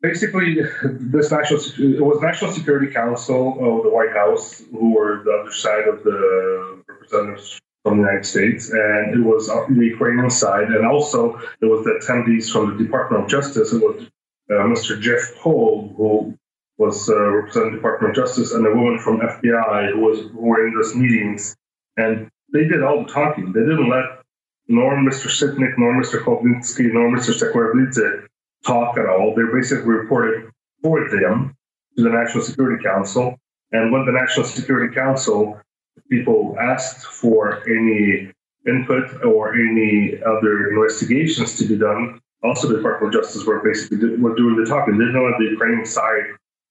Basically, 0.00 0.58
this 0.84 1.32
national 1.32 1.60
it 1.60 2.00
was 2.00 2.20
National 2.22 2.52
Security 2.52 2.92
Council 2.92 3.52
of 3.54 3.82
the 3.82 3.90
White 3.90 4.12
House 4.12 4.62
who 4.70 4.94
were 4.94 5.22
the 5.24 5.32
other 5.32 5.52
side 5.52 5.88
of 5.88 6.04
the 6.04 6.82
representatives 6.88 7.58
from 7.82 7.98
the 7.98 8.04
United 8.04 8.24
States, 8.24 8.70
and 8.70 9.14
it 9.14 9.24
was 9.24 9.48
the 9.48 9.84
Ukrainian 9.84 10.30
side, 10.30 10.68
and 10.68 10.86
also 10.86 11.40
there 11.60 11.68
was 11.68 11.84
the 11.84 11.98
attendees 11.98 12.50
from 12.52 12.76
the 12.76 12.84
Department 12.84 13.24
of 13.24 13.28
Justice. 13.28 13.72
It 13.72 13.82
was 13.82 14.06
uh, 14.50 14.64
Mr. 14.74 15.00
Jeff 15.00 15.34
Paul, 15.40 15.92
who 15.96 16.38
was 16.76 17.08
uh, 17.08 17.18
representing 17.30 17.72
the 17.72 17.76
Department 17.78 18.10
of 18.10 18.16
Justice, 18.22 18.52
and 18.52 18.64
a 18.66 18.70
woman 18.70 19.00
from 19.00 19.18
FBI 19.18 19.92
who 19.92 20.00
was 20.00 20.20
who 20.30 20.40
were 20.40 20.64
in 20.64 20.74
those 20.74 20.94
meetings, 20.94 21.56
and 21.96 22.30
they 22.52 22.68
did 22.68 22.84
all 22.84 23.02
the 23.02 23.12
talking. 23.12 23.52
They 23.52 23.60
didn't 23.60 23.90
let 23.90 24.22
nor 24.68 24.94
Mr. 24.96 25.26
Sitnik, 25.26 25.76
nor 25.76 25.94
Mr. 25.94 26.22
Kovnitsky, 26.22 26.92
nor 26.92 27.08
Mr. 27.10 27.32
Sakvarelidze 27.32 28.27
talk 28.64 28.98
at 28.98 29.06
all. 29.06 29.34
They're 29.34 29.54
basically 29.54 29.88
reported 29.88 30.50
for 30.82 31.08
them 31.08 31.56
to 31.96 32.02
the 32.02 32.10
National 32.10 32.44
Security 32.44 32.82
Council. 32.82 33.36
And 33.72 33.92
when 33.92 34.06
the 34.06 34.12
National 34.12 34.46
Security 34.46 34.94
Council 34.94 35.60
people 36.10 36.56
asked 36.60 37.06
for 37.06 37.62
any 37.68 38.32
input 38.66 39.24
or 39.24 39.54
any 39.54 40.18
other 40.24 40.70
investigations 40.70 41.56
to 41.56 41.66
be 41.66 41.76
done, 41.76 42.20
also 42.42 42.68
the 42.68 42.76
Department 42.76 43.14
of 43.14 43.22
Justice 43.22 43.44
were 43.44 43.60
basically 43.60 44.16
were 44.16 44.34
doing 44.34 44.56
the 44.56 44.68
talking. 44.68 44.96
They 44.96 45.06
didn't 45.06 45.24
let 45.24 45.38
the 45.38 45.50
Ukrainian 45.50 45.84
side 45.84 46.24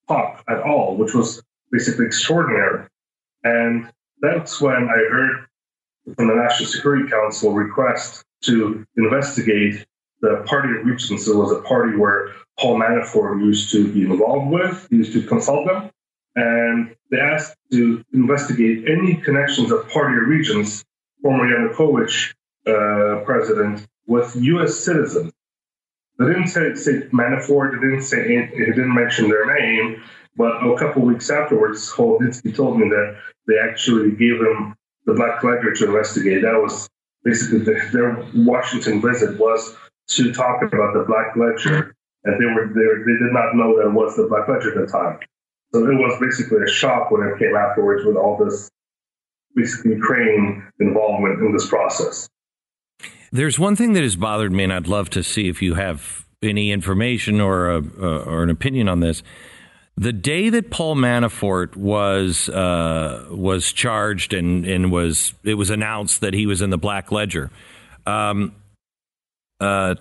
talk 0.07 0.43
at 0.47 0.61
all, 0.61 0.95
which 0.95 1.13
was 1.13 1.41
basically 1.71 2.05
extraordinary. 2.05 2.87
And 3.43 3.91
that's 4.21 4.61
when 4.61 4.89
I 4.89 4.97
heard 5.11 5.45
from 6.15 6.27
the 6.29 6.35
National 6.35 6.69
Security 6.69 7.09
Council 7.09 7.53
request 7.53 8.23
to 8.43 8.85
investigate 8.95 9.85
the 10.21 10.43
Party 10.45 10.69
of 10.77 10.85
Regions 10.85 11.27
was 11.27 11.51
a 11.51 11.61
party 11.61 11.97
where 11.97 12.33
Paul 12.59 12.79
Manafort 12.79 13.43
used 13.43 13.71
to 13.71 13.91
be 13.91 14.03
involved 14.03 14.51
with, 14.51 14.87
used 14.89 15.13
to 15.13 15.21
consult 15.21 15.67
them, 15.67 15.91
and 16.35 16.95
they 17.11 17.19
asked 17.19 17.55
to 17.71 18.03
investigate 18.13 18.89
any 18.89 19.15
connections 19.15 19.71
of 19.71 19.87
Party 19.89 20.17
of 20.17 20.27
Regions, 20.27 20.83
former 21.21 21.45
Yanukovych 21.45 22.33
uh, 22.65 23.23
president, 23.25 23.85
with 24.07 24.35
U.S. 24.35 24.75
citizens. 24.77 25.31
They 26.17 26.25
didn't 26.25 26.47
say, 26.47 26.73
say 26.73 27.01
Manafort, 27.13 27.73
they 27.73 27.87
didn't 27.87 28.03
say, 28.03 28.37
they 28.37 28.65
didn't 28.65 28.93
mention 28.93 29.29
their 29.29 29.45
name, 29.45 30.01
but 30.35 30.63
a 30.65 30.77
couple 30.77 31.03
weeks 31.03 31.29
afterwards, 31.29 31.91
Holodnitsky 31.91 32.55
told 32.55 32.79
me 32.79 32.89
that 32.89 33.19
they 33.47 33.57
actually 33.59 34.11
gave 34.11 34.39
him 34.39 34.75
the 35.05 35.13
Black 35.13 35.43
Ledger 35.43 35.73
to 35.73 35.85
investigate. 35.85 36.41
That 36.41 36.59
was 36.61 36.89
basically 37.23 37.59
the, 37.59 37.79
their 37.93 38.25
Washington 38.35 39.01
visit 39.01 39.39
was 39.39 39.75
to 40.09 40.33
talk 40.33 40.61
about 40.61 40.93
the 40.93 41.05
Black 41.07 41.35
Ledger, 41.35 41.95
and 42.23 42.41
they 42.41 42.45
were 42.45 42.67
they, 42.67 43.03
they 43.05 43.17
did 43.19 43.33
not 43.33 43.55
know 43.55 43.77
that 43.77 43.87
it 43.87 43.93
was 43.93 44.15
the 44.15 44.27
Black 44.27 44.47
Ledger 44.47 44.79
at 44.79 44.85
the 44.85 44.91
time. 44.91 45.19
So 45.73 45.85
it 45.85 45.95
was 45.95 46.17
basically 46.21 46.63
a 46.63 46.67
shock 46.67 47.11
when 47.11 47.27
it 47.27 47.37
came 47.39 47.55
afterwards 47.55 48.05
with 48.05 48.15
all 48.15 48.37
this 48.37 48.69
basically 49.55 49.95
Ukraine 49.95 50.65
involvement 50.79 51.39
in 51.39 51.51
this 51.51 51.67
process. 51.67 52.29
There's 53.31 53.59
one 53.59 53.75
thing 53.75 53.93
that 53.93 54.03
has 54.03 54.15
bothered 54.15 54.53
me, 54.53 54.63
and 54.63 54.71
I'd 54.71 54.87
love 54.87 55.09
to 55.11 55.23
see 55.23 55.49
if 55.49 55.61
you 55.61 55.73
have 55.73 56.25
any 56.41 56.71
information 56.71 57.41
or 57.41 57.69
a, 57.69 57.77
uh, 57.79 58.23
or 58.23 58.43
an 58.43 58.49
opinion 58.49 58.87
on 58.87 59.01
this. 59.01 59.23
The 59.97 60.13
day 60.13 60.49
that 60.49 60.69
Paul 60.69 60.95
Manafort 60.95 61.75
was 61.75 62.49
uh, 62.49 63.25
was 63.31 63.71
charged 63.71 64.31
and, 64.31 64.63
and 64.65 64.91
was 64.91 65.33
it 65.43 65.55
was 65.55 65.71
announced 65.71 66.21
that 66.21 66.35
he 66.35 66.45
was 66.45 66.61
in 66.61 66.69
the 66.69 66.77
Black 66.77 67.11
Ledger, 67.11 67.49
um, 68.05 68.53
uh, 69.59 69.95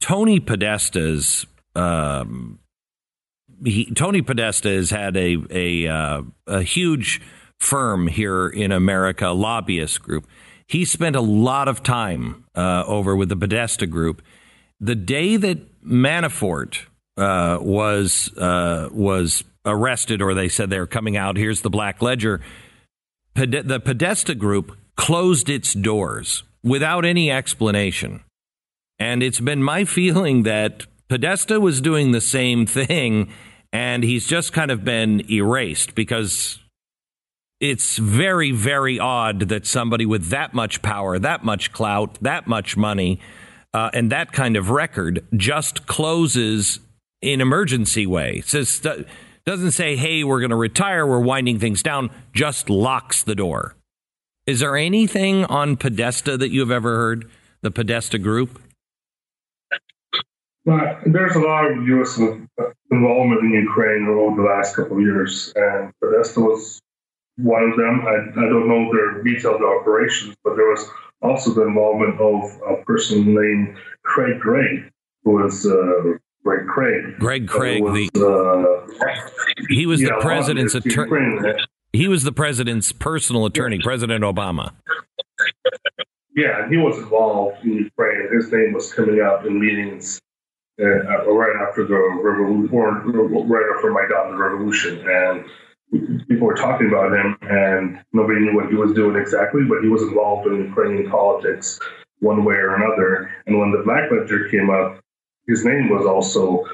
Tony 0.00 0.40
Podesta's 0.40 1.46
um, 1.74 2.58
he, 3.64 3.92
Tony 3.92 4.22
Podesta 4.22 4.68
has 4.68 4.90
had 4.90 5.16
a 5.16 5.36
a, 5.50 5.86
uh, 5.86 6.22
a 6.46 6.62
huge 6.62 7.20
firm 7.60 8.08
here 8.08 8.48
in 8.48 8.72
America, 8.72 9.28
a 9.28 9.34
lobbyist 9.34 10.02
group. 10.02 10.26
He 10.66 10.84
spent 10.84 11.16
a 11.16 11.20
lot 11.20 11.68
of 11.68 11.82
time 11.82 12.44
uh, 12.54 12.84
over 12.86 13.14
with 13.14 13.28
the 13.28 13.36
Podesta 13.36 13.86
Group. 13.86 14.22
The 14.80 14.94
day 14.94 15.36
that 15.36 15.82
Manafort 15.84 16.86
uh, 17.16 17.58
was 17.60 18.36
uh, 18.36 18.88
was 18.90 19.44
arrested, 19.64 20.22
or 20.22 20.34
they 20.34 20.48
said 20.48 20.70
they 20.70 20.80
were 20.80 20.86
coming 20.86 21.16
out. 21.16 21.36
Here's 21.36 21.60
the 21.60 21.70
Black 21.70 22.02
Ledger. 22.02 22.40
the 23.34 23.80
Podesta 23.84 24.34
Group 24.34 24.76
closed 24.96 25.48
its 25.48 25.72
doors 25.72 26.42
without 26.64 27.04
any 27.04 27.30
explanation, 27.30 28.22
and 28.98 29.22
it's 29.22 29.40
been 29.40 29.62
my 29.62 29.84
feeling 29.84 30.44
that 30.44 30.86
Podesta 31.08 31.60
was 31.60 31.80
doing 31.80 32.12
the 32.12 32.20
same 32.20 32.66
thing, 32.66 33.30
and 33.72 34.02
he's 34.02 34.26
just 34.26 34.52
kind 34.52 34.70
of 34.70 34.84
been 34.84 35.30
erased 35.30 35.94
because 35.94 36.58
it's 37.60 37.96
very, 37.98 38.50
very 38.50 38.98
odd 38.98 39.40
that 39.48 39.66
somebody 39.66 40.06
with 40.06 40.30
that 40.30 40.54
much 40.54 40.82
power, 40.82 41.18
that 41.18 41.44
much 41.44 41.72
clout, 41.72 42.18
that 42.22 42.46
much 42.46 42.76
money, 42.76 43.20
uh, 43.74 43.90
and 43.92 44.10
that 44.10 44.32
kind 44.32 44.56
of 44.56 44.70
record 44.70 45.24
just 45.36 45.86
closes 45.86 46.80
in 47.20 47.40
emergency 47.40 48.06
way. 48.06 48.40
Says 48.40 48.80
doesn't 49.44 49.72
say, 49.72 49.96
"Hey, 49.96 50.24
we're 50.24 50.40
going 50.40 50.50
to 50.50 50.56
retire. 50.56 51.06
We're 51.06 51.20
winding 51.20 51.58
things 51.58 51.82
down." 51.82 52.10
Just 52.32 52.70
locks 52.70 53.22
the 53.22 53.34
door. 53.34 53.76
Is 54.46 54.60
there 54.60 54.76
anything 54.76 55.44
on 55.44 55.76
Podesta 55.76 56.36
that 56.36 56.50
you've 56.50 56.70
ever 56.70 56.96
heard? 56.96 57.30
The 57.60 57.70
Podesta 57.70 58.18
Group. 58.18 58.61
But 60.64 61.00
there's 61.06 61.34
a 61.34 61.40
lot 61.40 61.70
of 61.70 61.86
U.S. 61.86 62.18
involvement 62.90 63.40
in 63.40 63.50
Ukraine 63.50 64.06
over 64.08 64.42
the 64.42 64.48
last 64.48 64.76
couple 64.76 64.96
of 64.96 65.02
years, 65.02 65.52
and 65.56 65.92
Podesta 66.00 66.40
was 66.40 66.80
one 67.36 67.64
of 67.64 67.76
them. 67.76 68.02
I, 68.06 68.40
I 68.40 68.48
don't 68.48 68.68
know 68.68 68.92
their 68.92 69.22
detailed 69.24 69.62
operations, 69.62 70.36
but 70.44 70.54
there 70.54 70.68
was 70.68 70.88
also 71.20 71.52
the 71.52 71.66
involvement 71.66 72.20
of 72.20 72.60
a 72.68 72.84
person 72.84 73.34
named 73.34 73.76
Craig 74.04 74.38
Gray, 74.38 74.84
who 75.24 75.42
was 75.42 75.66
uh, 75.66 76.18
Greg 76.44 76.66
Craig. 76.68 77.18
Greg 77.18 77.48
Craig, 77.48 77.82
was, 77.82 78.08
the, 78.14 78.26
uh, 78.26 79.66
he 79.68 79.86
was 79.86 80.00
the 80.00 80.16
president's 80.20 80.74
attorney. 80.74 81.54
He 81.92 82.08
was 82.08 82.22
the 82.22 82.32
president's 82.32 82.92
personal 82.92 83.46
attorney, 83.46 83.76
yeah. 83.76 83.84
President 83.84 84.24
Obama. 84.24 84.72
Yeah, 86.34 86.68
he 86.70 86.78
was 86.78 86.96
involved 86.98 87.62
in 87.64 87.74
Ukraine. 87.74 88.28
His 88.32 88.50
name 88.50 88.72
was 88.72 88.92
coming 88.94 89.20
up 89.20 89.44
in 89.44 89.60
meetings 89.60 90.20
uh, 90.80 91.30
right 91.30 91.56
after 91.68 91.84
the 91.86 91.98
revolution, 92.22 92.74
or 92.74 92.92
right 93.46 93.76
after 93.76 93.92
Maidan, 93.92 94.32
the 94.32 94.36
revolution, 94.36 95.06
and 95.08 95.44
people 96.28 96.46
were 96.46 96.54
talking 96.54 96.88
about 96.88 97.12
him, 97.12 97.36
and 97.42 98.02
nobody 98.12 98.40
knew 98.40 98.54
what 98.54 98.70
he 98.70 98.74
was 98.74 98.92
doing 98.92 99.16
exactly, 99.16 99.64
but 99.64 99.82
he 99.82 99.88
was 99.88 100.02
involved 100.02 100.46
in 100.46 100.64
Ukrainian 100.68 101.10
politics 101.10 101.78
one 102.20 102.44
way 102.44 102.54
or 102.54 102.76
another. 102.76 103.30
And 103.46 103.58
when 103.58 103.72
the 103.72 103.82
Black 103.84 104.10
Ledger 104.10 104.48
came 104.48 104.70
up, 104.70 105.00
his 105.46 105.64
name 105.64 105.90
was 105.90 106.06
also 106.06 106.64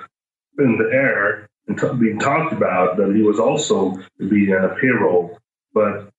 in 0.59 0.77
the 0.77 0.91
air 0.93 1.49
and 1.67 1.79
t- 1.79 1.95
being 1.99 2.19
talked 2.19 2.53
about 2.53 2.97
that 2.97 3.15
he 3.15 3.23
was 3.23 3.39
also 3.39 3.99
being 4.19 4.53
on 4.55 4.65
a 4.65 4.75
payroll, 4.77 5.39
but 5.73 6.11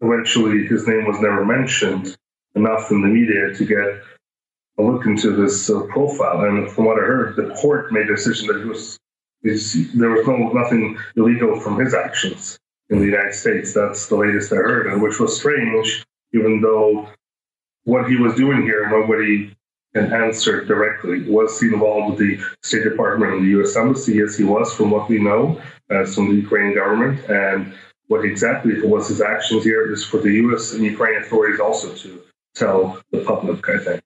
eventually 0.00 0.66
his 0.66 0.86
name 0.86 1.06
was 1.06 1.20
never 1.20 1.44
mentioned 1.44 2.16
enough 2.54 2.90
in 2.90 3.02
the 3.02 3.08
media 3.08 3.54
to 3.54 3.64
get 3.64 4.02
a 4.78 4.82
look 4.82 5.06
into 5.06 5.42
his 5.42 5.68
uh, 5.70 5.82
profile. 5.88 6.40
And 6.40 6.70
from 6.70 6.86
what 6.86 6.98
I 6.98 7.02
heard, 7.02 7.36
the 7.36 7.54
court 7.54 7.92
made 7.92 8.08
a 8.08 8.16
decision 8.16 8.46
that 8.48 8.58
he 8.58 8.64
was 8.64 8.98
there 9.42 10.10
was 10.10 10.26
no 10.26 10.50
nothing 10.52 10.96
illegal 11.16 11.58
from 11.58 11.78
his 11.78 11.94
actions 11.94 12.58
in 12.90 13.00
the 13.00 13.06
United 13.06 13.34
States. 13.34 13.74
That's 13.74 14.06
the 14.08 14.16
latest 14.16 14.52
I 14.52 14.56
heard, 14.56 14.86
and 14.86 15.02
which 15.02 15.18
was 15.18 15.36
strange, 15.36 16.04
even 16.32 16.60
though 16.60 17.08
what 17.84 18.08
he 18.08 18.16
was 18.16 18.34
doing 18.36 18.62
here, 18.62 18.88
nobody 18.88 19.52
can 19.94 20.12
answer 20.12 20.64
directly. 20.64 21.28
Was 21.28 21.60
he 21.60 21.68
involved 21.68 22.10
with 22.10 22.18
the 22.20 22.44
State 22.62 22.84
Department 22.84 23.32
and 23.34 23.44
the 23.44 23.50
U.S. 23.50 23.76
Embassy? 23.76 24.14
Yes, 24.14 24.36
he 24.36 24.44
was, 24.44 24.72
from 24.72 24.90
what 24.90 25.08
we 25.08 25.18
know, 25.18 25.60
as 25.90 26.14
from 26.14 26.28
the 26.28 26.36
Ukrainian 26.36 26.74
government. 26.74 27.28
And 27.28 27.74
what 28.06 28.24
exactly 28.24 28.80
was 28.82 29.08
his 29.08 29.20
actions 29.20 29.64
here 29.64 29.92
is 29.92 30.04
for 30.04 30.18
the 30.18 30.32
U.S. 30.44 30.72
and 30.72 30.84
Ukrainian 30.84 31.22
authorities 31.22 31.60
also 31.60 31.92
to 31.94 32.22
tell 32.54 33.02
the 33.10 33.22
public, 33.24 33.68
I 33.68 33.78
think. 33.78 34.02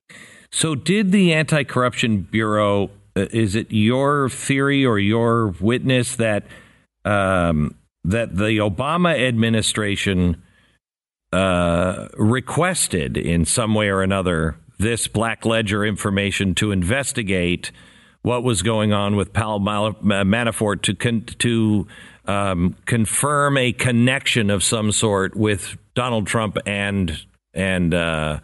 So, 0.51 0.75
did 0.75 1.11
the 1.11 1.33
Anti 1.33 1.63
Corruption 1.63 2.21
Bureau 2.21 2.89
uh, 3.17 3.25
is 3.31 3.55
it 3.55 3.71
your 3.71 4.29
theory 4.29 4.85
or 4.85 4.99
your 4.99 5.47
witness 5.59 6.15
that 6.17 6.43
um, 7.03 7.75
that 8.03 8.37
the 8.37 8.57
Obama 8.59 9.17
administration 9.17 10.43
uh, 11.33 12.07
requested 12.13 13.17
in 13.17 13.43
some 13.43 13.73
way 13.73 13.87
or 13.87 14.01
another 14.01 14.55
this 14.77 15.07
Black 15.07 15.45
Ledger 15.45 15.83
information 15.83 16.53
to 16.55 16.71
investigate 16.71 17.71
what 18.21 18.43
was 18.43 18.61
going 18.61 18.93
on 18.93 19.15
with 19.15 19.33
Paul 19.33 19.59
Manafort 19.59 20.83
to 20.83 20.93
con- 20.93 21.25
to 21.39 21.87
um, 22.25 22.75
confirm 22.85 23.57
a 23.57 23.71
connection 23.71 24.51
of 24.51 24.63
some 24.63 24.91
sort 24.91 25.35
with 25.35 25.75
Donald 25.95 26.27
Trump 26.27 26.57
and 26.67 27.25
and 27.55 27.95
uh, 27.95 28.41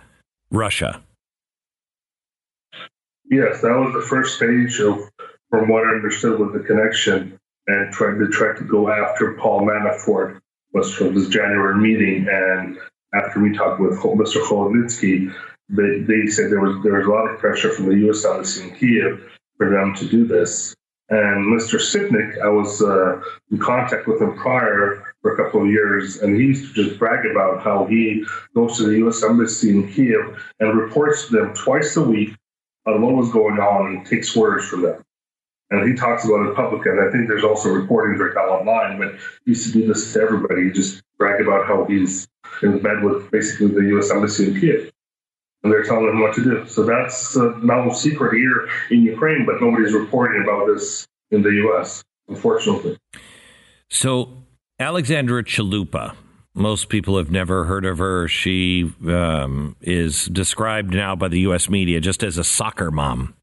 Russia. 0.49 1.02
Yes, 3.33 3.61
that 3.61 3.71
was 3.71 3.93
the 3.95 4.07
first 4.07 4.35
stage 4.35 4.79
of, 4.79 5.09
from 5.49 5.67
what 5.67 5.87
I 5.87 5.95
understood, 5.95 6.39
with 6.39 6.53
the 6.53 6.59
connection 6.59 7.39
and 7.65 7.91
tried 7.91 8.19
to 8.19 8.27
try 8.27 8.55
to 8.55 8.63
go 8.63 8.91
after 8.91 9.33
Paul 9.33 9.61
Manafort 9.61 10.39
was 10.71 10.93
from 10.93 11.15
this 11.15 11.29
January 11.29 11.75
meeting. 11.75 12.27
And 12.29 12.77
after 13.15 13.39
we 13.39 13.57
talked 13.57 13.79
with 13.79 13.97
Mr. 13.97 14.39
Holodnitsky, 14.45 15.33
they, 15.69 16.01
they 16.01 16.27
said 16.27 16.51
there 16.51 16.61
was 16.61 16.83
there 16.83 16.93
was 16.93 17.07
a 17.07 17.09
lot 17.09 17.27
of 17.27 17.39
pressure 17.39 17.71
from 17.71 17.89
the 17.89 17.97
U.S. 18.05 18.23
embassy 18.23 18.69
in 18.69 18.75
Kiev 18.75 19.31
for 19.57 19.71
them 19.71 19.95
to 19.95 20.07
do 20.07 20.27
this. 20.27 20.75
And 21.09 21.59
Mr. 21.59 21.79
Sitnik, 21.79 22.39
I 22.39 22.49
was 22.49 22.83
uh, 22.83 23.19
in 23.51 23.57
contact 23.57 24.07
with 24.07 24.21
him 24.21 24.35
prior 24.35 25.15
for 25.23 25.33
a 25.33 25.43
couple 25.43 25.61
of 25.61 25.67
years, 25.71 26.21
and 26.21 26.35
he 26.35 26.47
used 26.47 26.75
to 26.75 26.83
just 26.83 26.99
brag 26.99 27.25
about 27.25 27.63
how 27.63 27.85
he 27.85 28.25
goes 28.53 28.77
to 28.77 28.83
the 28.83 28.97
U.S. 28.99 29.23
embassy 29.23 29.71
in 29.71 29.91
Kiev 29.91 30.39
and 30.59 30.77
reports 30.77 31.27
to 31.27 31.37
them 31.37 31.53
twice 31.55 31.97
a 31.97 32.01
week 32.03 32.35
on 32.85 33.01
what 33.01 33.15
was 33.15 33.31
going 33.31 33.59
on 33.59 33.87
and 33.87 34.05
takes 34.05 34.35
orders 34.35 34.65
from 34.67 34.81
them. 34.81 35.03
And 35.69 35.89
he 35.89 35.95
talks 35.95 36.25
about 36.25 36.45
it 36.45 36.55
publicly. 36.55 36.91
And 36.91 37.01
I 37.01 37.11
think 37.11 37.27
there's 37.27 37.43
also 37.43 37.69
recordings 37.69 38.19
right 38.19 38.33
now 38.35 38.53
online, 38.53 38.99
but 38.99 39.15
he 39.45 39.51
used 39.51 39.65
to 39.67 39.73
do 39.73 39.87
this 39.87 40.13
to 40.13 40.21
everybody. 40.21 40.65
He 40.65 40.71
just 40.71 41.01
brag 41.17 41.41
about 41.41 41.65
how 41.65 41.85
he's 41.85 42.27
in 42.61 42.79
bed 42.79 43.03
with 43.03 43.31
basically 43.31 43.67
the 43.67 43.87
U.S. 43.89 44.11
Embassy 44.11 44.49
in 44.49 44.59
Kiev. 44.59 44.91
And 45.63 45.71
they're 45.71 45.83
telling 45.83 46.09
him 46.09 46.19
what 46.19 46.35
to 46.35 46.43
do. 46.43 46.67
So 46.67 46.83
that's 46.83 47.37
uh, 47.37 47.57
now 47.63 47.89
secret 47.91 48.37
here 48.37 48.67
in 48.91 49.01
Ukraine, 49.01 49.45
but 49.45 49.61
nobody's 49.61 49.93
reporting 49.93 50.43
about 50.43 50.67
this 50.67 51.07
in 51.31 51.41
the 51.41 51.51
U.S., 51.51 52.03
unfortunately. 52.27 52.97
So 53.89 54.43
Alexandra 54.77 55.43
Chalupa, 55.43 56.15
most 56.55 56.89
people 56.89 57.17
have 57.17 57.31
never 57.31 57.65
heard 57.65 57.85
of 57.85 57.97
her. 57.97 58.27
She 58.27 58.91
um, 59.07 59.75
is 59.81 60.25
described 60.25 60.93
now 60.93 61.15
by 61.15 61.27
the 61.27 61.39
U.S. 61.41 61.69
media 61.69 61.99
just 61.99 62.23
as 62.23 62.37
a 62.37 62.43
soccer 62.43 62.91
mom. 62.91 63.33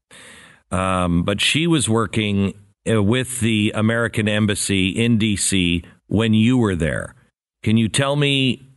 um, 0.71 1.23
but 1.23 1.41
she 1.41 1.67
was 1.67 1.89
working 1.89 2.53
uh, 2.89 3.03
with 3.03 3.41
the 3.41 3.71
American 3.75 4.27
Embassy 4.27 4.89
in 4.89 5.17
D.C. 5.17 5.83
when 6.07 6.33
you 6.33 6.57
were 6.57 6.75
there. 6.75 7.15
Can 7.63 7.77
you 7.77 7.89
tell 7.89 8.15
me? 8.15 8.67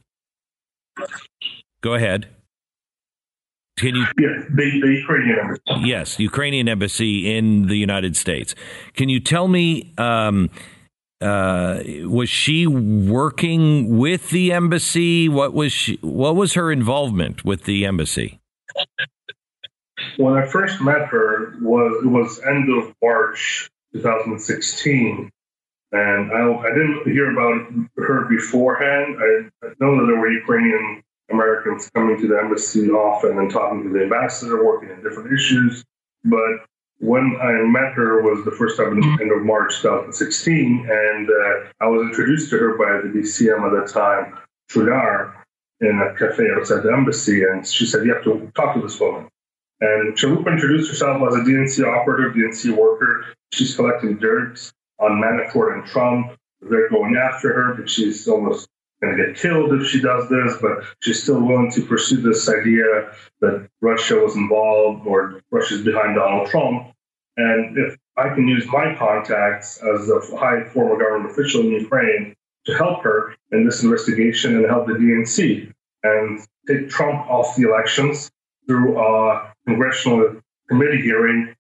Go 1.81 1.95
ahead. 1.95 2.29
Can 3.79 3.95
you? 3.97 4.05
Yes, 4.19 4.45
the, 4.51 4.81
the 4.81 4.93
Ukrainian 5.03 5.39
embassy. 5.41 5.89
Yes, 5.89 6.19
Ukrainian 6.21 6.69
embassy 6.69 7.37
in 7.37 7.67
the 7.67 7.77
United 7.77 8.17
States. 8.17 8.55
Can 8.95 9.09
you 9.09 9.21
tell 9.21 9.49
me? 9.49 9.93
Um, 9.99 10.51
uh, 11.25 11.83
was 12.09 12.29
she 12.29 12.67
working 12.67 13.97
with 13.97 14.31
the 14.31 14.53
embassy? 14.53 15.29
What 15.29 15.55
was 15.55 15.73
she, 15.73 15.99
What 16.03 16.37
was 16.37 16.55
her 16.55 16.71
involvement 16.71 17.45
with 17.45 17.65
the 17.65 17.87
embassy? 17.87 18.41
When 20.17 20.35
I 20.35 20.45
first 20.47 20.81
met 20.81 21.07
her, 21.09 21.55
was 21.61 22.05
it 22.05 22.09
was 22.09 22.41
end 22.41 22.69
of 22.69 22.95
March 23.01 23.71
2016, 23.93 25.31
and 25.93 26.33
I, 26.33 26.53
I 26.53 26.69
didn't 26.71 27.05
hear 27.05 27.31
about 27.31 27.73
her 27.97 28.25
beforehand. 28.25 29.17
I, 29.19 29.67
I 29.67 29.71
know 29.81 29.97
that 30.01 30.07
there 30.07 30.21
were 30.21 30.31
Ukrainian 30.31 31.03
Americans 31.31 31.91
coming 31.95 32.21
to 32.21 32.27
the 32.27 32.39
embassy 32.39 32.91
often 32.91 33.39
and 33.39 33.51
talking 33.51 33.85
to 33.85 33.89
the 33.89 34.03
ambassador, 34.03 34.65
working 34.65 34.91
on 34.91 35.03
different 35.03 35.33
issues. 35.33 35.85
But 36.25 36.67
when 36.99 37.37
I 37.41 37.53
met 37.65 37.93
her 37.95 38.23
was 38.23 38.45
the 38.45 38.53
first 38.53 38.77
time 38.77 38.93
in 38.93 39.01
the 39.01 39.23
end 39.23 39.33
of 39.33 39.45
March 39.45 39.83
2016, 39.83 40.89
and 40.91 41.29
uh, 41.29 41.69
I 41.81 41.87
was 41.87 42.03
introduced 42.03 42.51
to 42.51 42.59
her 42.59 42.79
by 42.79 43.07
the 43.07 43.13
DCM 43.13 43.63
at 43.67 43.87
the 43.87 43.93
time, 43.93 44.39
Trudar, 44.71 45.35
in 45.81 45.99
a 46.01 46.15
cafe 46.19 46.51
outside 46.57 46.83
the 46.83 46.93
embassy, 46.93 47.43
and 47.43 47.67
she 47.67 47.87
said, 47.87 48.05
"You 48.07 48.15
have 48.15 48.25
to 48.25 48.51
talk 48.55 48.75
to 48.75 48.81
this 48.81 48.99
woman." 49.01 49.29
And 49.81 50.17
Chalupa 50.17 50.53
introduced 50.53 50.91
herself 50.91 51.21
as 51.29 51.35
a 51.35 51.41
DNC 51.41 51.85
operative, 51.85 52.35
DNC 52.35 52.77
worker. 52.77 53.25
She's 53.53 53.75
collecting 53.75 54.17
dirt 54.19 54.73
on 54.99 55.21
Manafort 55.21 55.75
and 55.75 55.87
Trump. 55.87 56.33
They're 56.63 56.89
going 56.89 57.17
after 57.17 57.53
her, 57.53 57.75
but 57.75 57.91
she's 57.91 58.27
almost 58.29 58.69
going 59.05 59.17
to 59.17 59.27
get 59.27 59.37
killed 59.37 59.73
if 59.73 59.89
she 59.89 60.01
does 60.01 60.29
this, 60.29 60.57
but 60.61 60.85
she's 61.01 61.23
still 61.23 61.41
willing 61.41 61.71
to 61.73 61.83
pursue 61.83 62.21
this 62.21 62.49
idea 62.49 63.13
that 63.41 63.69
Russia 63.81 64.17
was 64.17 64.37
involved 64.37 65.07
or 65.07 65.41
Russia's 65.51 65.83
behind 65.83 66.17
Donald 66.17 66.49
Trump. 66.49 66.93
And 67.37 67.77
if 67.77 67.99
I 68.17 68.29
can 68.35 68.47
use 68.47 68.67
my 68.67 68.95
contacts 68.95 69.79
as 69.79 70.09
a 70.09 70.37
high 70.37 70.65
former 70.65 70.97
government 70.99 71.33
official 71.33 71.63
in 71.63 71.73
Ukraine 71.73 72.35
to 72.67 72.75
help 72.75 73.03
her 73.03 73.35
in 73.53 73.65
this 73.65 73.83
investigation 73.83 74.57
and 74.57 74.67
help 74.67 74.87
the 74.87 74.95
DNC 74.95 75.73
and 76.05 76.41
take 76.69 76.89
Trump 76.89 77.29
off 77.29 77.57
the 77.57 77.69
elections 77.69 78.31
through 78.67 78.99
a 78.99 79.53
congressional 79.67 80.41
committee 80.69 81.03
hearing 81.03 81.55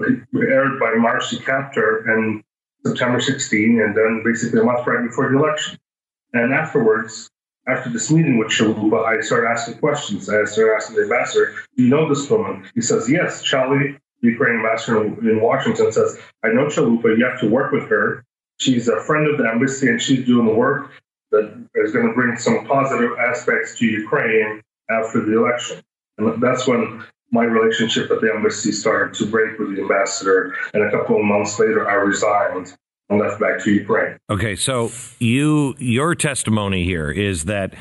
aired 0.00 0.80
by 0.80 0.94
Marcy 0.96 1.36
Kaptur 1.36 2.06
in 2.06 2.42
September 2.84 3.20
16, 3.20 3.80
and 3.80 3.94
then 3.94 4.22
basically 4.24 4.60
a 4.60 4.64
month 4.64 4.86
right 4.86 5.06
before 5.06 5.30
the 5.30 5.38
election. 5.38 5.78
And 6.32 6.52
afterwards, 6.52 7.30
after 7.66 7.90
this 7.90 8.10
meeting 8.10 8.38
with 8.38 8.48
Chalupa, 8.48 9.04
I 9.04 9.20
started 9.20 9.48
asking 9.48 9.78
questions. 9.78 10.28
I 10.28 10.44
started 10.44 10.74
asking 10.76 10.96
the 10.96 11.02
ambassador, 11.02 11.54
Do 11.76 11.84
you 11.84 11.90
know 11.90 12.08
this 12.08 12.28
woman? 12.30 12.68
He 12.74 12.80
says, 12.80 13.10
Yes, 13.10 13.42
Chaly, 13.42 13.98
the 14.22 14.28
Ukrainian 14.28 14.64
ambassador 14.64 15.02
in 15.02 15.40
Washington, 15.40 15.92
says, 15.92 16.18
I 16.44 16.48
know 16.48 16.66
Chalupa. 16.66 17.16
You 17.16 17.24
have 17.24 17.40
to 17.40 17.48
work 17.48 17.72
with 17.72 17.88
her. 17.88 18.24
She's 18.58 18.88
a 18.88 19.00
friend 19.00 19.26
of 19.26 19.38
the 19.38 19.48
embassy 19.48 19.88
and 19.88 20.00
she's 20.00 20.26
doing 20.26 20.46
the 20.46 20.54
work 20.54 20.90
that 21.30 21.66
is 21.74 21.92
going 21.92 22.06
to 22.08 22.14
bring 22.14 22.36
some 22.36 22.66
positive 22.66 23.12
aspects 23.18 23.78
to 23.78 23.86
Ukraine 23.86 24.62
after 24.90 25.24
the 25.24 25.38
election. 25.38 25.80
And 26.18 26.42
that's 26.42 26.66
when 26.66 27.04
my 27.30 27.44
relationship 27.44 28.10
at 28.10 28.20
the 28.20 28.32
embassy 28.34 28.72
started 28.72 29.14
to 29.14 29.26
break 29.26 29.58
with 29.58 29.74
the 29.74 29.82
ambassador. 29.82 30.54
And 30.74 30.82
a 30.82 30.90
couple 30.90 31.16
of 31.16 31.24
months 31.24 31.58
later, 31.58 31.88
I 31.88 31.94
resigned 31.94 32.76
and 33.10 33.20
left 33.20 33.40
back 33.40 33.62
to 33.64 33.72
Ukraine. 33.72 34.16
Okay, 34.30 34.56
so 34.56 34.90
you 35.18 35.74
your 35.78 36.14
testimony 36.14 36.84
here 36.84 37.10
is 37.10 37.44
that 37.44 37.74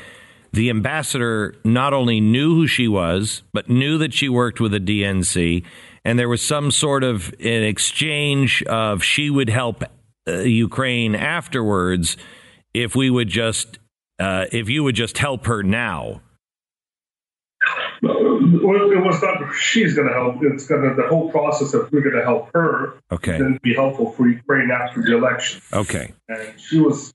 the 0.52 0.70
ambassador 0.70 1.56
not 1.64 1.94
only 1.94 2.20
knew 2.20 2.56
who 2.56 2.68
she 2.68 2.88
was, 2.88 3.44
but 3.54 3.70
knew 3.70 3.98
that 4.00 4.14
she 4.14 4.28
worked 4.28 4.60
with 4.60 4.72
the 4.72 4.80
DNC, 4.80 5.64
and 6.04 6.18
there 6.18 6.28
was 6.28 6.46
some 6.46 6.72
sort 6.72 7.04
of 7.04 7.30
an 7.40 7.64
exchange 7.64 8.64
of 8.64 9.04
she 9.04 9.30
would 9.30 9.50
help 9.50 9.84
uh, 10.28 10.40
Ukraine 10.40 11.16
afterwards 11.16 12.18
if 12.74 12.96
we 12.96 13.10
would 13.10 13.30
just 13.30 13.78
uh, 14.20 14.46
if 14.52 14.70
you 14.70 14.84
would 14.84 14.96
just 14.96 15.18
help 15.20 15.46
her 15.46 15.64
now 15.64 16.22
well, 18.02 18.92
it 18.92 19.04
was 19.04 19.22
not 19.22 19.54
she's 19.56 19.96
going 19.96 20.08
to 20.08 20.14
help. 20.14 20.38
It's 20.42 20.68
going 20.68 20.88
to 20.88 20.96
the 20.96 21.08
whole 21.08 21.32
process 21.32 21.74
of 21.74 21.92
we're 21.92 22.02
going 22.02 22.16
to 22.16 22.24
help 22.24 22.50
her. 22.54 22.94
Okay. 23.12 23.38
Then 23.38 23.60
be 23.62 23.74
helpful 23.74 24.12
for 24.12 24.28
Ukraine 24.28 24.72
after 24.72 25.02
the 25.02 25.16
election. 25.16 25.62
Okay. 25.74 26.14
And 26.28 26.60
she 26.60 26.80
was 26.80 27.14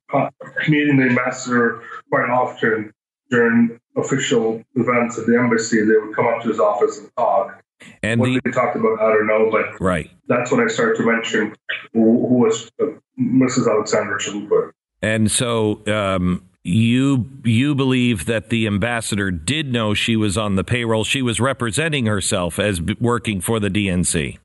meeting 0.69 0.97
the 0.99 1.05
ambassador 1.05 1.83
quite 2.11 2.29
often 2.31 2.93
during 3.31 3.79
official 3.97 4.63
events 4.75 5.19
at 5.19 5.27
the 5.27 5.39
embassy. 5.39 5.81
They 5.81 5.97
would 5.97 6.15
come 6.15 6.27
up 6.27 6.43
to 6.43 6.49
his 6.49 6.61
office 6.61 6.99
and 6.99 7.11
talk. 7.17 7.63
And 8.03 8.21
what 8.21 8.27
the, 8.27 8.41
they 8.45 8.51
talked 8.51 8.77
about, 8.77 9.01
I 9.01 9.13
don't 9.13 9.27
know, 9.27 9.51
but 9.51 9.81
right. 9.81 10.11
That's 10.29 10.51
when 10.51 10.61
I 10.61 10.69
started 10.69 10.97
to 10.97 11.07
mention 11.07 11.55
who, 11.93 12.29
who 12.29 12.35
was 12.39 12.71
uh, 12.81 12.87
Mrs. 13.21 13.71
Alexandra 13.71 14.19
Chalupa. 14.19 14.73
And 15.03 15.31
so 15.31 15.83
um, 15.87 16.49
you 16.65 17.31
you 17.45 17.75
believe 17.75 18.25
that 18.25 18.49
the 18.49 18.67
ambassador 18.67 19.31
did 19.31 19.71
know 19.71 19.93
she 19.93 20.17
was 20.17 20.39
on 20.39 20.57
the 20.57 20.65
payroll. 20.65 21.05
She 21.05 21.21
was 21.21 21.39
representing 21.39 22.07
herself 22.07 22.59
as 22.59 22.81
working 22.81 23.41
for 23.41 23.61
the 23.61 23.69
DNC. 23.69 24.39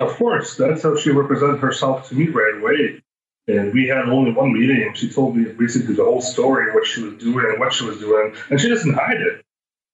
Of 0.00 0.14
course, 0.16 0.56
that's 0.56 0.82
how 0.82 0.96
she 0.96 1.10
represented 1.10 1.60
herself 1.60 2.08
to 2.08 2.14
me 2.14 2.28
right 2.28 2.56
away. 2.60 3.02
And 3.46 3.72
we 3.72 3.88
had 3.88 4.08
only 4.08 4.32
one 4.32 4.52
meeting, 4.52 4.82
and 4.82 4.96
she 4.96 5.10
told 5.10 5.36
me 5.36 5.44
basically 5.52 5.94
the 5.94 6.04
whole 6.04 6.20
story, 6.20 6.72
what 6.74 6.86
she 6.86 7.02
was 7.02 7.14
doing 7.14 7.46
and 7.48 7.58
what 7.58 7.72
she 7.72 7.84
was 7.84 7.98
doing, 7.98 8.34
and 8.50 8.60
she 8.60 8.68
doesn't 8.68 8.92
hide 8.92 9.20
it. 9.20 9.42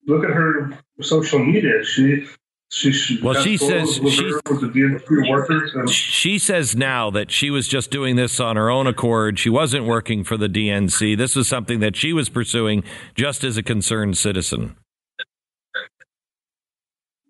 Look 0.07 0.25
at 0.25 0.31
her 0.31 0.77
social 1.01 1.39
media; 1.39 1.85
she 1.85 2.27
she, 2.75 2.93
she 2.93 3.21
well, 3.21 3.41
she 3.41 3.57
says 3.57 3.95
she, 3.95 4.01
and- 4.03 5.91
she 5.91 6.39
says 6.39 6.75
now 6.75 7.09
that 7.11 7.31
she 7.31 7.51
was 7.51 7.69
just 7.69 7.91
doing 7.91 8.17
this 8.17 8.41
on 8.41 8.57
her 8.57 8.69
own 8.69 8.89
accord. 8.89 9.39
She 9.39 9.49
wasn't 9.49 9.87
working 9.87 10.25
for 10.25 10.37
the 10.37 10.49
DNC. 10.49 11.17
This 11.17 11.37
was 11.37 11.47
something 11.47 11.79
that 11.81 11.95
she 11.95 12.13
was 12.13 12.29
pursuing 12.29 12.83
just 13.15 13.45
as 13.45 13.57
a 13.57 13.63
concerned 13.63 14.19
citizen. 14.19 14.75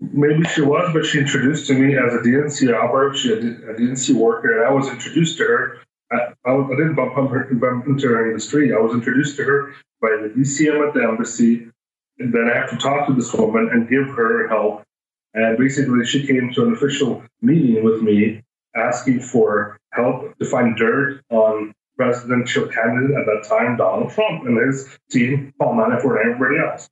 Maybe 0.01 0.45
she 0.45 0.63
was, 0.63 0.91
but 0.95 1.05
she 1.05 1.19
introduced 1.19 1.67
to 1.67 1.75
me 1.75 1.95
as 1.95 2.15
a 2.15 2.19
DNC 2.19 2.75
operative. 2.75 3.21
She 3.21 3.33
a 3.33 3.37
DNC 3.75 4.15
worker, 4.15 4.61
and 4.61 4.67
I 4.67 4.73
was 4.73 4.89
introduced 4.89 5.37
to 5.39 5.45
her. 5.45 5.79
I, 6.11 6.17
I, 6.47 6.53
I 6.53 6.69
didn't 6.71 6.95
bump, 6.95 7.15
her, 7.15 7.49
bump 7.55 7.87
into 7.87 8.09
her 8.09 8.29
in 8.29 8.35
the 8.35 8.41
street. 8.41 8.73
I 8.73 8.79
was 8.79 8.93
introduced 8.93 9.37
to 9.37 9.45
her 9.45 9.75
by 10.01 10.09
the 10.23 10.29
DCM 10.35 10.89
at 10.89 10.95
the 10.95 11.03
embassy. 11.03 11.69
And 12.19 12.33
then 12.33 12.49
I 12.49 12.57
have 12.57 12.71
to 12.71 12.77
talk 12.77 13.07
to 13.09 13.13
this 13.15 13.33
woman 13.35 13.69
and 13.73 13.89
give 13.89 14.07
her 14.15 14.49
help 14.49 14.85
and 15.35 15.59
basically, 15.59 16.05
she 16.07 16.27
came 16.27 16.53
to 16.55 16.63
an 16.63 16.73
official 16.73 17.23
meeting 17.43 17.85
with 17.85 18.03
me 18.03 18.43
asking 18.77 19.21
for 19.21 19.79
help 19.93 20.37
to 20.39 20.45
find 20.45 20.77
dirt 20.77 21.23
on 21.31 21.73
presidential 21.97 22.67
candidate 22.67 23.17
at 23.17 23.27
that 23.27 23.47
time, 23.49 23.77
Donald 23.77 24.11
Trump, 24.13 24.47
and 24.47 24.59
his 24.67 24.89
team, 25.11 25.53
Paul 25.61 25.75
Manafort, 25.75 26.21
and 26.23 26.35
everybody 26.35 26.61
else. 26.61 26.89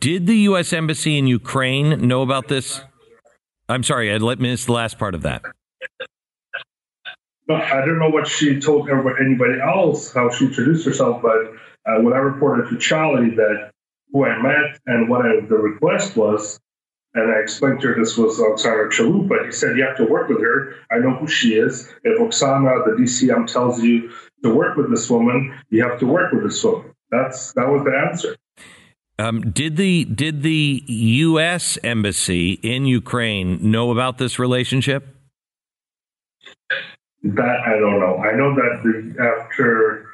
Did 0.00 0.26
the 0.26 0.36
U.S. 0.36 0.72
Embassy 0.72 1.16
in 1.16 1.26
Ukraine 1.26 2.06
know 2.06 2.22
about 2.22 2.48
this? 2.48 2.80
I'm 3.68 3.82
sorry, 3.82 4.12
I 4.12 4.16
let 4.18 4.38
miss 4.38 4.66
the 4.66 4.72
last 4.72 4.98
part 4.98 5.14
of 5.14 5.22
that. 5.22 5.42
No, 7.48 7.54
I 7.54 7.84
don't 7.86 7.98
know 7.98 8.10
what 8.10 8.26
she 8.26 8.60
told 8.60 8.88
anybody 8.90 9.60
else, 9.60 10.12
how 10.12 10.30
she 10.30 10.46
introduced 10.46 10.84
herself, 10.84 11.22
but 11.22 11.54
uh, 11.86 12.00
when 12.02 12.12
I 12.12 12.18
reported 12.18 12.68
to 12.70 12.76
Chaly 12.76 13.36
that 13.36 13.70
who 14.12 14.26
I 14.26 14.40
met 14.42 14.78
and 14.86 15.08
what 15.08 15.24
I, 15.24 15.40
the 15.40 15.56
request 15.56 16.16
was, 16.16 16.60
and 17.14 17.32
I 17.32 17.38
explained 17.38 17.80
to 17.80 17.88
her 17.88 17.94
this 17.94 18.16
was 18.16 18.38
Oksana 18.38 18.90
Chalupa. 18.90 19.46
He 19.46 19.52
said, 19.52 19.76
You 19.76 19.84
have 19.84 19.96
to 19.96 20.04
work 20.04 20.28
with 20.28 20.40
her. 20.40 20.74
I 20.90 20.98
know 20.98 21.14
who 21.14 21.26
she 21.26 21.54
is. 21.54 21.88
If 22.04 22.20
Oksana, 22.20 22.84
the 22.84 23.02
DCM, 23.02 23.50
tells 23.50 23.82
you 23.82 24.10
to 24.44 24.54
work 24.54 24.76
with 24.76 24.90
this 24.90 25.08
woman, 25.08 25.58
you 25.70 25.82
have 25.82 25.98
to 26.00 26.06
work 26.06 26.32
with 26.32 26.44
this 26.44 26.62
woman. 26.62 26.92
That's 27.10 27.52
that 27.54 27.68
was 27.68 27.84
the 27.84 27.96
answer. 27.96 28.36
Um, 29.18 29.50
did 29.50 29.76
the 29.76 30.04
did 30.04 30.42
the 30.42 30.84
U.S. 30.86 31.78
embassy 31.82 32.52
in 32.62 32.86
Ukraine 32.86 33.70
know 33.70 33.90
about 33.90 34.18
this 34.18 34.38
relationship? 34.38 35.08
That 37.24 37.60
I 37.66 37.78
don't 37.80 37.98
know. 37.98 38.18
I 38.18 38.36
know 38.36 38.54
that 38.54 38.82
the, 38.84 39.22
after 39.22 40.08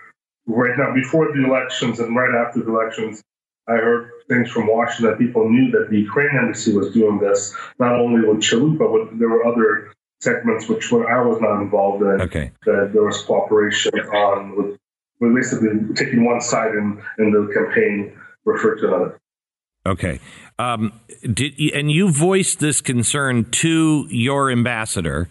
right 0.47 0.78
now, 0.78 0.95
before 0.95 1.32
the 1.34 1.45
elections 1.45 2.01
and 2.01 2.16
right 2.16 2.34
after 2.34 2.61
the 2.61 2.70
elections, 2.70 3.22
I 3.69 3.73
heard 3.73 4.11
things 4.29 4.51
from 4.51 4.67
Washington 4.67 5.11
that 5.11 5.19
people 5.19 5.49
knew 5.49 5.71
that 5.73 5.89
the 5.91 5.99
Ukraine 5.99 6.37
embassy 6.39 6.75
was 6.75 6.93
doing 6.93 7.19
this, 7.19 7.55
not 7.79 7.95
only 7.95 8.27
with 8.27 8.39
Chalupa, 8.39 8.79
but 8.79 9.19
there 9.19 9.29
were 9.29 9.47
other 9.47 9.93
segments 10.21 10.69
which 10.69 10.93
I 10.93 11.21
was 11.23 11.41
not 11.41 11.62
involved 11.62 12.03
in. 12.03 12.21
Okay. 12.23 12.53
That 12.67 12.91
there 12.93 13.05
was 13.05 13.23
cooperation 13.23 13.99
on 14.01 14.57
with, 14.57 14.79
with 15.21 15.35
basically 15.35 15.95
taking 15.95 16.25
one 16.25 16.41
side 16.41 16.73
in, 16.73 17.03
in 17.19 17.31
the 17.31 17.53
campaign 17.55 18.19
referred 18.45 18.81
to 18.81 18.89
another. 18.89 19.21
Okay. 19.87 20.21
Um, 20.59 20.93
did 21.23 21.59
and 21.75 21.91
you 21.91 22.11
voiced 22.11 22.61
this 22.61 22.81
concern 22.81 23.51
to 23.51 24.07
your 24.09 24.51
ambassador 24.51 25.29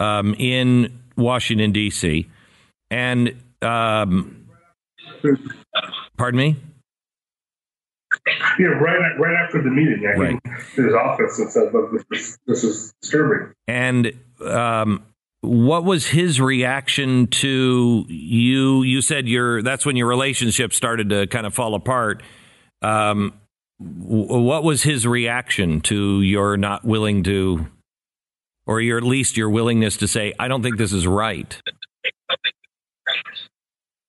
um, 0.00 0.34
in 0.38 1.00
Washington 1.16 1.72
D.C. 1.72 2.28
and 2.90 3.36
um, 3.62 4.46
pardon 6.16 6.38
me. 6.38 6.56
Yeah, 8.58 8.66
right. 8.66 9.18
Right 9.18 9.34
after 9.34 9.62
the 9.62 9.70
meeting, 9.70 10.04
I 10.06 10.18
right. 10.18 10.42
came 10.44 10.56
to 10.76 10.84
his 10.84 10.94
office 10.94 11.38
and 11.38 11.50
said, 11.50 11.72
"Look, 11.72 11.92
this, 11.92 12.04
is, 12.10 12.38
this 12.46 12.64
is 12.64 12.94
disturbing." 13.00 13.54
And 13.66 14.12
um, 14.44 15.04
what 15.40 15.84
was 15.84 16.06
his 16.06 16.40
reaction 16.40 17.26
to 17.28 18.04
you? 18.08 18.82
You 18.82 19.02
said 19.02 19.28
your 19.28 19.62
that's 19.62 19.84
when 19.84 19.96
your 19.96 20.06
relationship 20.06 20.72
started 20.72 21.10
to 21.10 21.26
kind 21.26 21.46
of 21.46 21.54
fall 21.54 21.74
apart. 21.74 22.22
Um, 22.82 23.34
what 23.78 24.62
was 24.62 24.82
his 24.82 25.06
reaction 25.06 25.80
to 25.82 26.22
your 26.22 26.56
not 26.56 26.84
willing 26.84 27.24
to, 27.24 27.66
or 28.66 28.80
your 28.80 28.98
at 28.98 29.04
least 29.04 29.36
your 29.36 29.50
willingness 29.50 29.96
to 29.98 30.08
say, 30.08 30.32
"I 30.38 30.48
don't 30.48 30.62
think 30.62 30.78
this 30.78 30.92
is 30.92 31.06
right"? 31.06 31.60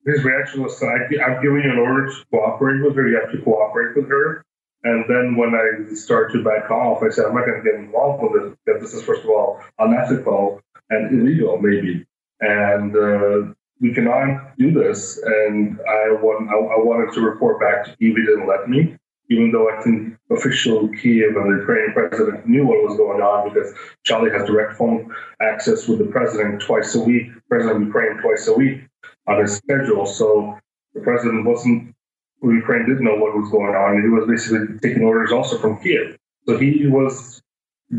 His 0.06 0.24
reaction 0.24 0.62
was, 0.62 0.82
"I'm 0.84 1.42
giving 1.42 1.64
you 1.64 1.72
an 1.72 1.80
order 1.80 2.08
to 2.08 2.26
cooperate 2.32 2.84
with 2.84 2.96
her. 2.96 3.08
You 3.08 3.20
have 3.20 3.32
to 3.32 3.42
cooperate 3.42 3.96
with 3.96 4.08
her." 4.10 4.44
And 4.84 5.06
then 5.10 5.36
when 5.36 5.56
I 5.56 5.94
started 5.96 6.38
to 6.38 6.44
back 6.44 6.70
off, 6.70 7.02
I 7.02 7.10
said, 7.10 7.26
"I'm 7.26 7.34
not 7.34 7.46
going 7.46 7.64
to 7.64 7.70
get 7.70 7.80
involved 7.80 8.22
with 8.22 8.44
this 8.44 8.58
because 8.66 8.82
this 8.82 8.94
is 8.94 9.04
first 9.04 9.24
of 9.24 9.30
all 9.30 9.62
unethical 9.80 10.62
and 10.90 11.12
illegal, 11.12 11.58
maybe." 11.58 12.06
And 12.40 12.96
uh, 12.96 13.54
we 13.82 13.94
cannot 13.94 14.58
do 14.58 14.72
this. 14.72 15.18
And 15.24 15.80
I, 15.82 16.12
want, 16.12 16.50
I, 16.50 16.56
I 16.56 16.80
wanted 16.84 17.14
to 17.16 17.22
report 17.22 17.60
back 17.60 17.86
to 17.86 17.96
Kiev. 17.98 18.16
He 18.16 18.26
didn't 18.26 18.48
let 18.48 18.70
me 18.70 18.98
even 19.30 19.52
though 19.52 19.70
I 19.70 19.82
think 19.82 20.18
official 20.30 20.88
Kiev 20.90 21.36
and 21.36 21.52
the 21.52 21.60
Ukrainian 21.62 21.94
president 21.94 22.48
knew 22.48 22.66
what 22.66 22.88
was 22.88 22.98
going 22.98 23.22
on 23.22 23.50
because 23.50 23.74
Chaly 24.06 24.32
has 24.32 24.48
direct 24.48 24.78
phone 24.78 25.14
access 25.42 25.88
with 25.88 26.00
the 26.00 26.06
president 26.06 26.62
twice 26.62 26.94
a 26.96 27.02
week, 27.02 27.32
president 27.50 27.78
of 27.78 27.88
Ukraine 27.88 28.18
twice 28.22 28.48
a 28.48 28.54
week 28.54 28.82
on 29.28 29.42
his 29.42 29.58
schedule. 29.58 30.06
So 30.06 30.58
the 30.94 31.02
president 31.02 31.46
wasn't, 31.46 31.94
Ukraine 32.42 32.86
didn't 32.88 33.04
know 33.04 33.16
what 33.16 33.36
was 33.36 33.50
going 33.50 33.76
on. 33.76 34.02
He 34.02 34.10
was 34.10 34.28
basically 34.28 34.78
taking 34.80 35.04
orders 35.04 35.32
also 35.32 35.58
from 35.58 35.82
Kiev. 35.82 36.18
So 36.48 36.58
he 36.58 36.86
was 36.88 37.42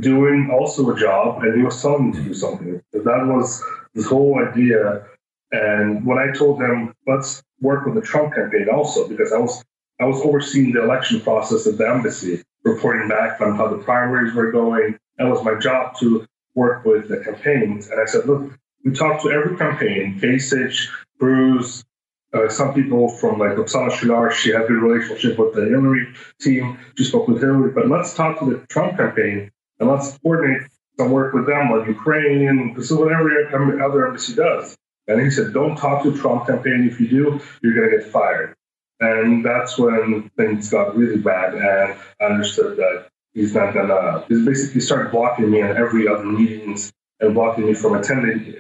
doing 0.00 0.50
also 0.52 0.90
a 0.90 0.98
job 0.98 1.42
and 1.42 1.56
he 1.56 1.62
was 1.62 1.80
telling 1.80 2.10
me 2.10 2.12
to 2.16 2.22
do 2.22 2.34
something. 2.34 2.80
So 2.92 3.00
that 3.00 3.26
was 3.26 3.62
this 3.94 4.06
whole 4.06 4.38
idea. 4.38 5.04
And 5.52 6.04
when 6.04 6.18
I 6.18 6.32
told 6.32 6.60
him, 6.60 6.94
let's 7.06 7.42
work 7.60 7.86
with 7.86 7.94
the 7.94 8.02
Trump 8.02 8.34
campaign 8.34 8.68
also, 8.72 9.08
because 9.08 9.32
I 9.32 9.38
was 9.38 9.64
I 9.98 10.04
was 10.04 10.20
overseeing 10.22 10.72
the 10.72 10.82
election 10.82 11.20
process 11.20 11.66
at 11.66 11.78
the 11.78 11.88
embassy, 11.88 12.42
reporting 12.64 13.08
back 13.08 13.40
on 13.40 13.56
how 13.56 13.68
the 13.68 13.78
primaries 13.78 14.34
were 14.34 14.52
going. 14.52 14.98
That 15.16 15.28
was 15.28 15.42
my 15.42 15.54
job 15.58 15.98
to 16.00 16.26
work 16.54 16.84
with 16.84 17.08
the 17.08 17.18
campaigns. 17.18 17.88
And 17.88 18.00
I 18.00 18.04
said, 18.04 18.26
look, 18.26 18.52
we 18.84 18.92
talked 18.92 19.22
to 19.22 19.30
every 19.30 19.56
campaign, 19.56 20.20
Kasich, 20.20 20.88
Cruz, 21.18 21.84
uh, 22.32 22.48
some 22.48 22.74
people 22.74 23.08
from 23.08 23.38
like 23.38 23.52
Oksana 23.56 23.90
Shulyar, 23.90 24.32
she 24.32 24.50
had 24.50 24.62
a 24.62 24.66
good 24.66 24.82
relationship 24.82 25.38
with 25.38 25.54
the 25.54 25.62
Hillary 25.62 26.12
team. 26.40 26.78
She 26.96 27.04
spoke 27.04 27.28
with 27.28 27.40
Hillary, 27.40 27.70
but 27.72 27.88
let's 27.88 28.14
talk 28.14 28.38
to 28.40 28.44
the 28.44 28.66
Trump 28.66 28.96
campaign 28.96 29.50
and 29.78 29.88
let's 29.88 30.18
coordinate 30.18 30.62
some 30.98 31.10
work 31.10 31.34
with 31.34 31.46
them 31.46 31.70
on 31.72 31.86
Ukraine. 31.86 32.74
This 32.74 32.90
is 32.90 32.96
what 32.96 33.12
every 33.12 33.50
other 33.82 34.06
embassy 34.06 34.34
does. 34.34 34.76
And 35.08 35.20
he 35.20 35.30
said, 35.30 35.52
don't 35.52 35.76
talk 35.76 36.02
to 36.02 36.16
Trump 36.16 36.46
campaign. 36.46 36.88
If 36.90 37.00
you 37.00 37.08
do, 37.08 37.40
you're 37.62 37.74
going 37.74 37.90
to 37.90 37.98
get 37.98 38.06
fired. 38.10 38.56
And 38.98 39.44
that's 39.44 39.78
when 39.78 40.30
things 40.36 40.70
got 40.70 40.96
really 40.96 41.18
bad. 41.18 41.54
And 41.54 41.62
I 41.62 42.24
understood 42.24 42.76
that 42.78 43.08
he's 43.34 43.54
not 43.54 43.74
gonna, 43.74 44.24
he's 44.28 44.44
basically 44.44 44.80
started 44.80 45.12
blocking 45.12 45.50
me 45.50 45.62
on 45.62 45.76
every 45.76 46.08
other 46.08 46.24
meetings 46.24 46.92
and 47.20 47.34
blocking 47.34 47.66
me 47.66 47.74
from 47.74 47.94
attending 47.94 48.56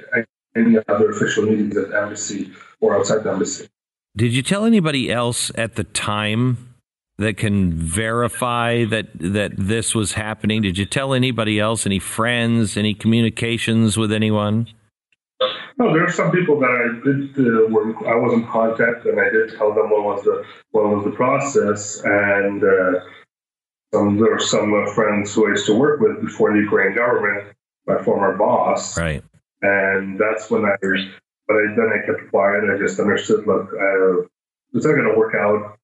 any 0.56 0.78
other 0.88 1.10
official 1.10 1.44
meetings 1.44 1.76
at 1.76 1.90
the 1.90 2.00
embassy 2.00 2.50
or 2.80 2.96
outside 2.96 3.22
the 3.24 3.30
embassy. 3.30 3.68
Did 4.16 4.32
you 4.32 4.42
tell 4.42 4.64
anybody 4.64 5.12
else 5.12 5.52
at 5.56 5.74
the 5.74 5.84
time 5.84 6.74
that 7.18 7.36
can 7.36 7.72
verify 7.72 8.84
that 8.86 9.08
that 9.14 9.52
this 9.56 9.94
was 9.94 10.12
happening? 10.12 10.62
Did 10.62 10.78
you 10.78 10.86
tell 10.86 11.14
anybody 11.14 11.60
else? 11.60 11.86
Any 11.86 11.98
friends? 11.98 12.76
Any 12.76 12.94
communications 12.94 13.96
with 13.96 14.12
anyone? 14.12 14.68
No, 15.78 15.92
there 15.92 16.04
are 16.04 16.12
some 16.12 16.30
people 16.30 16.58
that 16.60 16.70
I 16.70 17.04
did 17.04 17.38
uh, 17.38 17.68
were 17.68 17.94
I 18.08 18.16
was 18.16 18.32
in 18.32 18.46
contact, 18.46 19.04
and 19.04 19.20
I 19.20 19.28
did 19.28 19.54
tell 19.56 19.74
them 19.74 19.90
what 19.90 20.02
was 20.02 20.24
the 20.24 20.44
what 20.70 20.88
was 20.88 21.04
the 21.04 21.10
process, 21.10 22.00
and 22.02 22.64
uh, 22.64 23.00
some 23.92 24.16
there 24.16 24.32
were 24.32 24.38
some 24.38 24.72
uh, 24.72 24.90
friends 24.94 25.34
who 25.34 25.46
I 25.46 25.50
used 25.50 25.66
to 25.66 25.74
work 25.74 26.00
with 26.00 26.22
before 26.22 26.52
the 26.52 26.60
Ukrainian 26.60 26.96
government, 26.96 27.54
my 27.86 28.02
former 28.02 28.34
boss, 28.38 28.96
right, 28.96 29.22
and 29.62 30.18
that's 30.18 30.50
when 30.50 30.64
I. 30.64 30.76
But 31.48 31.54
I, 31.54 31.74
then 31.76 31.90
I 31.94 32.06
kept 32.06 32.30
quiet. 32.30 32.64
I 32.64 32.76
just 32.78 32.98
understood. 32.98 33.46
Look, 33.46 33.70
it's 34.72 34.84
not 34.84 34.94
going 34.94 35.12
to 35.12 35.18
work 35.18 35.34
out. 35.34 35.78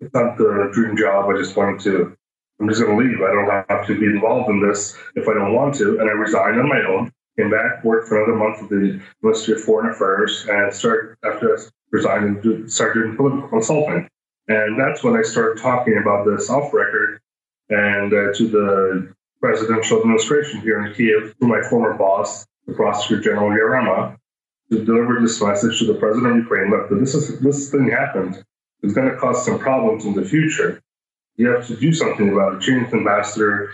It's 0.00 0.14
not 0.14 0.38
the 0.38 0.70
dream 0.72 0.96
job. 0.96 1.28
I 1.28 1.36
just 1.36 1.56
wanted 1.56 1.80
to. 1.80 2.16
I'm 2.60 2.68
just 2.68 2.80
going 2.80 2.96
to 2.96 3.04
leave. 3.04 3.20
I 3.20 3.32
don't 3.32 3.68
have 3.68 3.86
to 3.86 3.98
be 3.98 4.06
involved 4.06 4.50
in 4.50 4.60
this 4.60 4.96
if 5.16 5.26
I 5.28 5.34
don't 5.34 5.54
want 5.54 5.74
to, 5.76 5.98
and 5.98 6.08
I 6.08 6.12
resigned 6.12 6.60
on 6.60 6.68
my 6.68 6.82
own 6.82 7.10
came 7.40 7.50
back, 7.50 7.84
worked 7.84 8.08
for 8.08 8.22
another 8.22 8.36
month 8.36 8.60
with 8.60 8.70
the 8.70 9.00
Ministry 9.22 9.54
of 9.54 9.62
Foreign 9.62 9.90
Affairs, 9.90 10.46
and 10.48 10.72
started 10.72 11.16
after 11.24 11.56
I 11.56 11.62
resigned, 11.90 12.70
started 12.70 13.00
doing 13.00 13.16
political 13.16 13.48
consulting. 13.48 14.08
And 14.48 14.78
that's 14.78 15.02
when 15.02 15.16
I 15.16 15.22
started 15.22 15.62
talking 15.62 15.98
about 15.98 16.26
this 16.26 16.50
off 16.50 16.72
record 16.72 17.20
and 17.68 18.12
uh, 18.12 18.32
to 18.34 18.48
the 18.48 19.14
presidential 19.40 20.00
administration 20.00 20.60
here 20.60 20.84
in 20.84 20.92
Kiev, 20.92 21.34
to 21.38 21.46
my 21.46 21.62
former 21.62 21.94
boss, 21.94 22.46
the 22.70 22.76
Prosecutor 22.76 23.22
General 23.22 23.50
Yarema, 23.50 24.16
to 24.70 24.84
deliver 24.84 25.20
this 25.20 25.42
message 25.42 25.78
to 25.80 25.86
the 25.86 25.94
president 25.94 26.32
of 26.32 26.36
Ukraine. 26.36 26.70
Look, 26.70 26.88
this 26.90 27.14
is 27.14 27.40
this 27.40 27.70
thing 27.70 27.90
happened. 27.90 28.42
It's 28.82 28.94
going 28.94 29.10
to 29.10 29.16
cause 29.16 29.44
some 29.44 29.58
problems 29.58 30.04
in 30.04 30.14
the 30.14 30.24
future. 30.24 30.80
You 31.36 31.48
have 31.48 31.66
to 31.66 31.76
do 31.76 31.92
something 31.92 32.28
about 32.28 32.54
it. 32.54 32.60
Change 32.62 32.90
the 32.90 32.98
ambassador, 32.98 33.72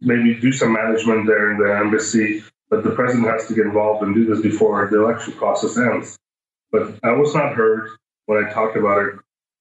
maybe 0.00 0.34
do 0.34 0.52
some 0.52 0.72
management 0.72 1.26
there 1.26 1.50
in 1.52 1.58
the 1.58 1.74
embassy, 1.74 2.42
but 2.70 2.84
the 2.84 2.90
president 2.90 3.28
has 3.28 3.46
to 3.48 3.54
get 3.54 3.66
involved 3.66 4.02
and 4.04 4.14
do 4.14 4.24
this 4.24 4.40
before 4.40 4.88
the 4.90 5.02
election 5.02 5.32
process 5.34 5.76
ends. 5.76 6.18
But 6.70 6.98
I 7.02 7.12
was 7.12 7.34
not 7.34 7.54
heard 7.54 7.88
when 8.26 8.44
I 8.44 8.50
talked 8.50 8.76
about 8.76 9.04
it 9.04 9.14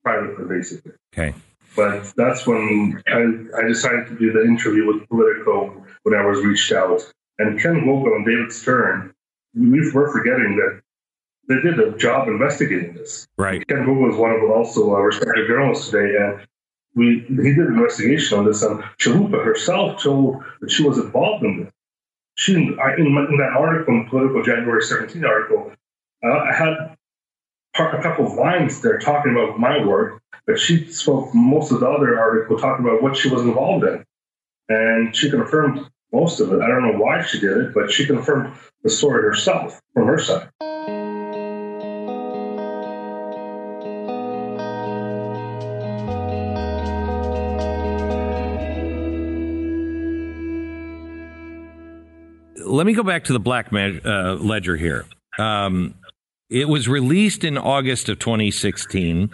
privately, 0.03 0.45
basically. 0.45 0.93
Okay. 1.14 1.34
But 1.76 2.14
that's 2.16 2.45
when 2.45 3.01
I, 3.07 3.59
I 3.59 3.68
decided 3.68 4.07
to 4.07 4.18
do 4.18 4.32
the 4.34 4.43
interview 4.43 4.86
with 4.86 5.07
Politico 5.07 5.86
when 6.03 6.16
I 6.16 6.26
was 6.26 6.43
reached 6.43 6.72
out. 6.72 7.01
And 7.41 7.59
Ken 7.59 7.85
Vogel 7.85 8.15
and 8.15 8.25
David 8.25 8.51
Stern, 8.51 9.13
we 9.55 9.91
were 9.91 10.11
forgetting 10.11 10.55
that 10.57 10.81
they 11.47 11.61
did 11.61 11.79
a 11.79 11.97
job 11.97 12.27
investigating 12.27 12.93
this. 12.93 13.27
Right. 13.37 13.65
Ken 13.67 13.85
Vogel 13.85 14.11
is 14.11 14.17
one 14.17 14.31
of 14.31 14.49
also 14.49 14.95
a 14.95 15.01
respected 15.01 15.47
journalists 15.47 15.89
today, 15.89 16.15
and 16.17 16.47
we 16.95 17.25
he 17.27 17.53
did 17.53 17.67
an 17.67 17.75
investigation 17.75 18.37
on 18.37 18.45
this. 18.45 18.61
And 18.61 18.83
Chalupa 18.99 19.43
herself 19.43 20.01
told 20.01 20.43
that 20.61 20.71
she 20.71 20.83
was 20.83 20.97
involved 20.97 21.43
in 21.43 21.65
this 21.65 21.73
she 22.35 22.55
in, 22.55 22.77
in 22.79 23.37
that 23.37 23.53
article, 23.55 23.93
in 23.93 24.07
Politico 24.09 24.43
January 24.43 24.81
17 24.81 25.23
article, 25.23 25.71
uh, 26.23 26.27
I 26.27 26.53
had 26.53 26.97
a 27.77 28.01
couple 28.01 28.25
of 28.25 28.33
lines 28.33 28.81
there 28.81 28.99
talking 28.99 29.31
about 29.31 29.59
my 29.59 29.83
work, 29.85 30.21
but 30.45 30.59
she 30.59 30.85
spoke 30.85 31.33
most 31.33 31.71
of 31.71 31.79
the 31.79 31.87
other 31.87 32.19
article 32.19 32.57
talking 32.57 32.85
about 32.85 33.01
what 33.03 33.15
she 33.15 33.29
was 33.29 33.41
involved 33.43 33.85
in. 33.85 34.03
And 34.69 35.15
she 35.15 35.29
confirmed 35.29 35.87
most 36.14 36.39
of 36.39 36.51
it. 36.53 36.62
I 36.62 36.68
don't 36.68 36.84
know 36.84 36.97
why 36.97 37.24
she 37.24 37.39
did 37.39 37.57
it, 37.57 37.74
but 37.74 37.91
she 37.91 38.05
confirmed 38.05 38.53
the 38.84 38.89
story 38.89 39.24
herself 39.24 39.80
from 39.93 40.07
her 40.07 40.20
side. 40.20 40.49
let 52.72 52.86
me 52.86 52.93
go 52.93 53.03
back 53.03 53.26
to 53.26 53.34
the 53.34 53.39
Black 53.39 53.72
uh, 53.74 54.34
Ledger 54.36 54.78
here. 54.78 55.05
Um, 55.38 55.95
it 56.49 56.68
was 56.68 56.88
released 56.88 57.43
in 57.43 57.57
August 57.57 58.09
of 58.09 58.20
2016. 58.20 59.30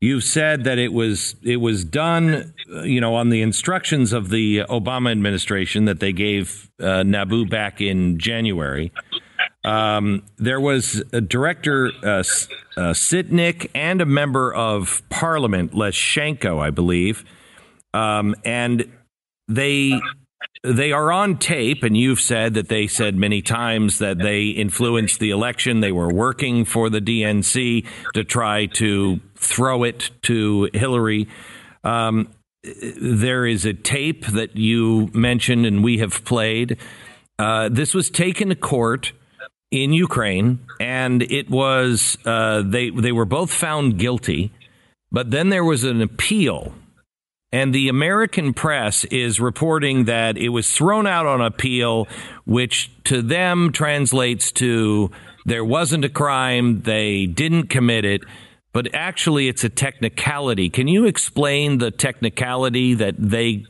You've 0.00 0.22
said 0.22 0.62
that 0.64 0.78
it 0.78 0.92
was 0.92 1.34
it 1.42 1.56
was 1.56 1.84
done, 1.84 2.54
uh, 2.72 2.82
you 2.82 3.00
know, 3.00 3.16
on 3.16 3.30
the 3.30 3.42
instructions 3.42 4.12
of 4.12 4.30
the 4.30 4.60
Obama 4.68 5.10
administration 5.10 5.86
that 5.86 5.98
they 5.98 6.12
gave 6.12 6.70
uh, 6.80 7.02
NABU 7.02 7.50
back 7.50 7.80
in 7.80 8.16
January. 8.18 8.92
Um, 9.64 10.22
there 10.36 10.60
was 10.60 11.02
a 11.12 11.20
director 11.20 11.90
uh, 12.04 12.22
uh, 12.76 12.92
Sitnik 12.92 13.70
and 13.74 14.00
a 14.00 14.06
member 14.06 14.54
of 14.54 15.02
Parliament, 15.10 15.72
Leshchenko, 15.72 16.60
I 16.60 16.70
believe, 16.70 17.24
um, 17.92 18.36
and 18.44 18.88
they 19.48 20.00
they 20.64 20.92
are 20.92 21.12
on 21.12 21.38
tape, 21.38 21.82
and 21.82 21.96
you've 21.96 22.20
said 22.20 22.54
that 22.54 22.68
they 22.68 22.86
said 22.86 23.16
many 23.16 23.42
times 23.42 23.98
that 23.98 24.18
they 24.18 24.46
influenced 24.46 25.20
the 25.20 25.30
election. 25.30 25.80
They 25.80 25.92
were 25.92 26.12
working 26.12 26.64
for 26.64 26.90
the 26.90 27.00
DNC 27.00 27.86
to 28.14 28.24
try 28.24 28.66
to 28.66 29.20
throw 29.38 29.84
it 29.84 30.10
to 30.22 30.68
Hillary. 30.74 31.28
Um, 31.84 32.28
there 32.62 33.46
is 33.46 33.64
a 33.64 33.72
tape 33.72 34.26
that 34.26 34.56
you 34.56 35.10
mentioned 35.12 35.64
and 35.64 35.82
we 35.82 35.98
have 35.98 36.24
played. 36.24 36.76
Uh, 37.38 37.68
this 37.68 37.94
was 37.94 38.10
taken 38.10 38.48
to 38.48 38.56
court 38.56 39.12
in 39.70 39.92
Ukraine, 39.92 40.60
and 40.80 41.22
it 41.22 41.50
was 41.50 42.18
uh, 42.24 42.62
they 42.62 42.90
they 42.90 43.12
were 43.12 43.26
both 43.26 43.50
found 43.50 43.98
guilty, 43.98 44.50
but 45.12 45.30
then 45.30 45.50
there 45.50 45.64
was 45.64 45.84
an 45.84 46.00
appeal, 46.00 46.74
and 47.52 47.74
the 47.74 47.88
American 47.88 48.54
press 48.54 49.04
is 49.04 49.40
reporting 49.40 50.06
that 50.06 50.36
it 50.36 50.48
was 50.48 50.72
thrown 50.72 51.06
out 51.06 51.26
on 51.26 51.40
appeal, 51.40 52.08
which 52.44 52.90
to 53.04 53.22
them 53.22 53.70
translates 53.70 54.50
to 54.52 55.10
there 55.44 55.64
wasn't 55.64 56.04
a 56.04 56.10
crime, 56.10 56.82
they 56.82 57.26
didn't 57.26 57.68
commit 57.68 58.04
it. 58.04 58.22
But 58.72 58.94
actually, 58.94 59.48
it's 59.48 59.64
a 59.64 59.68
technicality. 59.68 60.68
Can 60.68 60.88
you 60.88 61.06
explain 61.06 61.78
the 61.78 61.90
technicality 61.90 62.94
that 62.94 63.14
they 63.18 63.64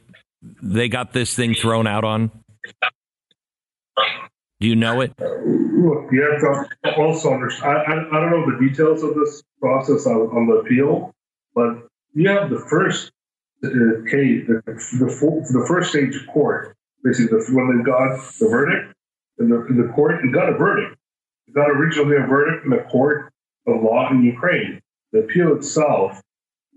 they 0.62 0.88
got 0.88 1.12
this 1.12 1.34
thing 1.34 1.54
thrown 1.54 1.86
out 1.86 2.04
on? 2.04 2.30
Do 4.60 4.66
you 4.66 4.74
know 4.74 5.00
it? 5.00 5.12
Look, 5.18 6.10
you 6.10 6.22
have 6.22 6.40
to 6.40 6.96
also 6.96 7.32
understand. 7.32 7.70
I, 7.70 7.92
I, 7.92 8.16
I 8.16 8.20
don't 8.20 8.30
know 8.30 8.58
the 8.58 8.68
details 8.68 9.04
of 9.04 9.14
this 9.14 9.42
process 9.60 10.06
on, 10.06 10.16
on 10.16 10.46
the 10.48 10.54
appeal, 10.54 11.14
but 11.54 11.86
you 12.12 12.28
have 12.28 12.50
the 12.50 12.58
first 12.68 13.12
uh, 13.64 13.68
case, 14.10 14.46
the, 14.48 14.62
the, 14.66 15.46
the 15.52 15.64
first 15.68 15.90
stage 15.90 16.16
of 16.16 16.26
court, 16.26 16.76
basically 17.04 17.38
the, 17.38 17.44
when 17.52 17.78
they 17.78 17.84
got 17.84 18.18
the 18.40 18.48
verdict 18.48 18.94
in 19.38 19.48
the, 19.48 19.82
the 19.82 19.92
court, 19.94 20.22
and 20.22 20.34
got 20.34 20.48
a 20.48 20.58
verdict. 20.58 20.96
It 21.46 21.54
got 21.54 21.70
originally 21.70 22.16
a 22.16 22.26
verdict 22.26 22.64
in 22.64 22.70
the 22.70 22.84
court 22.90 23.32
of 23.66 23.82
law 23.82 24.10
in 24.10 24.22
Ukraine. 24.24 24.80
The 25.12 25.20
appeal 25.20 25.56
itself 25.56 26.20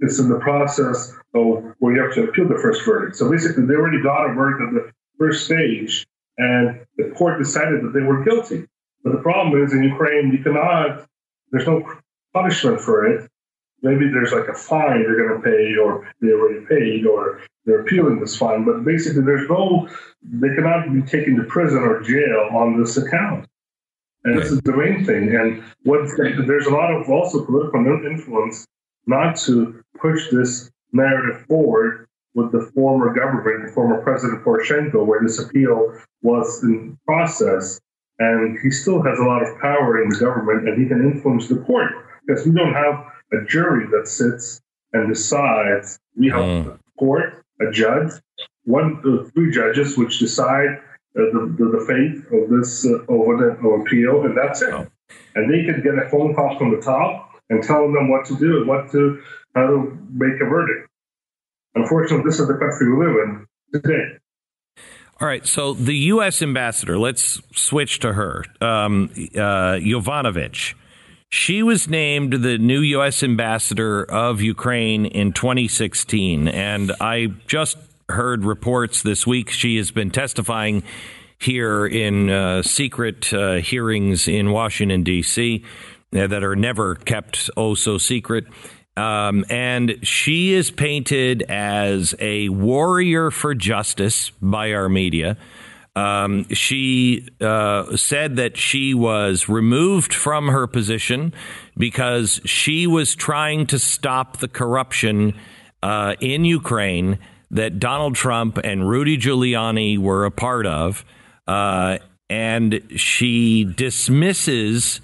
is 0.01 0.19
in 0.19 0.29
the 0.29 0.39
process 0.39 1.13
of 1.33 1.63
where 1.79 1.95
you 1.95 2.01
have 2.01 2.13
to 2.15 2.23
appeal 2.23 2.47
the 2.47 2.59
first 2.61 2.83
verdict. 2.85 3.15
So 3.15 3.29
basically, 3.29 3.65
they 3.65 3.75
already 3.75 4.01
got 4.01 4.29
a 4.29 4.33
verdict 4.33 4.61
at 4.61 4.73
the 4.73 4.91
first 5.17 5.45
stage, 5.45 6.05
and 6.37 6.85
the 6.97 7.13
court 7.15 7.39
decided 7.39 7.83
that 7.83 7.93
they 7.93 8.01
were 8.01 8.23
guilty. 8.23 8.67
But 9.03 9.13
the 9.13 9.19
problem 9.19 9.63
is 9.63 9.73
in 9.73 9.83
Ukraine, 9.83 10.31
you 10.31 10.43
cannot, 10.43 11.05
there's 11.51 11.67
no 11.67 11.83
punishment 12.33 12.81
for 12.81 13.05
it. 13.05 13.29
Maybe 13.83 14.09
there's 14.09 14.31
like 14.31 14.47
a 14.47 14.53
fine 14.53 15.01
they're 15.01 15.27
going 15.27 15.41
to 15.41 15.43
pay, 15.43 15.75
or 15.77 16.07
they 16.21 16.31
already 16.31 16.65
paid, 16.65 17.05
or 17.05 17.41
they're 17.65 17.81
appealing 17.81 18.19
this 18.19 18.35
fine. 18.35 18.63
But 18.63 18.83
basically, 18.83 19.23
there's 19.23 19.49
no, 19.49 19.89
they 20.23 20.49
cannot 20.55 20.93
be 20.93 21.01
taken 21.01 21.35
to 21.37 21.43
prison 21.43 21.79
or 21.79 22.01
jail 22.01 22.49
on 22.53 22.79
this 22.79 22.97
account. 22.97 23.47
And 24.23 24.35
right. 24.35 24.43
this 24.43 24.51
is 24.51 24.61
the 24.61 24.75
main 24.75 25.03
thing. 25.05 25.35
And 25.35 25.63
what 25.83 26.07
there's 26.17 26.67
a 26.67 26.71
lot 26.71 26.91
of 26.93 27.09
also 27.09 27.45
political 27.45 27.85
influence 28.05 28.67
not 29.07 29.35
to 29.35 29.83
push 29.99 30.29
this 30.29 30.69
narrative 30.93 31.45
forward 31.47 32.07
with 32.33 32.51
the 32.51 32.71
former 32.73 33.13
government, 33.13 33.67
the 33.67 33.73
former 33.73 34.01
President 34.01 34.43
Poroshenko, 34.43 35.05
where 35.05 35.21
this 35.21 35.39
appeal 35.39 35.97
was 36.21 36.63
in 36.63 36.97
process. 37.05 37.79
And 38.19 38.59
he 38.61 38.69
still 38.69 39.01
has 39.01 39.17
a 39.17 39.23
lot 39.23 39.41
of 39.41 39.59
power 39.59 40.01
in 40.03 40.09
the 40.09 40.17
government 40.17 40.67
and 40.67 40.81
he 40.81 40.87
can 40.87 41.01
influence 41.01 41.47
the 41.47 41.57
court 41.57 41.91
because 42.25 42.45
we 42.45 42.53
don't 42.53 42.73
have 42.73 43.03
a 43.33 43.45
jury 43.47 43.87
that 43.91 44.07
sits 44.07 44.61
and 44.93 45.11
decides. 45.11 45.99
We 46.15 46.29
have 46.29 46.41
mm. 46.41 46.67
a 46.75 46.79
court, 46.99 47.43
a 47.61 47.71
judge, 47.71 48.11
one, 48.65 49.01
uh, 49.05 49.29
three 49.31 49.51
judges, 49.51 49.97
which 49.97 50.19
decide 50.19 50.79
the, 51.13 51.55
the, 51.57 51.77
the, 51.77 51.85
fate 51.85 52.39
of 52.39 52.49
this 52.49 52.85
uh, 52.85 53.03
over 53.07 53.37
the 53.37 53.67
appeal, 53.67 54.23
and 54.25 54.37
that's 54.37 54.61
it. 54.61 54.73
Oh. 54.73 54.87
And 55.35 55.51
they 55.51 55.65
can 55.65 55.81
get 55.81 55.95
a 55.95 56.09
phone 56.09 56.33
call 56.33 56.57
from 56.57 56.71
the 56.71 56.81
top 56.81 57.31
and 57.49 57.61
tell 57.63 57.91
them 57.91 58.09
what 58.09 58.25
to 58.27 58.37
do 58.37 58.57
and 58.57 58.67
what 58.67 58.91
to 58.91 59.21
how 59.53 59.67
to 59.67 59.97
make 60.11 60.39
a 60.41 60.45
verdict. 60.45 60.89
Unfortunately, 61.75 62.23
this 62.25 62.39
is 62.39 62.47
the 62.47 62.55
country 62.55 62.93
we 62.93 63.05
live 63.05 63.15
in 63.15 63.47
today. 63.73 64.17
All 65.19 65.27
right, 65.27 65.45
so 65.45 65.73
the 65.73 65.95
U.S. 65.95 66.41
ambassador, 66.41 66.97
let's 66.97 67.39
switch 67.53 67.99
to 67.99 68.13
her, 68.13 68.43
um, 68.59 69.09
uh, 69.13 69.77
Yovanovitch. 69.77 70.73
She 71.29 71.61
was 71.63 71.87
named 71.87 72.33
the 72.33 72.57
new 72.57 72.81
U.S. 72.81 73.21
ambassador 73.21 74.03
of 74.03 74.41
Ukraine 74.41 75.05
in 75.05 75.31
2016, 75.31 76.47
and 76.47 76.91
I 76.99 77.27
just 77.47 77.77
heard 78.11 78.45
reports 78.45 79.01
this 79.01 79.25
week 79.25 79.49
she 79.49 79.77
has 79.77 79.91
been 79.91 80.11
testifying 80.11 80.83
here 81.39 81.87
in 81.87 82.29
uh, 82.29 82.61
secret 82.61 83.33
uh, 83.33 83.55
hearings 83.55 84.27
in 84.27 84.51
Washington, 84.51 85.03
D.C., 85.03 85.65
uh, 86.13 86.27
that 86.27 86.43
are 86.43 86.55
never 86.55 86.95
kept 86.95 87.49
oh 87.57 87.73
so 87.73 87.97
secret. 87.97 88.45
Um, 88.97 89.45
and 89.49 89.97
she 90.03 90.53
is 90.53 90.69
painted 90.69 91.43
as 91.43 92.13
a 92.19 92.49
warrior 92.49 93.31
for 93.31 93.55
justice 93.55 94.29
by 94.41 94.73
our 94.73 94.89
media. 94.89 95.37
Um, 95.95 96.47
she 96.49 97.27
uh, 97.41 97.97
said 97.97 98.35
that 98.37 98.55
she 98.57 98.93
was 98.93 99.49
removed 99.49 100.13
from 100.13 100.47
her 100.47 100.67
position 100.67 101.33
because 101.77 102.39
she 102.45 102.87
was 102.87 103.15
trying 103.15 103.65
to 103.67 103.79
stop 103.79 104.37
the 104.37 104.47
corruption 104.47 105.33
uh, 105.83 106.15
in 106.21 106.45
Ukraine 106.45 107.17
that 107.51 107.79
Donald 107.79 108.15
Trump 108.15 108.57
and 108.63 108.87
Rudy 108.87 109.17
Giuliani 109.17 109.97
were 109.97 110.25
a 110.25 110.31
part 110.31 110.65
of. 110.65 111.05
Uh, 111.47 111.97
and 112.29 112.81
she 112.95 113.65
dismisses 113.65 115.01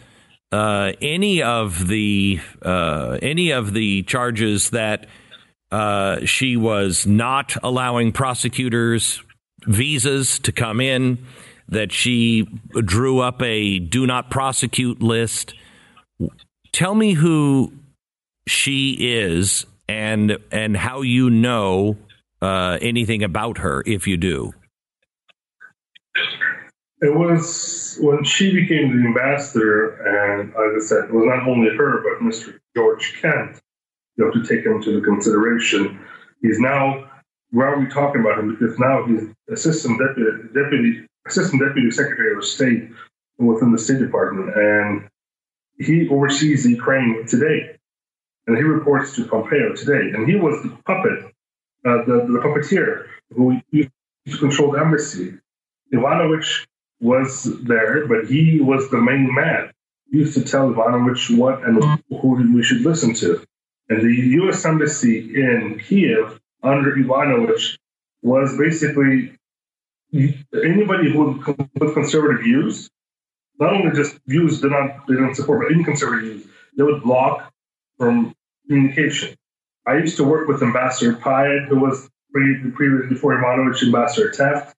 uh, 0.51 0.93
any 1.01 1.43
of 1.43 1.87
the 1.89 2.39
uh, 2.61 3.17
any 3.21 3.51
of 3.51 3.73
the 3.73 4.03
charges 4.03 4.69
that 4.69 5.07
uh, 5.71 6.25
she 6.25 6.55
was 6.55 7.05
not 7.05 7.57
allowing 7.61 8.13
prosecutors 8.13 9.21
visas 9.65 10.39
to 10.39 10.53
come 10.53 10.79
in, 10.79 11.17
that 11.67 11.91
she 11.91 12.43
drew 12.85 13.19
up 13.19 13.41
a 13.41 13.79
do 13.79 14.07
not 14.07 14.31
prosecute 14.31 15.03
list. 15.03 15.53
Tell 16.71 16.95
me 16.95 17.13
who 17.13 17.73
she 18.47 18.93
is 18.99 19.65
and 19.89 20.37
and 20.49 20.77
how 20.77 21.01
you 21.01 21.29
know 21.29 21.97
uh, 22.41 22.77
anything 22.81 23.23
about 23.23 23.59
her, 23.59 23.83
if 23.85 24.07
you 24.07 24.17
do? 24.17 24.53
It 26.99 27.13
was 27.13 27.97
when 28.01 28.23
she 28.23 28.53
became 28.53 28.97
the 28.97 29.07
ambassador, 29.07 29.89
and 30.01 30.49
as 30.49 30.83
I 30.83 30.87
said, 30.87 31.03
it 31.05 31.13
was 31.13 31.25
not 31.27 31.47
only 31.47 31.69
her, 31.75 32.03
but 32.03 32.25
Mr. 32.25 32.57
George 32.75 33.19
Kent. 33.21 33.61
You 34.15 34.25
have 34.25 34.33
to 34.33 34.43
take 34.43 34.65
him 34.65 34.77
into 34.77 34.99
consideration. 35.01 35.99
He's 36.41 36.59
now, 36.59 37.07
why 37.51 37.65
are 37.65 37.79
we 37.79 37.85
talking 37.87 38.21
about 38.21 38.39
him? 38.39 38.55
Because 38.55 38.79
now 38.79 39.05
he's 39.05 39.29
assistant 39.51 39.99
deputy, 39.99 40.47
deputy 40.55 41.07
assistant 41.27 41.61
deputy 41.61 41.91
secretary 41.91 42.35
of 42.35 42.43
state 42.43 42.89
within 43.37 43.71
the 43.71 43.77
State 43.77 43.99
Department, 43.99 44.55
and 44.55 45.07
he 45.77 46.09
oversees 46.09 46.65
Ukraine 46.65 47.27
today, 47.27 47.77
and 48.47 48.57
he 48.57 48.63
reports 48.63 49.15
to 49.15 49.25
Pompeo 49.25 49.75
today, 49.75 50.09
and 50.15 50.27
he 50.27 50.35
was 50.35 50.63
the 50.63 50.69
puppet 50.85 51.31
uh, 51.87 52.03
the, 52.05 52.25
the 52.27 52.39
puppeteer 52.43 53.05
who 53.33 53.61
used 53.71 53.89
to 54.29 54.37
control 54.37 54.71
the 54.71 54.79
embassy. 54.79 55.33
Yovanovitch 55.93 56.67
was 56.99 57.43
there, 57.63 58.05
but 58.07 58.25
he 58.27 58.59
was 58.59 58.89
the 58.89 58.97
main 58.97 59.33
man. 59.33 59.71
He 60.11 60.19
used 60.19 60.33
to 60.33 60.43
tell 60.43 60.69
Yovanovitch 60.69 61.37
what 61.37 61.63
and 61.63 61.81
who 62.09 62.53
we 62.53 62.63
should 62.63 62.81
listen 62.81 63.13
to. 63.15 63.41
And 63.89 64.01
the 64.01 64.13
U.S. 64.41 64.65
Embassy 64.65 65.41
in 65.41 65.79
Kiev 65.79 66.39
under 66.61 66.91
Yovanovitch 66.91 67.77
was 68.21 68.57
basically 68.57 69.37
anybody 70.13 71.11
who 71.11 71.43
with 71.79 71.93
conservative 71.93 72.43
views, 72.43 72.89
not 73.59 73.73
only 73.73 73.95
just 73.95 74.17
views 74.27 74.61
they 74.61 74.69
not 74.69 75.07
they 75.07 75.15
didn't 75.15 75.35
support, 75.35 75.63
but 75.63 75.73
any 75.73 75.83
conservative 75.83 76.23
views, 76.25 76.47
they 76.75 76.83
would 76.83 77.01
block 77.03 77.53
from 77.97 78.33
communication. 78.67 79.35
I 79.87 79.95
used 79.97 80.17
to 80.17 80.25
work 80.25 80.49
with 80.49 80.61
Ambassador 80.61 81.13
Pyatt, 81.13 81.67
who 81.67 81.79
was 81.79 82.09
pre- 82.33 82.71
previous 82.71 83.07
before 83.07 83.37
Yovanovitch, 83.37 83.83
Ambassador 83.83 84.29
Tefft, 84.29 84.73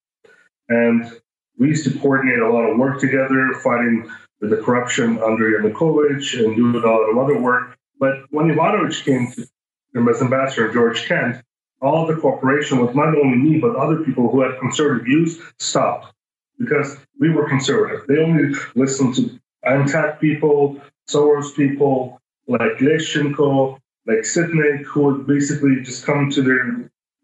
and 0.69 1.11
we 1.57 1.69
used 1.69 1.83
to 1.85 1.99
coordinate 1.99 2.39
a 2.39 2.49
lot 2.49 2.69
of 2.69 2.77
work 2.77 2.99
together, 2.99 3.53
fighting 3.63 4.09
the 4.39 4.57
corruption 4.57 5.19
under 5.21 5.49
Yanukovych 5.49 6.39
and 6.39 6.55
doing 6.55 6.75
a 6.75 6.87
lot 6.87 7.09
of 7.09 7.17
other 7.17 7.41
work. 7.41 7.75
But 7.99 8.19
when 8.29 8.47
Yovanovitch 8.47 9.03
came 9.03 9.31
to 9.31 9.47
him 9.95 10.07
as 10.07 10.21
ambassador, 10.21 10.71
George 10.71 11.05
Kent, 11.07 11.43
all 11.81 12.05
the 12.05 12.15
cooperation 12.15 12.79
with 12.79 12.95
not 12.95 13.17
only 13.17 13.37
me, 13.37 13.59
but 13.59 13.75
other 13.75 14.03
people 14.03 14.29
who 14.29 14.41
had 14.41 14.59
conservative 14.59 15.05
views 15.05 15.41
stopped 15.57 16.13
because 16.59 16.97
we 17.19 17.29
were 17.29 17.49
conservative. 17.49 18.05
They 18.07 18.19
only 18.19 18.53
listened 18.75 19.15
to 19.15 19.39
AntAC 19.65 20.19
people, 20.19 20.79
Soros 21.09 21.55
people, 21.55 22.21
like 22.47 22.77
Leshchenko, 22.79 23.79
like 24.09 24.25
Sitnik, 24.25 24.85
who 24.85 25.03
would 25.03 25.27
basically 25.27 25.81
just 25.81 26.03
come 26.03 26.31
to 26.31 26.41
their 26.41 26.61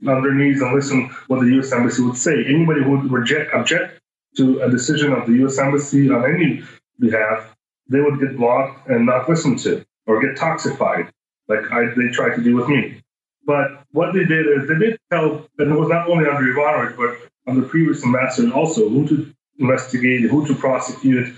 on 0.07 0.21
their 0.21 0.33
knees 0.33 0.61
and 0.61 0.75
listen 0.75 1.09
what 1.27 1.39
the 1.39 1.47
U.S. 1.55 1.71
Embassy 1.71 2.03
would 2.03 2.17
say. 2.17 2.45
Anybody 2.45 2.83
who 2.83 2.91
would 2.91 3.11
reject, 3.11 3.53
object 3.53 3.99
to 4.37 4.61
a 4.61 4.69
decision 4.69 5.11
of 5.13 5.25
the 5.25 5.33
U.S. 5.43 5.57
Embassy 5.57 6.11
on 6.11 6.23
any 6.31 6.61
behalf, 6.99 7.55
they 7.89 8.01
would 8.01 8.19
get 8.19 8.37
blocked 8.37 8.87
and 8.87 9.05
not 9.05 9.27
listened 9.27 9.57
to 9.59 9.83
or 10.05 10.21
get 10.21 10.37
toxified, 10.37 11.09
like 11.47 11.71
I, 11.71 11.85
they 11.95 12.09
tried 12.09 12.35
to 12.35 12.43
do 12.43 12.55
with 12.55 12.67
me. 12.69 13.01
But 13.47 13.83
what 13.91 14.13
they 14.13 14.25
did 14.25 14.45
is 14.45 14.67
they 14.67 14.77
did 14.77 14.99
tell, 15.11 15.47
and 15.57 15.71
it 15.71 15.79
was 15.79 15.89
not 15.89 16.07
only 16.07 16.29
Andrei 16.29 16.53
Yovanovitch, 16.53 16.97
but 16.97 17.29
on 17.49 17.59
the 17.59 17.67
previous 17.67 18.03
ambassadors 18.03 18.51
also, 18.51 18.89
who 18.89 19.07
to 19.07 19.33
investigate, 19.57 20.29
who 20.29 20.45
to 20.45 20.53
prosecute. 20.53 21.35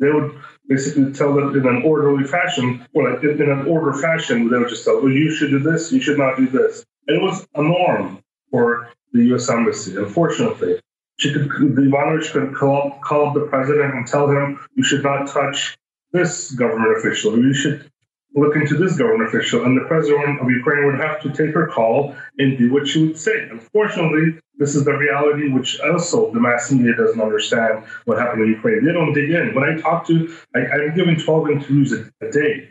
They 0.00 0.10
would 0.10 0.38
basically 0.70 1.12
tell 1.12 1.34
them 1.34 1.54
in 1.54 1.66
an 1.66 1.82
orderly 1.82 2.24
fashion, 2.24 2.86
like 2.94 3.22
in 3.24 3.50
an 3.50 3.66
order 3.66 3.92
fashion, 3.92 4.48
they 4.48 4.56
would 4.56 4.68
just 4.68 4.84
tell, 4.84 5.02
well, 5.02 5.10
you 5.10 5.34
should 5.34 5.50
do 5.50 5.58
this, 5.58 5.90
you 5.92 6.00
should 6.00 6.16
not 6.16 6.36
do 6.36 6.48
this. 6.48 6.86
And 7.08 7.18
it 7.18 7.22
was 7.22 7.44
a 7.56 7.62
norm 7.62 8.22
for 8.52 8.88
the 9.12 9.24
U.S. 9.24 9.50
Embassy, 9.50 9.96
unfortunately. 9.96 10.80
She 11.18 11.32
could, 11.32 11.50
the 11.50 11.82
Yovanovitch 11.82 12.32
could 12.32 12.54
call, 12.54 12.98
call 13.02 13.26
up 13.26 13.34
the 13.34 13.48
president 13.48 13.94
and 13.94 14.06
tell 14.06 14.30
him, 14.30 14.60
you 14.74 14.84
should 14.84 15.02
not 15.02 15.26
touch 15.26 15.76
this 16.12 16.52
government 16.52 16.96
official. 16.96 17.36
You 17.36 17.52
should 17.52 17.90
look 18.34 18.54
into 18.56 18.76
this 18.76 18.96
government 18.96 19.28
official. 19.28 19.64
And 19.64 19.76
the 19.76 19.84
president 19.86 20.40
of 20.40 20.50
Ukraine 20.50 20.86
would 20.86 21.00
have 21.00 21.20
to 21.22 21.30
take 21.30 21.54
her 21.54 21.66
call 21.66 22.14
and 22.38 22.56
do 22.56 22.72
what 22.72 22.86
she 22.86 23.06
would 23.06 23.18
say. 23.18 23.48
Unfortunately, 23.50 24.38
this 24.58 24.74
is 24.74 24.84
the 24.84 24.96
reality 24.96 25.50
which 25.50 25.80
also 25.80 26.30
the 26.32 26.40
mass 26.40 26.70
media 26.70 26.94
doesn't 26.94 27.20
understand 27.20 27.84
what 28.04 28.18
happened 28.18 28.42
in 28.42 28.50
Ukraine. 28.50 28.84
They 28.84 28.92
don't 28.92 29.12
dig 29.12 29.30
in. 29.30 29.54
When 29.54 29.64
I 29.64 29.80
talk 29.80 30.06
to, 30.08 30.32
I, 30.54 30.60
am 30.60 30.94
giving 30.94 31.16
12 31.18 31.50
interviews 31.50 31.92
a, 31.92 32.10
a, 32.24 32.30
day 32.30 32.68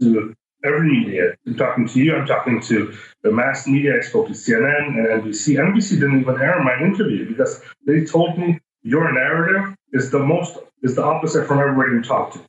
to 0.00 0.34
every 0.64 0.88
media. 0.88 1.34
I'm 1.46 1.56
talking 1.56 1.88
to 1.88 1.98
you, 1.98 2.14
I'm 2.14 2.26
talking 2.26 2.60
to 2.62 2.96
the 3.22 3.32
mass 3.32 3.66
media. 3.66 3.98
I 3.98 4.00
spoke 4.00 4.28
to 4.28 4.32
CNN 4.32 4.86
and 4.96 5.22
NBC. 5.22 5.56
NBC 5.56 5.90
didn't 6.00 6.20
even 6.20 6.40
air 6.40 6.62
my 6.62 6.78
interview 6.80 7.28
because 7.28 7.60
they 7.86 8.04
told 8.04 8.38
me 8.38 8.60
your 8.82 9.12
narrative 9.12 9.76
is 9.92 10.10
the 10.10 10.18
most, 10.20 10.58
is 10.82 10.94
the 10.94 11.04
opposite 11.04 11.46
from 11.46 11.58
everybody 11.58 11.92
you 11.92 12.02
talk 12.02 12.32
to. 12.32 12.40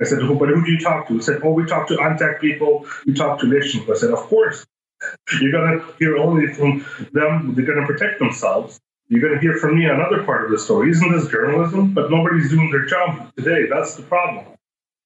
I 0.00 0.04
said, 0.04 0.20
but 0.20 0.48
who 0.48 0.64
do 0.64 0.70
you 0.70 0.78
talk 0.78 1.08
to? 1.08 1.14
He 1.14 1.22
said, 1.22 1.40
oh, 1.42 1.50
we 1.50 1.66
talk 1.66 1.88
to 1.88 1.96
AntAC 1.96 2.40
people, 2.40 2.86
we 3.06 3.14
talk 3.14 3.40
to 3.40 3.46
nations. 3.46 3.88
I 3.90 3.94
said, 3.94 4.10
of 4.10 4.20
course, 4.20 4.64
you're 5.40 5.52
going 5.52 5.78
to 5.78 5.94
hear 5.98 6.16
only 6.16 6.52
from 6.52 6.84
them. 7.12 7.54
They're 7.54 7.66
going 7.66 7.80
to 7.80 7.86
protect 7.86 8.18
themselves. 8.18 8.80
You're 9.08 9.22
going 9.22 9.34
to 9.34 9.40
hear 9.40 9.56
from 9.56 9.78
me 9.78 9.86
another 9.86 10.22
part 10.24 10.44
of 10.44 10.50
the 10.50 10.58
story. 10.58 10.90
Isn't 10.90 11.12
this 11.12 11.28
journalism? 11.28 11.94
But 11.94 12.10
nobody's 12.10 12.50
doing 12.50 12.70
their 12.70 12.84
job 12.84 13.34
today. 13.36 13.66
That's 13.68 13.96
the 13.96 14.02
problem. 14.02 14.44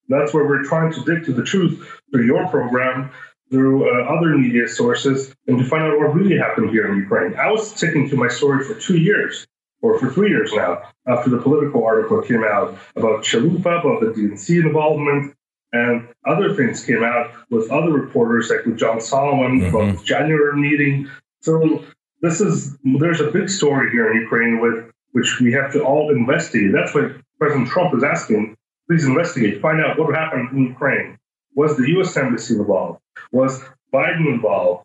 That's 0.09 0.35
where 0.35 0.45
we're 0.45 0.65
trying 0.65 0.93
to 0.93 1.05
dig 1.05 1.25
to 1.27 1.33
the 1.33 1.45
truth 1.45 1.89
through 2.11 2.27
your 2.27 2.49
program, 2.49 3.11
through 3.51 3.89
uh, 3.89 4.05
other 4.05 4.37
media 4.37 4.69
sources, 4.69 5.35
and 5.47 5.59
to 5.59 5.65
find 5.65 5.85
out 5.85 5.99
what 5.99 6.15
really 6.15 6.37
happened 6.37 6.71
here 6.71 6.91
in 6.91 6.99
Ukraine. 6.99 7.35
I 7.37 7.51
was 7.51 7.71
sticking 7.71 8.09
to 8.11 8.17
my 8.17 8.29
story 8.29 8.65
for 8.65 8.75
two 8.75 8.99
years, 8.99 9.47
or 9.83 9.99
for 9.99 10.11
three 10.11 10.31
years 10.31 10.53
now, 10.55 10.81
after 11.07 11.29
the 11.29 11.39
Politico 11.39 11.85
article 11.85 12.23
came 12.23 12.45
out 12.45 12.79
about 12.97 13.25
Chalupa, 13.25 13.81
about 13.81 14.01
the 14.01 14.13
DNC 14.17 14.65
involvement, 14.65 15.35
and 15.73 16.09
other 16.25 16.55
things 16.55 16.85
came 16.85 17.03
out 17.03 17.33
with 17.51 17.71
other 17.71 17.91
reporters, 17.91 18.51
like 18.51 18.65
with 18.65 18.79
John 18.79 19.01
Solomon 19.01 19.61
mm-hmm. 19.61 19.71
from 19.71 19.97
the 19.97 20.03
January 20.05 20.57
meeting. 20.57 21.11
So 21.41 21.85
this 22.21 22.41
is 22.41 22.77
there's 22.85 23.21
a 23.21 23.31
big 23.31 23.49
story 23.49 23.91
here 23.91 24.13
in 24.13 24.21
Ukraine 24.21 24.61
with 24.61 24.91
which 25.13 25.41
we 25.41 25.53
have 25.53 25.73
to 25.73 25.83
all 25.83 26.11
investigate. 26.11 26.73
That's 26.73 26.95
what 26.95 27.13
President 27.39 27.69
Trump 27.69 27.95
is 27.95 28.05
asking. 28.05 28.57
Please 28.89 29.05
investigate, 29.05 29.61
find 29.61 29.81
out 29.81 29.99
what 29.99 30.15
happened 30.15 30.51
in 30.53 30.67
Ukraine. 30.69 31.19
Was 31.55 31.77
the 31.77 31.89
U.S. 31.89 32.17
embassy 32.17 32.55
involved? 32.55 33.01
Was 33.31 33.63
Biden 33.93 34.27
involved? 34.27 34.85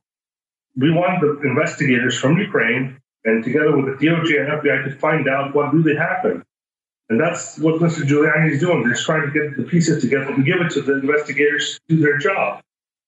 We 0.76 0.92
want 0.92 1.22
the 1.22 1.40
investigators 1.48 2.20
from 2.20 2.38
Ukraine 2.38 2.98
and 3.26 3.44
together 3.44 3.76
with 3.76 4.00
the 4.00 4.06
DOJ 4.06 4.40
and 4.40 4.62
FBI 4.62 4.86
to 4.86 4.96
find 4.98 5.28
out 5.28 5.54
what 5.54 5.74
really 5.74 5.96
happened. 5.96 6.44
And 7.10 7.20
that's 7.20 7.58
what 7.58 7.82
Mr. 7.82 8.02
Giuliani 8.02 8.52
is 8.52 8.60
doing. 8.60 8.84
They're 8.84 8.96
trying 8.96 9.32
to 9.32 9.32
get 9.32 9.56
the 9.56 9.64
pieces 9.64 10.02
together 10.02 10.32
and 10.32 10.46
give 10.46 10.60
it 10.60 10.72
to 10.72 10.82
the 10.82 11.00
investigators 11.00 11.80
to 11.90 11.96
do 11.96 12.02
their 12.02 12.18
job. 12.18 12.62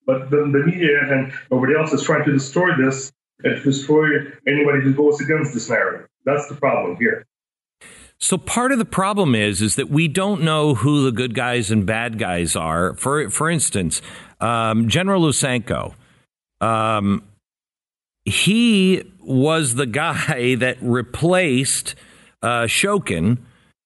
But 0.05 0.29
the, 0.29 0.37
the 0.37 0.63
media 0.65 1.01
and 1.01 1.33
everybody 1.51 1.77
else 1.77 1.91
is 1.93 2.03
trying 2.03 2.23
to 2.25 2.31
destroy 2.31 2.75
this 2.77 3.11
and 3.43 3.57
to 3.57 3.61
destroy 3.61 4.07
anybody 4.47 4.81
who 4.81 4.93
goes 4.93 5.19
against 5.19 5.53
this 5.53 5.69
narrative. 5.69 6.07
That's 6.25 6.47
the 6.47 6.55
problem 6.55 6.95
here. 6.97 7.25
So 8.19 8.37
part 8.37 8.71
of 8.71 8.79
the 8.79 8.85
problem 8.85 9.33
is 9.33 9.61
is 9.61 9.75
that 9.75 9.89
we 9.89 10.07
don't 10.07 10.41
know 10.41 10.75
who 10.75 11.05
the 11.05 11.11
good 11.11 11.33
guys 11.33 11.71
and 11.71 11.85
bad 11.85 12.19
guys 12.19 12.55
are. 12.55 12.93
For 12.95 13.29
for 13.29 13.49
instance, 13.49 14.01
um, 14.41 14.89
General 14.89 15.21
Lutsenko, 15.21 15.93
um, 16.59 17.23
he 18.25 19.03
was 19.29 19.75
the 19.75 19.85
guy 19.85 20.55
that 20.59 20.77
replaced 20.81 21.95
uh, 22.41 22.63
Shokin 22.63 23.37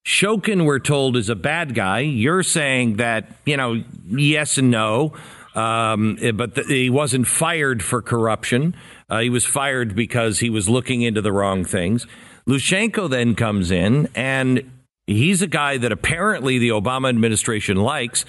Shokin, 0.05 0.65
we're 0.65 0.79
told, 0.79 1.15
is 1.15 1.29
a 1.29 1.35
bad 1.35 1.73
guy. 1.73 1.99
You're 1.99 2.43
saying 2.43 2.97
that, 2.97 3.25
you 3.45 3.55
know, 3.55 3.83
yes 4.09 4.57
and 4.57 4.69
no, 4.69 5.13
um, 5.55 6.17
but 6.35 6.57
he 6.65 6.89
wasn't 6.89 7.27
fired 7.27 7.81
for 7.81 8.01
corruption. 8.01 8.75
Uh, 9.09 9.19
he 9.19 9.29
was 9.29 9.45
fired 9.45 9.95
because 9.95 10.39
he 10.39 10.49
was 10.49 10.67
looking 10.67 11.03
into 11.03 11.21
the 11.21 11.31
wrong 11.31 11.63
things. 11.63 12.05
Lutsenko 12.47 13.09
then 13.09 13.35
comes 13.35 13.71
in, 13.71 14.09
and 14.13 14.69
he's 15.07 15.41
a 15.41 15.47
guy 15.47 15.77
that 15.77 15.93
apparently 15.93 16.57
the 16.57 16.69
Obama 16.69 17.07
administration 17.07 17.77
likes, 17.77 18.25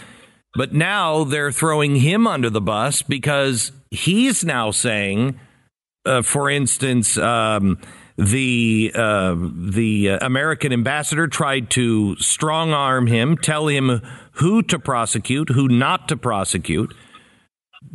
but 0.55 0.73
now 0.73 1.25
they're 1.25 1.51
throwing 1.51 1.97
him 1.97 2.29
under 2.29 2.51
the 2.51 2.61
bus 2.61 3.03
because 3.03 3.73
he's 3.91 4.45
now 4.45 4.71
saying, 4.71 5.41
uh, 6.05 6.23
for 6.23 6.51
instance, 6.51 7.17
um, 7.19 7.79
the 8.17 8.93
uh, 8.95 9.35
the 9.37 10.19
American 10.21 10.73
ambassador 10.73 11.27
tried 11.27 11.71
to 11.71 12.17
strong 12.17 12.73
arm 12.73 13.07
him, 13.07 13.37
tell 13.37 13.67
him 13.67 14.01
who 14.33 14.63
to 14.63 14.79
prosecute, 14.79 15.51
who 15.51 15.69
not 15.69 16.09
to 16.09 16.17
prosecute. 16.17 16.95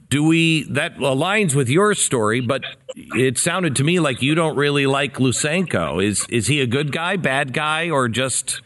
Do 0.09 0.23
we 0.23 0.63
that 0.63 0.97
aligns 0.97 1.55
with 1.55 1.69
your 1.69 1.93
story, 1.93 2.41
but 2.41 2.63
it 2.95 3.37
sounded 3.37 3.75
to 3.77 3.83
me 3.83 3.99
like 3.99 4.21
you 4.21 4.35
don't 4.35 4.57
really 4.57 4.87
like 4.87 5.15
Lutsenko. 5.15 6.03
Is 6.03 6.25
is 6.29 6.47
he 6.47 6.61
a 6.61 6.67
good 6.67 6.91
guy, 6.91 7.15
bad 7.15 7.53
guy, 7.53 7.89
or 7.89 8.09
just 8.09 8.61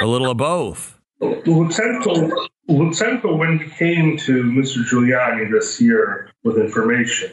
a 0.00 0.06
little 0.06 0.30
of 0.30 0.38
both? 0.38 0.98
Lutsenko, 1.20 2.48
Lutsenko 2.68 3.36
when 3.36 3.58
he 3.58 3.70
came 3.70 4.16
to 4.18 4.42
Mr. 4.44 4.84
Giuliani 4.84 5.50
this 5.50 5.80
year 5.80 6.30
with 6.42 6.56
information, 6.56 7.32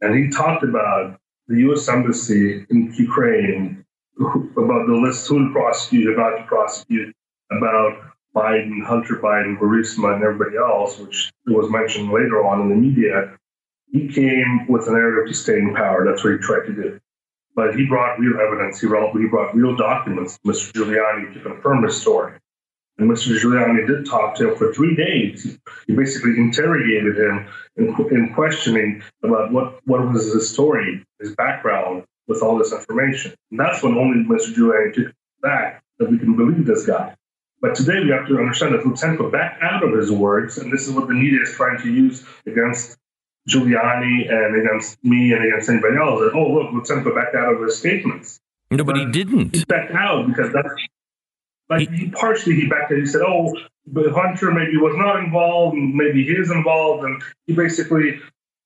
and 0.00 0.14
he 0.14 0.30
talked 0.30 0.62
about 0.62 1.18
the 1.48 1.60
U.S. 1.60 1.88
Embassy 1.88 2.66
in 2.70 2.92
Ukraine 2.94 3.84
about 4.18 4.86
the 4.86 4.98
list 5.00 5.28
who 5.28 5.46
to 5.46 5.52
prosecute, 5.52 6.12
about 6.12 6.38
to 6.38 6.44
prosecute, 6.44 7.14
about 7.50 7.98
Biden, 8.34 8.84
Hunter 8.84 9.16
Biden, 9.16 9.58
Burisma, 9.58 10.14
and 10.14 10.24
everybody 10.24 10.56
else, 10.56 10.98
which 10.98 11.32
was 11.46 11.70
mentioned 11.70 12.10
later 12.10 12.44
on 12.44 12.62
in 12.62 12.68
the 12.68 12.74
media. 12.74 13.38
He 13.92 14.08
came 14.08 14.66
with 14.68 14.88
a 14.88 14.90
narrative 14.90 15.32
to 15.32 15.34
stay 15.34 15.58
in 15.58 15.74
power. 15.74 16.04
That's 16.06 16.24
what 16.24 16.34
he 16.34 16.38
tried 16.38 16.66
to 16.66 16.72
do. 16.72 17.00
But 17.54 17.74
he 17.74 17.86
brought 17.86 18.18
real 18.18 18.38
evidence. 18.40 18.80
He 18.80 18.86
brought, 18.86 19.16
he 19.16 19.26
brought 19.26 19.54
real 19.54 19.76
documents 19.76 20.38
to 20.38 20.48
Mr. 20.50 20.72
Giuliani 20.72 21.32
to 21.34 21.40
confirm 21.40 21.84
his 21.84 22.00
story. 22.00 22.34
And 22.98 23.10
Mr. 23.10 23.38
Giuliani 23.38 23.86
did 23.86 24.06
talk 24.06 24.36
to 24.36 24.50
him 24.50 24.56
for 24.56 24.72
three 24.72 24.96
days. 24.96 25.58
He 25.86 25.94
basically 25.94 26.38
interrogated 26.38 27.18
him 27.18 27.46
in, 27.76 27.94
in 28.10 28.32
questioning 28.34 29.02
about 29.22 29.52
what, 29.52 29.80
what 29.86 30.10
was 30.12 30.32
his 30.32 30.50
story, 30.50 31.04
his 31.20 31.34
background 31.34 32.04
with 32.26 32.42
all 32.42 32.58
this 32.58 32.72
information. 32.72 33.34
And 33.50 33.60
that's 33.60 33.82
when 33.82 33.98
only 33.98 34.24
Mr. 34.24 34.54
Giuliani 34.54 34.94
took 34.94 35.12
back 35.42 35.82
that 35.98 36.10
we 36.10 36.18
can 36.18 36.36
believe 36.36 36.66
this 36.66 36.86
guy. 36.86 37.14
But 37.60 37.74
today 37.74 38.00
we 38.00 38.10
have 38.10 38.26
to 38.28 38.38
understand 38.38 38.74
that 38.74 38.82
Lutsenko 38.82 39.30
backed 39.30 39.62
out 39.62 39.82
of 39.82 39.92
his 39.92 40.10
words, 40.12 40.58
and 40.58 40.72
this 40.72 40.86
is 40.86 40.92
what 40.92 41.08
the 41.08 41.14
media 41.14 41.40
is 41.42 41.52
trying 41.52 41.78
to 41.82 41.92
use 41.92 42.24
against 42.46 42.96
Giuliani 43.48 44.30
and 44.30 44.60
against 44.60 45.02
me 45.04 45.32
and 45.32 45.44
against 45.44 45.68
anybody 45.68 45.96
else. 45.96 46.20
That, 46.20 46.32
oh, 46.34 46.52
look, 46.52 46.70
Lutsenko 46.70 47.14
backed 47.14 47.34
out 47.34 47.54
of 47.54 47.62
his 47.62 47.78
statements. 47.78 48.40
No, 48.70 48.84
but, 48.84 48.94
but 48.94 48.96
he 48.98 49.06
didn't. 49.06 49.54
He 49.54 49.64
backed 49.64 49.92
out 49.92 50.26
because 50.26 50.52
that's 50.52 50.68
like 51.68 51.88
he, 51.90 52.10
partially 52.10 52.54
he 52.54 52.66
backed 52.68 52.92
it. 52.92 52.98
He 52.98 53.06
said, 53.06 53.22
"Oh, 53.22 53.56
but 53.86 54.12
Hunter 54.12 54.52
maybe 54.52 54.76
was 54.76 54.94
not 54.96 55.18
involved, 55.20 55.76
and 55.76 55.94
maybe 55.94 56.24
he 56.24 56.32
is 56.32 56.50
involved," 56.50 57.04
and 57.04 57.22
he 57.46 57.54
basically 57.54 58.20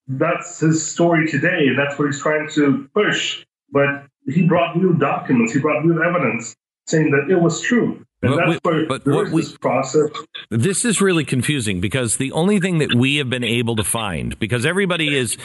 that's 0.08 0.60
his 0.60 0.84
story 0.84 1.28
today, 1.28 1.68
and 1.68 1.78
that's 1.78 1.98
what 1.98 2.06
he's 2.06 2.20
trying 2.20 2.48
to 2.50 2.88
push. 2.94 3.44
But 3.70 4.06
he 4.26 4.46
brought 4.46 4.76
new 4.76 4.94
documents, 4.94 5.52
he 5.52 5.60
brought 5.60 5.84
new 5.84 6.02
evidence 6.02 6.56
saying 6.86 7.10
that 7.10 7.32
it 7.32 7.40
was 7.40 7.60
true. 7.60 8.04
And 8.22 8.32
but 8.32 8.36
that's 8.36 8.60
we, 8.64 8.70
where 8.70 8.86
but 8.86 9.06
what 9.06 9.30
we, 9.30 9.40
this 9.40 9.56
process. 9.56 10.10
This 10.50 10.84
is 10.84 11.00
really 11.00 11.24
confusing 11.24 11.80
because 11.80 12.18
the 12.18 12.32
only 12.32 12.60
thing 12.60 12.78
that 12.78 12.94
we 12.94 13.16
have 13.16 13.30
been 13.30 13.44
able 13.44 13.76
to 13.76 13.84
find, 13.84 14.38
because 14.38 14.66
everybody 14.66 15.16
is 15.16 15.38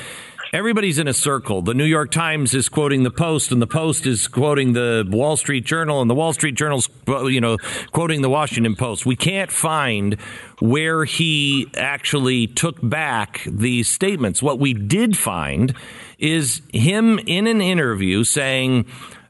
everybody's 0.56 0.98
in 0.98 1.08
a 1.08 1.14
circle. 1.14 1.62
The 1.62 1.74
New 1.74 1.86
York 1.86 2.12
Times 2.12 2.54
is 2.54 2.70
quoting 2.70 3.04
the 3.04 3.12
Post, 3.12 3.52
and 3.52 3.62
the 3.62 3.68
Post 3.68 4.06
is 4.06 4.30
quoting 4.30 4.72
the 4.72 5.06
Wall 5.06 5.36
Street 5.36 5.66
Journal, 5.66 6.02
and 6.02 6.10
the 6.10 6.16
Wall 6.16 6.32
Street 6.32 6.56
Journal's 6.56 6.88
you 7.08 7.42
know 7.42 7.58
quoting 7.92 8.22
the 8.22 8.30
Washington 8.30 8.76
Post. 8.76 9.06
We 9.06 9.18
can't 9.18 9.52
find 9.52 10.14
where 10.60 11.04
he 11.04 11.70
actually 11.76 12.48
took 12.48 12.78
back 12.82 13.42
these 13.46 13.90
statements. 13.90 14.42
What 14.42 14.58
we 14.58 14.74
did 14.74 15.18
find 15.18 15.76
is 16.18 16.62
him 16.74 17.20
in 17.20 17.48
an 17.48 17.62
interview 17.62 18.24
saying. 18.24 18.88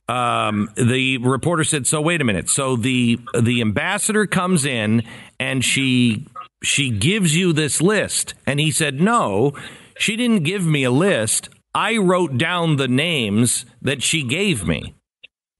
Um, 0.07 0.69
the 0.78 1.17
reporter 1.17 1.63
said, 1.63 1.88
"So 1.88 1.99
wait 1.99 2.21
a 2.21 2.23
minute. 2.23 2.47
So 2.47 2.76
the 2.76 3.19
the 3.34 3.61
ambassador 3.61 4.28
comes 4.28 4.63
in 4.63 5.01
and 5.39 5.65
she 5.65 6.28
she 6.61 6.91
gives 6.91 7.36
you 7.36 7.53
this 7.53 7.82
list," 7.82 8.36
and 8.45 8.59
he 8.59 8.69
said, 8.69 9.01
"No." 9.01 9.55
She 9.97 10.15
didn't 10.15 10.43
give 10.43 10.65
me 10.65 10.83
a 10.83 10.91
list. 10.91 11.49
I 11.73 11.97
wrote 11.97 12.37
down 12.37 12.77
the 12.77 12.87
names 12.87 13.65
that 13.81 14.01
she 14.01 14.23
gave 14.23 14.65
me. 14.65 14.95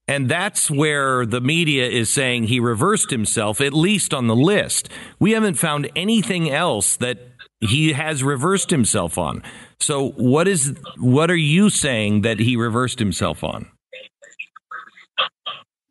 And 0.08 0.30
that's 0.30 0.70
where 0.70 1.26
the 1.26 1.42
media 1.42 1.90
is 1.90 2.10
saying 2.10 2.44
he 2.44 2.60
reversed 2.60 3.10
himself, 3.10 3.60
at 3.60 3.74
least 3.74 4.14
on 4.14 4.28
the 4.28 4.36
list. 4.36 4.88
We 5.20 5.32
haven't 5.32 5.56
found 5.56 5.90
anything 5.96 6.50
else 6.50 6.96
that 6.98 7.18
he 7.60 7.94
has 7.94 8.24
reversed 8.24 8.70
himself 8.70 9.18
on. 9.18 9.42
So 9.80 10.10
what 10.12 10.48
is 10.48 10.76
what 10.98 11.32
are 11.32 11.36
you 11.36 11.70
saying 11.70 12.22
that 12.22 12.40
he 12.40 12.56
reversed 12.56 13.00
himself 13.00 13.44
on? 13.44 13.68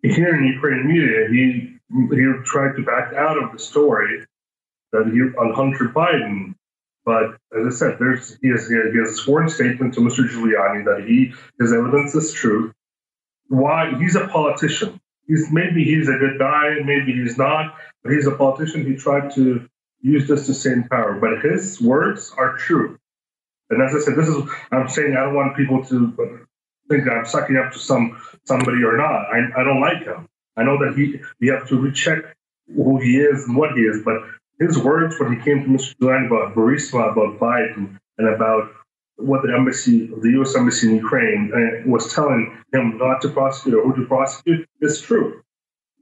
Here 0.02 0.34
in 0.34 0.42
the 0.42 0.52
Ukrainian 0.54 0.86
media, 0.86 1.28
he 1.30 1.78
he 2.14 2.32
tried 2.44 2.76
to 2.76 2.82
back 2.82 3.14
out 3.14 3.42
of 3.42 3.52
the 3.52 3.58
story 3.58 4.24
that 4.92 5.06
he 5.12 5.20
on 5.40 5.54
Hunter 5.54 5.88
Biden. 5.88 6.54
But 7.04 7.36
as 7.56 7.66
I 7.66 7.70
said, 7.70 7.98
there's 7.98 8.38
he 8.40 8.48
has, 8.48 8.68
he 8.68 8.76
has 8.76 9.10
a 9.10 9.14
sworn 9.14 9.48
statement 9.48 9.94
to 9.94 10.00
Mr. 10.00 10.28
Giuliani 10.28 10.84
that 10.84 11.04
he 11.06 11.34
his 11.58 11.72
evidence 11.72 12.14
is 12.14 12.32
true. 12.32 12.72
Why 13.48 13.92
he's 13.98 14.16
a 14.16 14.26
politician. 14.28 15.00
He's 15.26 15.50
maybe 15.50 15.84
he's 15.84 16.08
a 16.08 16.18
good 16.18 16.38
guy, 16.38 16.76
maybe 16.84 17.12
he's 17.12 17.38
not, 17.38 17.74
but 18.02 18.12
he's 18.12 18.26
a 18.26 18.32
politician. 18.32 18.84
He 18.86 18.96
tried 18.96 19.34
to 19.34 19.68
use 20.00 20.28
this 20.28 20.62
to 20.62 20.72
in 20.72 20.84
power. 20.88 21.14
But 21.14 21.40
his 21.42 21.80
words 21.80 22.32
are 22.36 22.56
true. 22.56 22.98
And 23.70 23.82
as 23.82 23.94
I 23.94 24.00
said, 24.00 24.16
this 24.16 24.28
is 24.28 24.42
I'm 24.70 24.88
saying 24.88 25.16
I 25.16 25.24
don't 25.24 25.34
want 25.34 25.56
people 25.56 25.84
to 25.84 26.46
think 26.88 27.04
that 27.04 27.12
I'm 27.12 27.26
sucking 27.26 27.56
up 27.56 27.72
to 27.72 27.78
some 27.78 28.20
somebody 28.44 28.82
or 28.82 28.96
not. 28.96 29.26
I, 29.32 29.60
I 29.60 29.64
don't 29.64 29.80
like 29.80 30.04
him. 30.04 30.28
I 30.56 30.62
know 30.62 30.78
that 30.78 30.94
he 30.96 31.20
we 31.40 31.48
have 31.48 31.68
to 31.68 31.78
recheck 31.78 32.36
who 32.74 32.98
he 33.00 33.18
is 33.18 33.44
and 33.46 33.56
what 33.56 33.72
he 33.72 33.82
is, 33.82 34.02
but 34.04 34.16
his 34.58 34.78
words 34.78 35.18
when 35.18 35.32
he 35.32 35.42
came 35.42 35.62
to 35.64 35.68
Mr. 35.68 35.94
Giuliani 35.96 36.26
about 36.26 36.54
Burisma, 36.54 37.12
about 37.12 37.38
Biden, 37.38 37.98
and 38.18 38.28
about 38.28 38.70
what 39.16 39.42
the 39.42 39.52
embassy, 39.52 40.06
the 40.06 40.30
U.S. 40.38 40.56
embassy 40.56 40.88
in 40.88 40.96
Ukraine, 40.96 41.52
uh, 41.54 41.88
was 41.88 42.12
telling 42.12 42.56
him 42.72 42.98
not 42.98 43.22
to 43.22 43.28
prosecute 43.28 43.74
or 43.74 43.82
who 43.84 44.02
to 44.02 44.06
prosecute 44.06 44.68
is 44.80 45.00
true. 45.00 45.42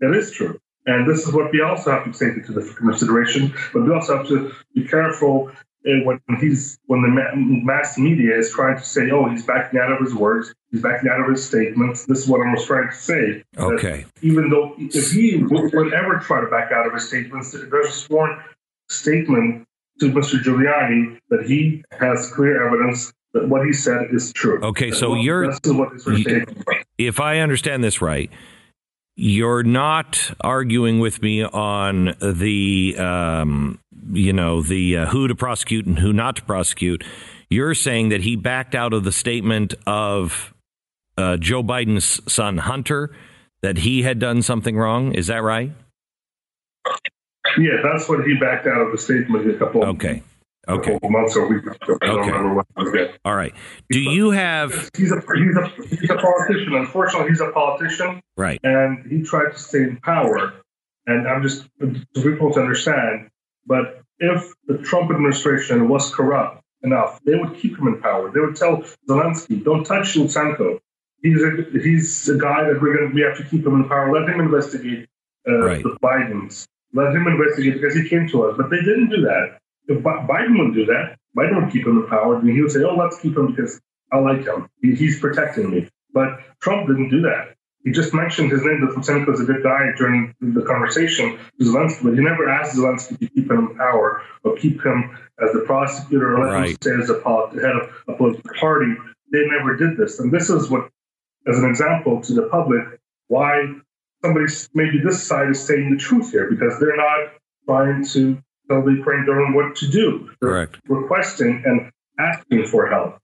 It 0.00 0.16
is 0.16 0.30
true. 0.30 0.58
And 0.86 1.08
this 1.08 1.26
is 1.26 1.32
what 1.32 1.52
we 1.52 1.60
also 1.60 1.92
have 1.92 2.04
to 2.04 2.12
take 2.12 2.36
into 2.36 2.74
consideration. 2.74 3.54
But 3.72 3.84
we 3.84 3.92
also 3.92 4.16
have 4.16 4.28
to 4.28 4.52
be 4.74 4.84
careful 4.84 5.52
when 5.84 6.20
he's 6.40 6.78
when 6.86 7.02
the 7.02 7.08
mass 7.08 7.98
media 7.98 8.36
is 8.36 8.50
trying 8.50 8.78
to 8.78 8.84
say, 8.84 9.10
"Oh, 9.10 9.28
he's 9.28 9.44
backing 9.44 9.78
out 9.80 9.92
of 9.92 10.00
his 10.00 10.14
words, 10.14 10.54
backing 10.80 11.10
out 11.10 11.20
of 11.20 11.28
his 11.28 11.44
statements." 11.44 12.06
This 12.06 12.20
is 12.20 12.28
what 12.28 12.46
I 12.46 12.52
was 12.52 12.64
trying 12.64 12.88
to 12.88 12.94
say. 12.94 13.42
Okay. 13.58 14.06
Even 14.22 14.50
though 14.50 14.74
if 14.78 15.12
he 15.12 15.42
would 15.42 15.92
ever 15.92 16.18
try 16.18 16.40
to 16.40 16.46
back 16.46 16.72
out 16.72 16.86
of 16.86 16.94
his 16.94 17.08
statements, 17.08 17.52
there's 17.52 17.88
a 17.88 17.92
sworn 17.92 18.42
statement 18.88 19.66
to 20.00 20.10
Mr. 20.10 20.42
Giuliani 20.42 21.18
that 21.30 21.44
he 21.46 21.84
has 21.98 22.32
clear 22.32 22.66
evidence 22.66 23.12
that 23.32 23.48
what 23.48 23.64
he 23.64 23.72
said 23.72 24.08
is 24.12 24.32
true. 24.32 24.60
Okay, 24.62 24.90
so 24.90 25.14
you're 25.14 25.52
if 26.98 27.20
I 27.20 27.38
understand 27.38 27.82
this 27.82 28.02
right, 28.02 28.30
you're 29.16 29.62
not 29.62 30.32
arguing 30.40 30.98
with 30.98 31.22
me 31.22 31.42
on 31.42 32.14
the 32.20 32.96
um, 32.98 33.78
you 34.12 34.32
know 34.32 34.62
the 34.62 34.98
uh, 34.98 35.06
who 35.06 35.28
to 35.28 35.34
prosecute 35.34 35.86
and 35.86 35.98
who 35.98 36.12
not 36.12 36.36
to 36.36 36.42
prosecute. 36.42 37.04
You're 37.50 37.74
saying 37.74 38.10
that 38.10 38.22
he 38.22 38.36
backed 38.36 38.74
out 38.74 38.94
of 38.94 39.04
the 39.04 39.12
statement 39.12 39.74
of 39.86 40.51
uh, 41.16 41.36
Joe 41.36 41.62
Biden's 41.62 42.20
son 42.32 42.58
Hunter 42.58 43.14
that 43.62 43.78
he 43.78 44.02
had 44.02 44.18
done 44.18 44.42
something 44.42 44.76
wrong. 44.76 45.14
Is 45.14 45.28
that 45.28 45.42
right? 45.42 45.72
Yeah, 47.58 47.82
that's 47.82 48.08
what 48.08 48.24
he 48.26 48.34
backed 48.38 48.66
out 48.66 48.80
of 48.80 48.92
the 48.92 48.98
statement 48.98 49.48
a 49.48 49.58
couple. 49.58 49.84
Okay. 49.84 50.22
Okay. 50.68 50.98
months 51.02 51.36
or 51.36 51.48
weeks 51.48 51.66
ago. 51.66 51.98
I 52.02 52.06
okay. 52.06 52.30
don't 52.30 52.64
remember 52.76 53.14
All 53.24 53.34
right. 53.34 53.52
Do 53.90 53.98
you 53.98 54.30
have? 54.30 54.90
He's 54.96 55.10
a 55.10 55.20
he's 55.34 55.56
a 55.56 55.96
he's 55.96 56.10
a 56.10 56.16
politician. 56.16 56.74
Unfortunately, 56.74 57.30
he's 57.30 57.40
a 57.40 57.50
politician. 57.50 58.22
Right. 58.36 58.60
And 58.62 59.10
he 59.10 59.22
tried 59.22 59.52
to 59.52 59.58
stay 59.58 59.82
in 59.82 59.98
power. 59.98 60.54
And 61.06 61.26
I'm 61.26 61.42
just 61.42 61.66
for 61.78 61.88
people 62.22 62.52
to 62.52 62.60
understand. 62.60 63.28
But 63.66 64.02
if 64.18 64.52
the 64.66 64.78
Trump 64.78 65.10
administration 65.10 65.88
was 65.88 66.14
corrupt 66.14 66.62
enough, 66.82 67.20
they 67.24 67.34
would 67.34 67.56
keep 67.56 67.76
him 67.76 67.88
in 67.88 68.00
power. 68.00 68.30
They 68.30 68.38
would 68.38 68.54
tell 68.54 68.84
Zelensky, 69.08 69.62
"Don't 69.62 69.84
touch 69.84 70.14
Lutsenko. 70.14 70.78
He's 71.22 71.42
a 71.42 71.50
he's 71.72 72.28
a 72.28 72.36
guy 72.36 72.64
that 72.64 72.80
we're 72.80 72.96
going 72.96 73.08
to 73.10 73.14
we 73.14 73.22
have 73.22 73.36
to 73.38 73.44
keep 73.44 73.66
him 73.66 73.74
in 73.76 73.88
power. 73.88 74.12
Let 74.12 74.28
him 74.28 74.40
investigate 74.40 75.08
uh, 75.48 75.58
right. 75.58 75.82
the 75.82 75.96
Bidens. 76.02 76.66
Let 76.92 77.14
him 77.14 77.26
investigate 77.26 77.74
because 77.74 77.94
he 77.94 78.08
came 78.08 78.28
to 78.28 78.44
us." 78.46 78.56
But 78.56 78.70
they 78.70 78.80
didn't 78.80 79.10
do 79.10 79.22
that. 79.22 79.58
If 79.88 80.02
Biden 80.02 80.58
would 80.58 80.74
do 80.74 80.86
that, 80.86 81.16
Biden 81.36 81.62
would 81.62 81.72
keep 81.72 81.86
him 81.86 81.98
in 81.98 82.06
power, 82.08 82.36
and 82.36 82.48
he 82.48 82.60
would 82.60 82.72
say, 82.72 82.82
"Oh, 82.82 82.96
let's 82.96 83.20
keep 83.20 83.36
him 83.36 83.54
because 83.54 83.80
I 84.12 84.18
like 84.18 84.44
him. 84.44 84.68
He, 84.82 84.94
he's 84.94 85.20
protecting 85.20 85.70
me." 85.70 85.88
But 86.12 86.40
Trump 86.60 86.88
didn't 86.88 87.10
do 87.10 87.22
that. 87.22 87.54
He 87.84 87.90
just 87.90 88.14
mentioned 88.14 88.52
his 88.52 88.62
name, 88.62 88.80
that 88.86 88.94
Lutsenko 88.94 89.34
is 89.34 89.40
a 89.40 89.44
good 89.44 89.62
guy 89.62 89.90
during 89.96 90.34
the 90.40 90.62
conversation 90.62 91.36
to 91.58 91.64
Zelensky, 91.64 92.04
but 92.04 92.14
he 92.14 92.20
never 92.20 92.48
asked 92.48 92.76
Zelensky 92.76 93.18
to 93.18 93.28
keep 93.28 93.50
him 93.50 93.70
in 93.70 93.76
power 93.76 94.22
or 94.44 94.56
keep 94.56 94.84
him 94.84 95.18
as 95.42 95.52
the 95.52 95.60
prosecutor 95.66 96.36
or 96.36 96.44
let 96.44 96.52
right. 96.52 96.70
him 96.70 96.76
stay 96.76 96.92
as 96.92 97.10
a 97.10 97.14
head 97.14 97.76
of 97.76 97.90
a 98.06 98.16
political 98.16 98.54
party. 98.60 98.94
They 99.32 99.46
never 99.46 99.76
did 99.76 99.96
this. 99.96 100.20
And 100.20 100.30
this 100.32 100.48
is 100.48 100.70
what, 100.70 100.90
as 101.48 101.58
an 101.58 101.68
example 101.68 102.20
to 102.22 102.34
the 102.34 102.42
public, 102.42 102.82
why 103.28 103.66
somebody, 104.22 104.46
maybe 104.74 105.00
this 105.04 105.22
side 105.22 105.50
is 105.50 105.60
saying 105.60 105.90
the 105.90 105.96
truth 105.96 106.30
here, 106.30 106.48
because 106.50 106.78
they're 106.78 106.96
not 106.96 107.32
trying 107.66 108.04
to 108.06 108.42
tell 108.68 108.82
the 108.82 108.92
Ukraine 108.92 109.26
government 109.26 109.54
what 109.54 109.76
to 109.76 109.88
do. 109.88 110.30
They're 110.40 110.50
Correct. 110.50 110.78
requesting 110.88 111.62
and 111.64 111.90
asking 112.18 112.66
for 112.66 112.88
help. 112.88 113.18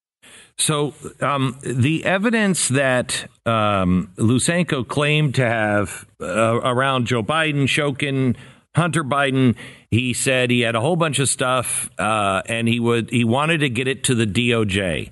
So 0.56 0.92
um, 1.20 1.56
the 1.62 2.04
evidence 2.04 2.68
that 2.68 3.28
um, 3.46 4.12
Lutsenko 4.16 4.86
claimed 4.86 5.36
to 5.36 5.44
have 5.44 6.06
uh, 6.20 6.26
around 6.26 7.06
Joe 7.06 7.22
Biden, 7.22 7.64
Shokin, 7.64 8.36
Hunter 8.74 9.04
Biden, 9.04 9.54
he 9.90 10.12
said 10.12 10.50
he 10.50 10.60
had 10.60 10.74
a 10.74 10.80
whole 10.80 10.96
bunch 10.96 11.20
of 11.20 11.28
stuff, 11.28 11.90
uh, 11.98 12.42
and 12.46 12.66
he 12.68 12.80
would 12.80 13.10
he 13.10 13.24
wanted 13.24 13.58
to 13.58 13.68
get 13.68 13.88
it 13.88 14.04
to 14.04 14.14
the 14.14 14.26
DOJ, 14.26 15.10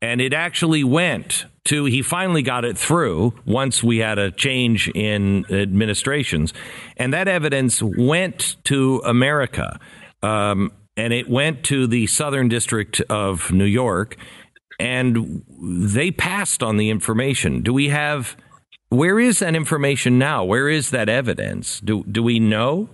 and 0.00 0.20
it 0.20 0.32
actually 0.32 0.84
went 0.84 1.46
to. 1.64 1.84
He 1.84 2.02
finally 2.02 2.42
got 2.42 2.64
it 2.64 2.76
through 2.78 3.34
once 3.44 3.82
we 3.82 3.98
had 3.98 4.18
a 4.18 4.30
change 4.30 4.88
in 4.88 5.44
administrations, 5.50 6.52
and 6.96 7.12
that 7.12 7.28
evidence 7.28 7.82
went 7.82 8.56
to 8.64 9.02
America. 9.04 9.78
Um, 10.22 10.72
and 10.96 11.12
it 11.12 11.28
went 11.28 11.64
to 11.64 11.86
the 11.86 12.06
Southern 12.06 12.48
District 12.48 13.00
of 13.10 13.50
New 13.50 13.64
York, 13.64 14.16
and 14.78 15.42
they 15.60 16.10
passed 16.10 16.62
on 16.62 16.76
the 16.76 16.90
information. 16.90 17.62
Do 17.62 17.72
we 17.72 17.88
have 17.88 18.36
where 18.90 19.18
is 19.18 19.40
that 19.40 19.56
information 19.56 20.18
now? 20.18 20.44
Where 20.44 20.68
is 20.68 20.90
that 20.90 21.08
evidence? 21.08 21.80
Do 21.80 22.04
do 22.04 22.22
we 22.22 22.38
know? 22.38 22.88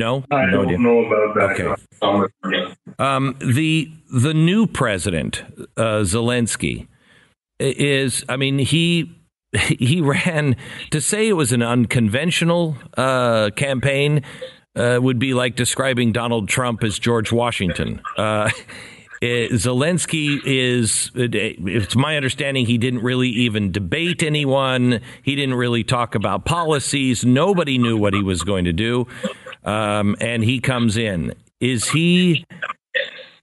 No, 0.00 0.24
I 0.30 0.46
no 0.46 0.52
don't 0.52 0.64
idea. 0.66 0.78
know 0.78 0.98
about 1.04 1.34
that. 1.34 1.78
Okay. 2.02 2.74
Um, 2.98 3.36
the 3.38 3.92
the 4.10 4.32
new 4.32 4.66
president 4.66 5.42
uh, 5.76 6.00
Zelensky 6.04 6.88
is. 7.58 8.24
I 8.28 8.36
mean, 8.36 8.58
he 8.58 9.14
he 9.52 10.00
ran 10.00 10.56
to 10.90 11.00
say 11.02 11.28
it 11.28 11.34
was 11.34 11.52
an 11.52 11.62
unconventional 11.62 12.76
uh, 12.96 13.50
campaign. 13.56 14.22
Uh, 14.76 15.00
would 15.02 15.18
be 15.18 15.34
like 15.34 15.56
describing 15.56 16.12
Donald 16.12 16.48
Trump 16.48 16.84
as 16.84 16.96
George 16.96 17.32
Washington. 17.32 18.00
Uh, 18.16 18.48
Zelensky 19.22 20.40
is, 20.46 21.10
it's 21.14 21.96
my 21.96 22.16
understanding, 22.16 22.64
he 22.64 22.78
didn't 22.78 23.02
really 23.02 23.28
even 23.28 23.70
debate 23.72 24.22
anyone. 24.22 25.00
He 25.22 25.34
didn't 25.34 25.56
really 25.56 25.84
talk 25.84 26.14
about 26.14 26.44
policies. 26.46 27.24
Nobody 27.24 27.76
knew 27.78 27.98
what 27.98 28.14
he 28.14 28.22
was 28.22 28.42
going 28.44 28.64
to 28.64 28.72
do. 28.72 29.06
Um, 29.64 30.16
and 30.20 30.44
he 30.44 30.60
comes 30.60 30.96
in. 30.96 31.34
Is 31.60 31.90
he. 31.90 32.44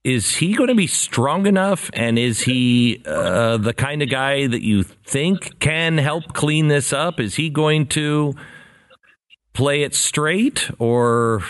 Is 0.04 0.38
he 0.38 0.54
going 0.54 0.70
to 0.70 0.76
be 0.76 0.88
strong 0.88 1.46
enough? 1.48 1.90
And 1.92 2.18
is 2.18 2.42
he 2.42 3.04
uh, 3.06 3.58
the 3.58 3.74
kind 3.74 4.02
of 4.02 4.10
guy 4.10 4.48
that 4.48 4.64
you 4.64 4.84
think 4.84 5.60
can 5.60 5.98
help 5.98 6.32
clean 6.32 6.70
this 6.70 6.94
up? 6.94 7.20
Is 7.20 7.36
he 7.36 7.50
going 7.50 7.88
to 7.88 8.34
play 9.52 9.82
it 9.82 9.94
straight 9.94 10.70
or 10.80 11.44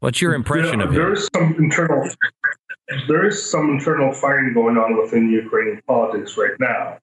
What's 0.00 0.22
your 0.22 0.32
impression 0.32 0.78
there, 0.78 0.88
of 0.88 0.94
him? 0.94 1.02
There 1.02 1.12
is 1.12 1.28
some 1.34 1.54
internal 1.58 2.08
there 3.06 3.26
is 3.26 3.50
some 3.50 3.70
internal 3.70 4.12
fighting 4.12 4.52
going 4.54 4.76
on 4.76 5.00
within 5.00 5.30
Ukrainian 5.30 5.80
politics 5.86 6.36
right 6.36 6.58
now. 6.58 6.98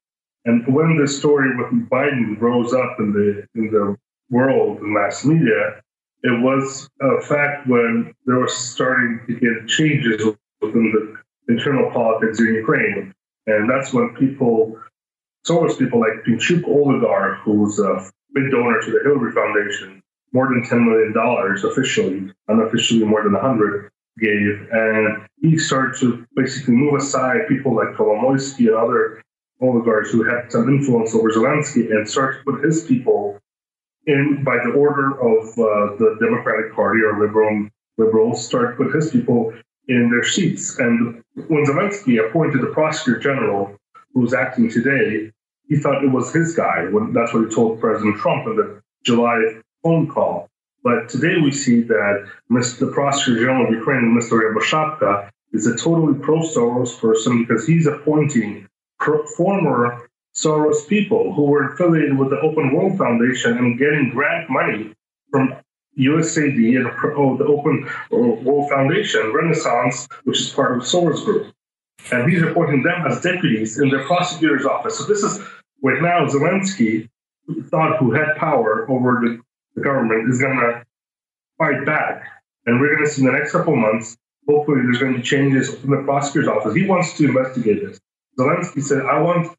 And 0.46 0.68
when 0.68 0.98
the 0.98 1.08
story 1.08 1.56
with 1.56 1.90
Biden 1.90 2.40
rose 2.42 2.74
up 2.74 2.98
in 3.00 3.14
the 3.14 3.48
in 3.56 3.72
the 3.72 3.96
world 4.30 4.80
in 4.80 4.94
mass 4.94 5.26
media, 5.26 5.82
it 6.24 6.42
was 6.42 6.90
a 7.02 7.22
fact 7.22 7.68
when 7.68 8.14
there 8.26 8.40
was 8.40 8.56
starting 8.56 9.22
to 9.28 9.34
get 9.34 9.68
changes 9.68 10.26
within 10.62 10.92
the 10.92 11.54
internal 11.54 11.92
politics 11.92 12.40
in 12.40 12.54
Ukraine. 12.56 13.14
And 13.46 13.70
that's 13.70 13.94
when 13.94 14.16
people, 14.16 14.78
so 15.44 15.62
was 15.62 15.78
people 15.78 16.00
like 16.00 16.26
Pinchuk 16.26 16.68
oligarch, 16.68 17.40
who's 17.44 17.80
a 17.80 18.10
big 18.34 18.52
donor 18.52 18.82
to 18.82 18.92
the 18.92 19.00
Hillary 19.04 19.32
Foundation, 19.32 20.02
more 20.34 20.48
than 20.48 20.64
$10 20.64 20.84
million 20.84 21.14
officially, 21.64 22.34
unofficially 22.50 23.06
more 23.06 23.24
than 23.24 23.34
100 23.34 23.90
gave, 24.20 24.68
and 24.72 25.28
he 25.42 25.58
started 25.58 26.00
to 26.00 26.26
basically 26.36 26.74
move 26.74 26.96
aside 26.96 27.48
people 27.48 27.76
like 27.76 27.90
Kolomoisky 27.90 28.68
and 28.68 28.76
other 28.76 29.22
oligarchs 29.62 30.12
who 30.12 30.24
had 30.24 30.52
some 30.52 30.68
influence 30.70 31.14
over 31.14 31.30
Zelensky 31.30 31.92
and 31.92 32.10
start 32.10 32.38
to 32.38 32.52
put 32.52 32.64
his 32.64 32.84
people 32.86 33.40
in 34.08 34.44
by 34.44 34.58
the 34.64 34.72
order 34.72 35.12
of 35.20 35.50
uh, 35.60 35.96
the 35.98 36.18
Democratic 36.20 36.74
Party 36.74 37.02
or 37.02 37.20
liberal 37.20 37.68
liberals 37.98 38.46
start 38.46 38.78
put 38.78 38.94
his 38.94 39.12
people 39.12 39.54
in 39.88 40.10
their 40.10 40.24
seats. 40.24 40.80
And 40.80 41.24
when 41.48 41.66
Zelensky 41.66 42.26
appointed 42.26 42.62
the 42.62 42.68
prosecutor 42.68 43.20
general 43.20 43.78
who's 44.14 44.34
acting 44.34 44.70
today, 44.70 45.32
he 45.68 45.78
thought 45.78 46.04
it 46.04 46.12
was 46.12 46.34
his 46.34 46.56
guy. 46.56 46.86
When, 46.90 47.14
that's 47.14 47.34
what 47.34 47.48
he 47.48 47.54
told 47.54 47.80
President 47.80 48.18
Trump 48.18 48.48
in 48.48 48.56
the 48.56 48.82
July 49.04 49.62
phone 49.84 50.08
call. 50.08 50.50
But 50.84 51.10
today 51.10 51.36
we 51.42 51.52
see 51.52 51.82
that 51.82 52.30
Mr. 52.50 52.80
the 52.80 52.88
prosecutor 52.88 53.42
general 53.42 53.68
of 53.68 53.74
Ukraine, 53.74 54.18
Mr. 54.18 54.40
Ryaboshapka, 54.40 55.30
is 55.52 55.68
a 55.68 55.76
totally 55.76 56.18
pro-Soros 56.20 57.00
person 57.00 57.44
because 57.44 57.66
he's 57.66 57.88
appointing 57.88 58.68
pro- 59.00 59.26
former 59.26 60.07
Soros 60.36 60.88
people 60.88 61.34
who 61.34 61.44
were 61.44 61.74
affiliated 61.74 62.18
with 62.18 62.30
the 62.30 62.40
Open 62.40 62.74
World 62.74 62.98
Foundation 62.98 63.58
and 63.58 63.80
getting 63.80 64.12
grant 64.12 64.50
money 64.50 64.94
from 65.32 65.56
USAID 65.98 66.78
and 66.78 66.88
oh, 67.18 67.38
the 67.38 67.46
Open 67.46 67.90
World 68.12 68.70
Foundation, 68.70 69.34
Renaissance, 69.34 70.08
which 70.24 70.40
is 70.40 70.50
part 70.52 70.78
of 70.78 70.84
Soros 70.84 71.26
Group. 71.26 71.54
And 72.12 72.32
he's 72.32 72.44
appointing 72.44 72.84
them 72.84 73.06
as 73.08 73.22
deputies 73.22 73.80
in 73.80 73.90
the 73.90 74.04
prosecutor's 74.06 74.66
office. 74.66 74.98
So 74.98 75.06
this 75.06 75.24
is 75.24 75.40
where 75.80 76.02
now 76.02 76.28
Zelensky 76.28 77.10
thought 77.70 77.98
who 77.98 78.12
had 78.12 78.36
power 78.38 78.90
over 78.90 79.22
the, 79.24 79.42
the 79.76 79.82
government 79.82 80.30
is 80.30 80.40
going 80.40 80.58
to 80.58 80.86
fight 81.58 81.86
back. 81.86 82.28
And 82.66 82.80
we're 82.80 82.94
going 82.94 83.08
to 83.08 83.12
see 83.12 83.22
in 83.22 83.28
the 83.28 83.34
next 83.34 83.52
couple 83.52 83.76
months, 83.76 84.18
hopefully 84.48 84.82
there's 84.84 85.00
going 85.00 85.14
to 85.14 85.20
be 85.20 85.24
changes 85.24 85.74
in 85.84 85.90
the 85.90 86.04
prosecutor's 86.04 86.48
office. 86.48 86.76
He 86.76 86.86
wants 86.86 87.18
to 87.18 87.26
investigate 87.26 87.84
this. 87.84 88.00
Zelensky 88.40 88.84
said, 88.84 89.06
I 89.06 89.20
want 89.20 89.58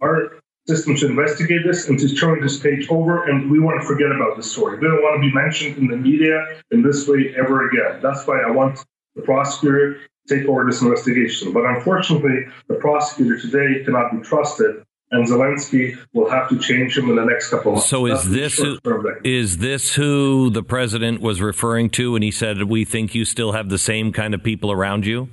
our 0.00 0.40
system 0.66 0.96
to 0.96 1.06
investigate 1.06 1.62
this 1.64 1.88
and 1.88 1.98
to 1.98 2.14
turn 2.14 2.40
this 2.40 2.58
page 2.58 2.88
over, 2.90 3.28
and 3.28 3.50
we 3.50 3.60
want 3.60 3.80
to 3.80 3.86
forget 3.86 4.10
about 4.10 4.36
this 4.36 4.50
story. 4.50 4.78
We 4.78 4.86
don't 4.86 5.02
want 5.02 5.22
to 5.22 5.28
be 5.28 5.32
mentioned 5.32 5.78
in 5.78 5.88
the 5.88 5.96
media 5.96 6.44
in 6.70 6.82
this 6.82 7.06
way 7.06 7.34
ever 7.38 7.68
again. 7.68 8.00
That's 8.02 8.26
why 8.26 8.40
I 8.40 8.50
want 8.50 8.80
the 9.14 9.22
prosecutor 9.22 10.00
to 10.26 10.36
take 10.36 10.48
over 10.48 10.64
this 10.64 10.82
investigation. 10.82 11.52
But 11.52 11.64
unfortunately, 11.66 12.46
the 12.68 12.74
prosecutor 12.74 13.38
today 13.38 13.84
cannot 13.84 14.12
be 14.12 14.20
trusted. 14.22 14.82
And 15.12 15.24
Zelensky 15.24 15.96
will 16.14 16.28
have 16.28 16.48
to 16.48 16.58
change 16.58 16.98
him 16.98 17.08
in 17.08 17.14
the 17.14 17.24
next 17.24 17.50
couple 17.50 17.70
of 17.70 17.74
months. 17.76 17.88
So 17.88 18.06
is 18.06 18.28
this 18.28 18.58
who, 18.58 18.76
is 19.22 19.58
this 19.58 19.94
who 19.94 20.50
the 20.50 20.64
president 20.64 21.20
was 21.20 21.40
referring 21.40 21.90
to 21.90 22.10
when 22.12 22.22
he 22.22 22.32
said 22.32 22.60
we 22.64 22.84
think 22.84 23.14
you 23.14 23.24
still 23.24 23.52
have 23.52 23.68
the 23.68 23.78
same 23.78 24.12
kind 24.12 24.34
of 24.34 24.42
people 24.42 24.72
around 24.72 25.06
you 25.06 25.28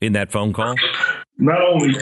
in 0.00 0.12
that 0.12 0.30
phone 0.30 0.52
call? 0.52 0.76
not 1.36 1.60
only 1.60 1.94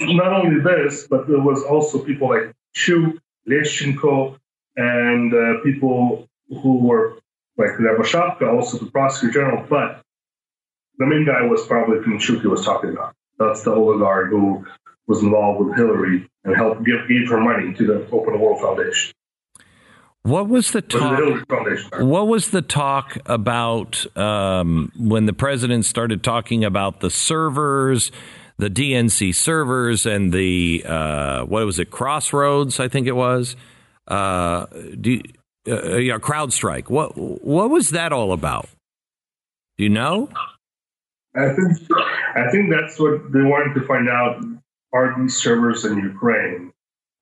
not 0.00 0.32
only 0.32 0.60
this, 0.60 1.06
but 1.08 1.28
there 1.28 1.40
was 1.40 1.62
also 1.64 1.98
people 1.98 2.28
like 2.28 2.54
Chu, 2.74 3.18
Leshchenko 3.48 4.38
and 4.76 5.34
uh, 5.34 5.60
people 5.62 6.28
who 6.48 6.78
were 6.78 7.18
like 7.56 7.70
Ryaboshapka, 7.70 8.52
also 8.52 8.78
the 8.78 8.90
prosecutor 8.90 9.40
general. 9.40 9.66
But 9.68 10.02
the 10.98 11.06
main 11.06 11.26
guy 11.26 11.42
was 11.42 11.66
probably 11.66 11.98
Pinchuk 11.98 12.42
was 12.44 12.64
talking 12.64 12.90
about. 12.90 13.14
That's 13.38 13.62
the 13.62 13.72
oligarch 13.72 14.30
who 14.30 14.66
was 15.06 15.22
involved 15.22 15.64
with 15.64 15.76
Hillary 15.76 16.28
and 16.44 16.56
helped 16.56 16.84
give, 16.84 17.08
gave 17.08 17.28
her 17.28 17.40
money 17.40 17.72
to 17.74 17.86
the 17.86 18.08
Open 18.10 18.38
World 18.40 18.60
Foundation. 18.60 19.12
What 20.22 20.48
was 20.48 20.72
the 20.72 20.82
talk? 20.82 21.20
What 22.00 22.28
was 22.28 22.50
the 22.50 22.60
talk 22.60 23.16
about 23.26 24.04
um, 24.16 24.92
when 24.96 25.26
the 25.26 25.32
president 25.32 25.84
started 25.86 26.22
talking 26.22 26.64
about 26.64 27.00
the 27.00 27.08
servers 27.08 28.10
the 28.58 28.68
DNC 28.68 29.34
servers 29.34 30.04
and 30.04 30.32
the 30.32 30.84
uh, 30.86 31.44
what 31.44 31.64
was 31.64 31.78
it 31.78 31.90
Crossroads 31.90 32.80
I 32.80 32.88
think 32.88 33.06
it 33.06 33.16
was. 33.16 33.56
Uh, 34.06 34.66
do, 35.00 35.20
uh, 35.68 35.96
yeah 35.96 36.18
CrowdStrike. 36.18 36.90
What 36.90 37.16
what 37.16 37.70
was 37.70 37.90
that 37.90 38.12
all 38.12 38.32
about? 38.32 38.68
Do 39.76 39.84
you 39.84 39.90
know? 39.90 40.28
I 41.36 41.54
think 41.54 41.90
I 42.34 42.50
think 42.50 42.70
that's 42.70 42.98
what 42.98 43.32
they 43.32 43.42
wanted 43.42 43.74
to 43.74 43.86
find 43.86 44.08
out 44.08 44.42
are 44.92 45.14
these 45.20 45.36
servers 45.36 45.84
in 45.84 45.98
Ukraine 45.98 46.72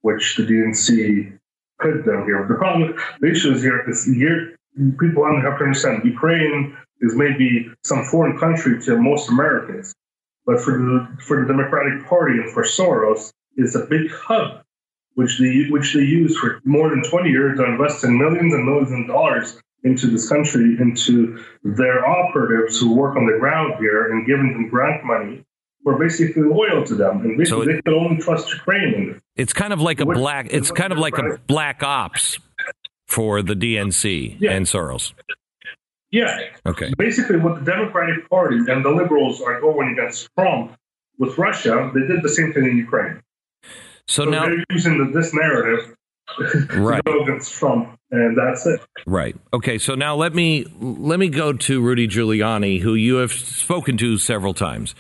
which 0.07 0.37
the 0.37 0.45
DNC 0.45 1.37
put 1.81 2.05
them 2.05 2.25
here. 2.27 2.47
The 2.49 2.55
problem 2.55 2.95
the 3.21 3.29
issue 3.29 3.51
is 3.53 3.61
here 3.63 3.89
is 3.91 4.07
here 4.07 4.57
people 5.01 5.25
have 5.27 5.59
to 5.59 5.65
understand 5.65 6.05
Ukraine 6.05 6.77
is 7.01 7.17
maybe 7.17 7.69
some 7.83 8.05
foreign 8.05 8.39
country 8.39 8.81
to 8.85 8.97
most 8.97 9.29
Americans 9.29 9.93
but 10.47 10.61
for 10.61 10.79
the 10.79 11.09
for 11.21 11.41
the 11.41 11.47
Democratic 11.47 12.07
Party 12.07 12.39
and 12.39 12.53
for 12.53 12.63
Soros, 12.63 13.33
is 13.57 13.75
a 13.75 13.85
big 13.87 14.11
hub, 14.11 14.63
which 15.15 15.39
they 15.39 15.67
which 15.69 15.93
they 15.93 16.01
use 16.01 16.39
for 16.39 16.61
more 16.65 16.91
than 16.91 17.03
20 17.03 17.29
years 17.31 17.59
to 17.59 17.65
invest 17.65 18.05
in 18.05 18.17
millions 18.17 18.55
and 18.55 18.65
millions 18.65 18.93
of 18.93 19.07
dollars 19.09 19.61
into 19.83 20.07
this 20.07 20.29
country, 20.29 20.77
into 20.81 21.43
their 21.63 22.07
operatives 22.07 22.81
who 22.81 22.95
work 22.95 23.17
on 23.17 23.27
the 23.27 23.39
ground 23.39 23.75
here 23.79 24.11
and 24.13 24.27
giving 24.27 24.53
them 24.53 24.69
grant 24.69 25.05
money 25.05 25.45
were 25.85 25.99
basically 25.99 26.43
loyal 26.43 26.85
to 26.85 26.95
them, 26.95 27.21
and 27.21 27.39
basically 27.39 27.65
so 27.67 27.71
it, 27.71 27.75
they 27.75 27.83
could 27.83 27.95
only 27.95 28.21
trust 28.21 28.53
Ukraine. 28.53 29.21
It's 29.37 29.53
kind 29.53 29.73
of 29.73 29.81
like 29.81 30.01
a 30.01 30.07
black. 30.07 30.49
It's 30.51 30.71
kind 30.71 30.93
of 30.93 30.99
like 30.99 31.17
a 31.19 31.39
black 31.47 31.83
ops 31.83 32.39
for 33.07 33.41
the 33.43 33.55
DNC 33.55 34.37
yeah. 34.41 34.53
and 34.53 34.67
Soros. 34.67 35.13
Yeah. 36.11 36.39
Okay. 36.65 36.93
Basically, 36.97 37.37
what 37.37 37.57
the 37.57 37.71
Democratic 37.71 38.29
Party 38.31 38.59
and 38.69 38.85
the 38.85 38.91
liberals 38.91 39.41
are 39.41 39.61
going 39.61 39.93
against 39.93 40.29
Trump 40.39 40.77
with 41.19 41.37
Russia, 41.39 41.91
they 41.95 42.07
did 42.07 42.23
the 42.23 42.29
same 42.29 42.53
thing 42.53 42.65
in 42.67 42.77
Ukraine. 42.77 43.21
So, 44.07 44.25
so 44.25 44.31
now 44.31 44.47
they're 44.47 44.65
using 44.71 44.99
the, 44.99 45.19
this 45.19 45.35
narrative 45.35 45.97
right. 46.75 47.05
to 47.05 47.13
go 47.13 47.23
against 47.23 47.53
Trump, 47.53 47.99
and 48.11 48.37
that's 48.37 48.67
it. 48.67 48.81
Right. 49.07 49.37
Okay. 49.53 49.79
So 49.79 49.95
now 49.95 50.15
let 50.15 50.35
me 50.35 50.65
let 50.81 51.19
me 51.19 51.29
go 51.29 51.53
to 51.53 51.81
Rudy 51.81 52.07
Giuliani, 52.07 52.81
who 52.81 52.95
you 52.95 53.17
have 53.17 53.33
spoken 53.33 53.97
to 53.99 54.19
several 54.19 54.55
times. 54.55 54.95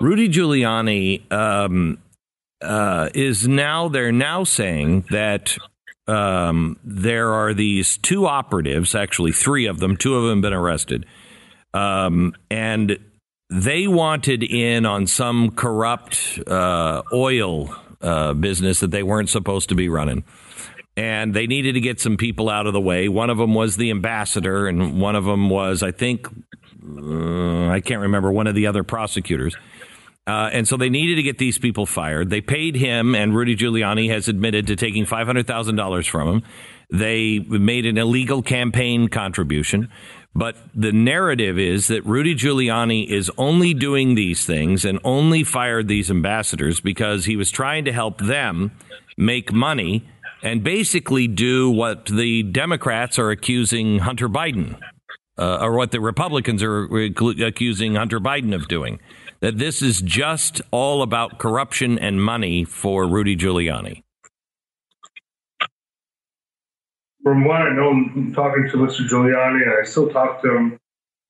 Rudy 0.00 0.28
Giuliani 0.28 1.30
um, 1.32 1.98
uh, 2.60 3.10
is 3.14 3.46
now 3.46 3.88
they're 3.88 4.12
now 4.12 4.44
saying 4.44 5.04
that 5.10 5.56
um, 6.10 6.76
there 6.82 7.32
are 7.32 7.54
these 7.54 7.96
two 7.98 8.26
operatives, 8.26 8.94
actually 8.94 9.32
three 9.32 9.66
of 9.66 9.78
them, 9.78 9.96
two 9.96 10.16
of 10.16 10.28
them 10.28 10.40
been 10.40 10.52
arrested, 10.52 11.06
um, 11.72 12.34
and 12.50 12.98
they 13.48 13.86
wanted 13.86 14.42
in 14.42 14.86
on 14.86 15.06
some 15.06 15.52
corrupt 15.52 16.40
uh, 16.46 17.02
oil 17.12 17.74
uh, 18.00 18.34
business 18.34 18.80
that 18.80 18.90
they 18.90 19.02
weren't 19.02 19.28
supposed 19.28 19.68
to 19.68 19.74
be 19.74 19.88
running. 19.88 20.24
And 20.96 21.32
they 21.32 21.46
needed 21.46 21.74
to 21.74 21.80
get 21.80 22.00
some 22.00 22.16
people 22.16 22.50
out 22.50 22.66
of 22.66 22.72
the 22.72 22.80
way. 22.80 23.08
One 23.08 23.30
of 23.30 23.38
them 23.38 23.54
was 23.54 23.76
the 23.76 23.90
ambassador, 23.90 24.66
and 24.66 25.00
one 25.00 25.14
of 25.14 25.24
them 25.24 25.48
was, 25.48 25.82
I 25.82 25.92
think, 25.92 26.26
uh, 26.26 27.68
I 27.68 27.80
can't 27.80 28.00
remember, 28.00 28.32
one 28.32 28.48
of 28.48 28.54
the 28.54 28.66
other 28.66 28.82
prosecutors. 28.82 29.56
Uh, 30.26 30.50
and 30.52 30.68
so 30.68 30.76
they 30.76 30.90
needed 30.90 31.16
to 31.16 31.22
get 31.22 31.38
these 31.38 31.58
people 31.58 31.86
fired. 31.86 32.30
They 32.30 32.40
paid 32.40 32.76
him, 32.76 33.14
and 33.14 33.34
Rudy 33.34 33.56
Giuliani 33.56 34.10
has 34.10 34.28
admitted 34.28 34.66
to 34.68 34.76
taking 34.76 35.06
$500,000 35.06 36.08
from 36.08 36.28
him. 36.28 36.42
They 36.92 37.38
made 37.38 37.86
an 37.86 37.98
illegal 37.98 38.42
campaign 38.42 39.08
contribution. 39.08 39.88
But 40.34 40.56
the 40.74 40.92
narrative 40.92 41.58
is 41.58 41.88
that 41.88 42.04
Rudy 42.06 42.36
Giuliani 42.36 43.08
is 43.08 43.30
only 43.36 43.74
doing 43.74 44.14
these 44.14 44.44
things 44.44 44.84
and 44.84 45.00
only 45.02 45.42
fired 45.42 45.88
these 45.88 46.10
ambassadors 46.10 46.80
because 46.80 47.24
he 47.24 47.36
was 47.36 47.50
trying 47.50 47.84
to 47.86 47.92
help 47.92 48.18
them 48.18 48.70
make 49.16 49.52
money 49.52 50.06
and 50.42 50.62
basically 50.62 51.26
do 51.26 51.70
what 51.70 52.06
the 52.06 52.44
Democrats 52.44 53.18
are 53.18 53.30
accusing 53.30 53.98
Hunter 53.98 54.28
Biden, 54.28 54.80
uh, 55.36 55.58
or 55.60 55.76
what 55.76 55.90
the 55.90 56.00
Republicans 56.00 56.62
are 56.62 56.84
accusing 56.94 57.96
Hunter 57.96 58.20
Biden 58.20 58.54
of 58.54 58.68
doing 58.68 59.00
that 59.40 59.58
this 59.58 59.82
is 59.82 60.00
just 60.02 60.60
all 60.70 61.02
about 61.02 61.38
corruption 61.38 61.98
and 61.98 62.22
money 62.22 62.64
for 62.64 63.06
Rudy 63.06 63.36
Giuliani? 63.36 64.02
From 67.22 67.44
what 67.44 67.62
I 67.62 67.70
know, 67.70 68.32
talking 68.34 68.68
to 68.70 68.76
Mr. 68.76 69.08
Giuliani, 69.08 69.62
and 69.62 69.74
I 69.80 69.84
still 69.84 70.08
talk 70.10 70.42
to 70.42 70.56
him 70.56 70.78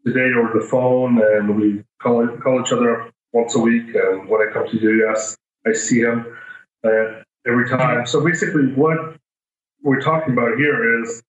today 0.07 0.33
over 0.37 0.59
the 0.59 0.67
phone, 0.67 1.21
and 1.21 1.61
we 1.61 1.85
call, 2.01 2.27
call 2.39 2.61
each 2.61 2.73
other 2.73 3.03
up 3.03 3.13
once 3.33 3.55
a 3.55 3.59
week. 3.59 3.95
And 3.95 4.29
when 4.29 4.41
I 4.41 4.53
come 4.53 4.69
to 4.69 4.79
the 4.79 5.09
US, 5.09 5.37
I 5.67 5.73
see 5.73 6.01
him 6.01 6.27
uh, 6.85 7.23
every 7.47 7.69
time. 7.69 8.07
So 8.07 8.25
basically, 8.25 8.73
what 8.73 9.17
we're 9.83 10.01
talking 10.01 10.33
about 10.33 10.57
here 10.57 11.03
is 11.03 11.23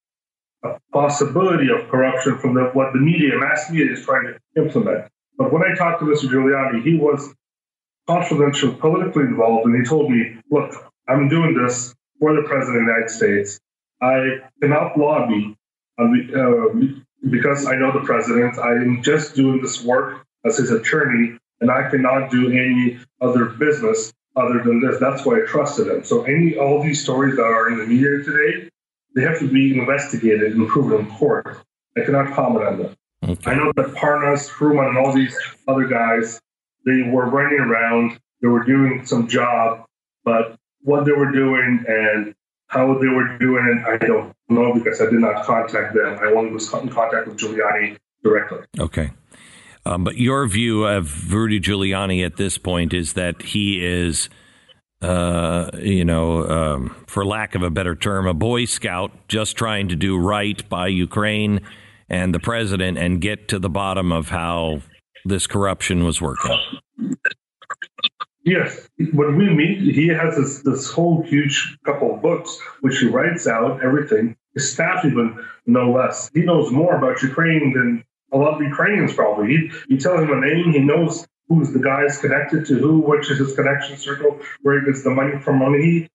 a 0.63 0.77
possibility 0.93 1.69
of 1.71 1.89
corruption 1.89 2.37
from 2.37 2.53
the, 2.53 2.65
what 2.73 2.93
the 2.93 2.99
media, 2.99 3.37
mass 3.37 3.69
media, 3.71 3.91
is 3.91 4.05
trying 4.05 4.27
to 4.27 4.61
implement. 4.61 5.11
But 5.41 5.51
when 5.51 5.63
I 5.63 5.73
talked 5.73 5.99
to 6.01 6.05
Mr. 6.05 6.29
Giuliani, 6.29 6.83
he 6.83 6.97
was 6.97 7.33
confidential, 8.07 8.75
politically 8.75 9.23
involved, 9.23 9.65
and 9.65 9.75
he 9.75 9.83
told 9.83 10.11
me, 10.11 10.37
look, 10.51 10.71
I'm 11.07 11.29
doing 11.29 11.55
this 11.55 11.95
for 12.19 12.35
the 12.35 12.43
President 12.43 12.77
of 12.77 12.85
the 12.85 12.91
United 12.93 13.09
States. 13.09 13.59
I 14.03 14.37
cannot 14.61 14.95
lobby 14.99 15.57
the, 15.97 16.21
uh, 16.37 17.29
because 17.31 17.65
I 17.65 17.75
know 17.75 17.91
the 17.91 18.05
president, 18.05 18.59
I 18.59 18.73
am 18.73 19.01
just 19.01 19.33
doing 19.33 19.61
this 19.63 19.83
work 19.83 20.25
as 20.45 20.57
his 20.57 20.69
attorney, 20.69 21.37
and 21.59 21.71
I 21.71 21.89
cannot 21.89 22.29
do 22.29 22.51
any 22.51 22.99
other 23.19 23.45
business 23.45 24.13
other 24.35 24.61
than 24.63 24.79
this. 24.79 24.99
That's 24.99 25.25
why 25.25 25.41
I 25.41 25.45
trusted 25.47 25.87
him. 25.87 26.03
So 26.03 26.23
any 26.23 26.55
all 26.55 26.83
these 26.83 27.01
stories 27.01 27.35
that 27.35 27.43
are 27.43 27.71
in 27.71 27.79
the 27.79 27.85
media 27.87 28.23
today, 28.23 28.69
they 29.15 29.23
have 29.23 29.39
to 29.39 29.47
be 29.47 29.77
investigated 29.77 30.53
and 30.53 30.67
proven 30.67 30.99
in 30.99 31.11
court. 31.15 31.57
I 31.97 32.01
cannot 32.01 32.33
comment 32.35 32.65
on 32.65 32.77
them. 32.77 32.95
Okay. 33.23 33.51
I 33.51 33.55
know 33.55 33.71
that 33.75 33.87
Parnas, 33.87 34.49
Fruman, 34.49 34.89
and 34.89 34.97
all 34.97 35.13
these 35.13 35.37
other 35.67 35.85
guys, 35.85 36.39
they 36.85 37.03
were 37.03 37.29
running 37.29 37.59
around, 37.59 38.19
they 38.41 38.47
were 38.47 38.63
doing 38.63 39.05
some 39.05 39.27
job, 39.27 39.85
but 40.23 40.57
what 40.81 41.05
they 41.05 41.11
were 41.11 41.31
doing 41.31 41.85
and 41.87 42.33
how 42.67 42.97
they 42.97 43.07
were 43.07 43.37
doing 43.37 43.65
it, 43.77 43.87
I 43.87 43.97
don't 43.97 44.33
know 44.49 44.73
because 44.73 45.01
I 45.01 45.05
did 45.05 45.19
not 45.19 45.45
contact 45.45 45.93
them. 45.93 46.17
I 46.19 46.31
only 46.31 46.51
was 46.51 46.71
in 46.73 46.89
contact 46.89 47.27
with 47.27 47.37
Giuliani 47.37 47.97
directly. 48.23 48.59
Okay. 48.79 49.11
Um, 49.85 50.03
but 50.03 50.17
your 50.17 50.47
view 50.47 50.85
of 50.85 51.33
Rudy 51.33 51.59
Giuliani 51.59 52.25
at 52.25 52.37
this 52.37 52.57
point 52.57 52.93
is 52.93 53.13
that 53.13 53.41
he 53.41 53.83
is, 53.83 54.29
uh, 55.01 55.71
you 55.79 56.05
know, 56.05 56.47
um, 56.47 56.95
for 57.07 57.25
lack 57.25 57.55
of 57.55 57.63
a 57.63 57.69
better 57.69 57.95
term, 57.95 58.25
a 58.25 58.33
Boy 58.33 58.65
Scout 58.65 59.11
just 59.27 59.55
trying 59.55 59.89
to 59.89 59.95
do 59.95 60.17
right 60.17 60.67
by 60.69 60.87
Ukraine 60.87 61.61
and 62.11 62.35
the 62.35 62.39
president 62.39 62.97
and 62.97 63.21
get 63.21 63.47
to 63.47 63.57
the 63.57 63.69
bottom 63.69 64.11
of 64.11 64.27
how 64.27 64.81
this 65.23 65.47
corruption 65.47 66.03
was 66.03 66.21
working. 66.21 66.59
Yes, 68.43 68.89
when 69.13 69.37
we 69.37 69.49
meet, 69.49 69.95
he 69.95 70.07
has 70.09 70.35
this, 70.35 70.61
this 70.61 70.91
whole 70.91 71.23
huge 71.23 71.77
couple 71.85 72.13
of 72.13 72.21
books 72.21 72.59
which 72.81 72.99
he 72.99 73.07
writes 73.07 73.47
out 73.47 73.81
everything. 73.81 74.35
His 74.53 74.73
staff, 74.73 75.05
even 75.05 75.37
no 75.65 75.91
less, 75.91 76.29
he 76.33 76.41
knows 76.41 76.69
more 76.69 76.97
about 76.97 77.21
Ukraine 77.21 77.71
than 77.73 78.03
a 78.33 78.37
lot 78.37 78.55
of 78.55 78.61
Ukrainians 78.61 79.13
probably. 79.13 79.47
He, 79.47 79.71
you 79.87 79.97
tell 79.97 80.17
him 80.17 80.31
a 80.31 80.41
name, 80.41 80.73
he 80.73 80.79
knows 80.79 81.25
who's 81.47 81.71
the 81.71 81.79
guy 81.79 82.03
is 82.03 82.17
connected 82.17 82.65
to 82.65 82.75
who, 82.77 82.99
which 82.99 83.31
is 83.31 83.37
his 83.37 83.55
connection 83.55 83.95
circle, 83.95 84.39
where 84.63 84.79
he 84.79 84.85
gets 84.85 85.03
the 85.03 85.11
money 85.11 85.39
from. 85.39 85.61
He 85.75 86.09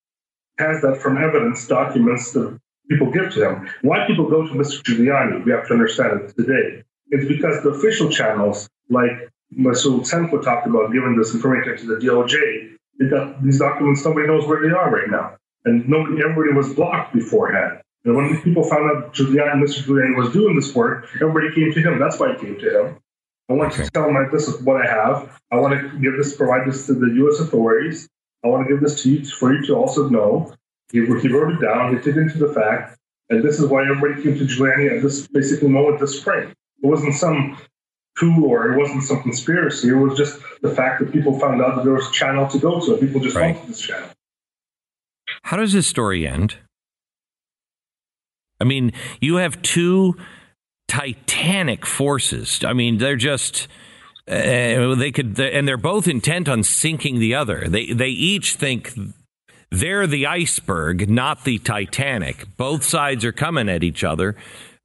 has 0.58 0.82
that 0.82 0.98
from 1.00 1.16
evidence 1.16 1.66
documents 1.66 2.32
that 2.32 2.58
people 2.88 3.10
give 3.10 3.32
to 3.34 3.48
him. 3.48 3.68
Why 3.82 4.06
people 4.06 4.28
go 4.28 4.46
to 4.46 4.54
Mr. 4.54 4.82
Giuliani, 4.82 5.44
we 5.44 5.52
have 5.52 5.66
to 5.68 5.74
understand 5.74 6.20
it 6.20 6.36
today. 6.36 6.82
It's 7.08 7.28
because 7.28 7.62
the 7.62 7.70
official 7.70 8.10
channels, 8.10 8.68
like 8.90 9.10
Mr. 9.56 9.86
Lutsenko 9.96 10.42
talked 10.42 10.66
about 10.66 10.92
giving 10.92 11.16
this 11.16 11.34
information 11.34 11.76
to 11.78 11.86
the 11.86 12.06
DOJ, 12.06 12.76
got 13.10 13.42
these 13.42 13.58
documents, 13.58 14.04
nobody 14.04 14.26
knows 14.26 14.46
where 14.46 14.62
they 14.62 14.74
are 14.74 14.90
right 14.90 15.10
now. 15.10 15.36
And 15.64 15.88
nobody, 15.88 16.22
everybody 16.22 16.52
was 16.52 16.72
blocked 16.74 17.14
beforehand. 17.14 17.80
And 18.04 18.16
when 18.16 18.40
people 18.42 18.62
found 18.62 18.90
out 18.90 19.14
Giuliani, 19.14 19.62
Mr. 19.62 19.82
Giuliani 19.82 20.16
was 20.16 20.32
doing 20.32 20.54
this 20.54 20.74
work, 20.74 21.08
everybody 21.20 21.52
came 21.54 21.72
to 21.72 21.80
him. 21.80 21.98
That's 21.98 22.18
why 22.18 22.32
I 22.32 22.36
came 22.36 22.58
to 22.58 22.80
him. 22.80 22.98
I 23.48 23.52
want 23.52 23.72
okay. 23.72 23.84
to 23.84 23.90
tell 23.90 24.08
him 24.08 24.14
like 24.14 24.32
this 24.32 24.48
is 24.48 24.60
what 24.62 24.80
I 24.80 24.86
have. 24.88 25.40
I 25.52 25.56
want 25.56 25.74
to 25.80 25.98
give 25.98 26.16
this, 26.16 26.36
provide 26.36 26.66
this 26.68 26.86
to 26.86 26.94
the 26.94 27.06
U.S. 27.16 27.40
authorities. 27.40 28.08
I 28.44 28.48
want 28.48 28.66
to 28.66 28.72
give 28.72 28.82
this 28.82 29.02
to 29.02 29.10
you 29.10 29.24
for 29.24 29.52
you 29.52 29.64
to 29.66 29.74
also 29.74 30.08
know. 30.08 30.54
He, 30.92 31.00
he 31.00 31.28
wrote 31.28 31.54
it 31.54 31.60
down. 31.60 31.96
He 31.96 32.02
took 32.02 32.16
into 32.16 32.38
the 32.38 32.52
fact, 32.52 32.98
and 33.28 33.42
this 33.42 33.58
is 33.58 33.66
why 33.66 33.82
everybody 33.82 34.22
came 34.22 34.38
to 34.38 34.44
Giuliani 34.44 34.96
at 34.96 35.02
this 35.02 35.26
basically 35.26 35.68
moment 35.68 36.00
this 36.00 36.20
spring. 36.20 36.50
It 36.82 36.86
wasn't 36.86 37.14
some 37.14 37.58
coup 38.16 38.46
or 38.46 38.72
it 38.72 38.78
wasn't 38.78 39.02
some 39.02 39.22
conspiracy. 39.22 39.88
It 39.88 39.94
was 39.94 40.16
just 40.16 40.40
the 40.62 40.70
fact 40.70 41.00
that 41.00 41.12
people 41.12 41.38
found 41.38 41.62
out 41.62 41.76
that 41.76 41.84
there 41.84 41.94
was 41.94 42.08
a 42.08 42.12
channel 42.12 42.46
to 42.48 42.58
go 42.58 42.80
to. 42.84 42.96
People 42.98 43.20
just 43.20 43.36
right. 43.36 43.54
went 43.54 43.62
to 43.62 43.66
this 43.68 43.80
channel. 43.80 44.08
How 45.42 45.56
does 45.56 45.72
this 45.72 45.86
story 45.86 46.26
end? 46.26 46.56
I 48.60 48.64
mean, 48.64 48.92
you 49.20 49.36
have 49.36 49.60
two 49.62 50.16
titanic 50.88 51.84
forces. 51.84 52.64
I 52.64 52.72
mean, 52.72 52.98
they're 52.98 53.16
just 53.16 53.68
uh, 54.28 54.94
they 54.94 55.12
could, 55.12 55.38
and 55.38 55.68
they're 55.68 55.76
both 55.76 56.08
intent 56.08 56.48
on 56.48 56.62
sinking 56.62 57.18
the 57.18 57.34
other. 57.34 57.66
They 57.68 57.92
they 57.92 58.08
each 58.08 58.54
think 58.54 58.92
they're 59.80 60.06
the 60.06 60.26
iceberg, 60.26 61.08
not 61.08 61.44
the 61.44 61.58
Titanic. 61.58 62.46
Both 62.56 62.84
sides 62.84 63.24
are 63.24 63.32
coming 63.32 63.68
at 63.68 63.82
each 63.82 64.04
other. 64.04 64.36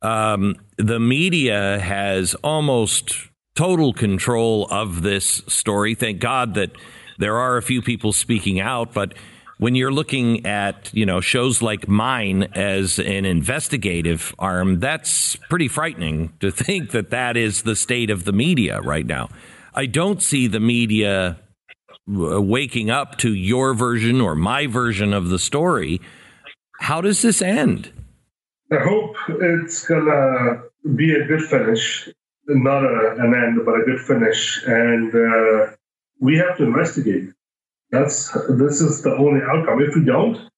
Um, 0.02 0.56
the 0.78 1.00
media 1.00 1.80
has 1.80 2.34
almost 2.36 3.16
total 3.56 3.94
control 3.94 4.68
of 4.70 5.02
this 5.02 5.44
story. 5.48 5.96
Thank 5.96 6.20
God 6.20 6.56
that 6.56 6.72
there 7.20 7.38
are 7.38 7.58
a 7.58 7.62
few 7.62 7.82
people 7.82 8.14
speaking 8.14 8.60
out, 8.60 8.94
but 8.94 9.14
when 9.58 9.76
you're 9.76 9.92
looking 9.92 10.46
at 10.46 10.92
you 10.92 11.06
know 11.06 11.22
shows 11.22 11.62
like 11.62 11.88
mine 11.88 12.44
as 12.56 12.98
an 12.98 13.26
investigative 13.26 14.34
arm, 14.40 14.80
that's 14.80 15.36
pretty 15.50 15.68
frightening 15.68 16.34
to 16.40 16.52
think 16.66 16.92
that 16.92 17.12
that 17.12 17.38
is 17.38 17.62
the 17.62 17.76
state 17.76 18.10
of 18.10 18.26
the 18.26 18.34
media 18.34 18.82
right 18.82 19.06
now. 19.06 19.30
I 19.74 19.86
don't 19.86 20.22
see 20.22 20.48
the 20.48 20.60
media 20.60 21.40
waking 22.08 22.90
up 22.90 23.18
to 23.20 23.34
your 23.34 23.74
version 23.74 24.22
or 24.22 24.36
my 24.36 24.68
version 24.68 25.14
of 25.14 25.30
the 25.30 25.40
story. 25.40 26.02
How 26.80 27.02
does 27.02 27.22
this 27.22 27.42
end? 27.42 27.92
I 28.72 28.80
hope 28.80 29.16
it's 29.28 29.86
gonna 29.86 30.64
be 30.96 31.14
a 31.14 31.26
good 31.26 31.44
finish, 31.44 32.10
not 32.48 32.84
a, 32.84 33.16
an 33.20 33.34
end, 33.36 33.66
but 33.66 33.80
a 33.80 33.84
good 33.86 34.02
finish, 34.02 34.64
and 34.66 35.14
uh, 35.14 35.76
we 36.20 36.38
have 36.38 36.58
to 36.58 36.64
investigate 36.64 37.30
that's 37.92 38.32
this 38.50 38.82
is 38.82 39.02
the 39.02 39.14
only 39.16 39.42
outcome. 39.44 39.82
If 39.82 39.96
we 39.96 40.06
don't, 40.06 40.50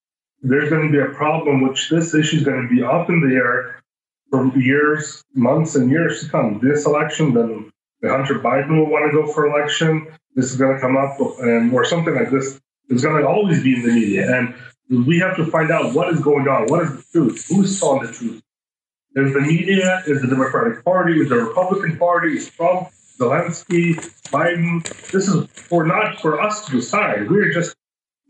there's 0.41 0.69
going 0.69 0.87
to 0.87 0.91
be 0.91 0.99
a 0.99 1.15
problem, 1.15 1.67
which 1.67 1.89
this 1.89 2.13
issue 2.13 2.37
is 2.37 2.43
going 2.43 2.61
to 2.61 2.73
be 2.73 2.83
up 2.83 3.09
in 3.09 3.27
the 3.27 3.35
air 3.35 3.81
for 4.29 4.55
years, 4.57 5.23
months, 5.33 5.75
and 5.75 5.89
years 5.89 6.23
to 6.23 6.29
come. 6.29 6.59
This 6.61 6.85
election, 6.85 7.33
then 7.33 7.71
the 8.01 8.09
Hunter 8.09 8.39
Biden 8.39 8.77
will 8.77 8.89
want 8.89 9.11
to 9.11 9.17
go 9.17 9.31
for 9.31 9.47
election. 9.47 10.07
This 10.35 10.51
is 10.51 10.57
going 10.57 10.75
to 10.75 10.81
come 10.81 10.97
up, 10.97 11.17
and 11.39 11.73
or 11.73 11.85
something 11.85 12.15
like 12.15 12.31
this 12.31 12.59
is 12.89 13.03
going 13.03 13.21
to 13.21 13.27
always 13.27 13.63
be 13.63 13.75
in 13.75 13.83
the 13.83 13.93
media, 13.93 14.35
and 14.35 15.05
we 15.05 15.19
have 15.19 15.35
to 15.37 15.45
find 15.45 15.71
out 15.71 15.93
what 15.93 16.13
is 16.13 16.19
going 16.19 16.47
on. 16.47 16.67
What 16.67 16.83
is 16.83 16.91
the 16.91 17.03
truth? 17.11 17.47
Who's 17.49 17.79
telling 17.79 18.05
the 18.07 18.11
truth? 18.11 18.41
Is 19.15 19.33
the 19.33 19.41
media? 19.41 20.01
Is 20.07 20.21
the 20.21 20.27
Democratic 20.27 20.83
Party? 20.83 21.21
Is 21.21 21.29
the 21.29 21.35
Republican 21.35 21.97
Party? 21.97 22.37
Is 22.37 22.49
Trump? 22.49 22.89
Zelensky, 23.19 23.95
Biden. 24.31 24.83
This 25.11 25.27
is 25.27 25.45
for 25.51 25.85
not 25.85 26.19
for 26.19 26.41
us 26.41 26.65
to 26.65 26.71
decide. 26.71 27.29
We're 27.29 27.53
just 27.53 27.75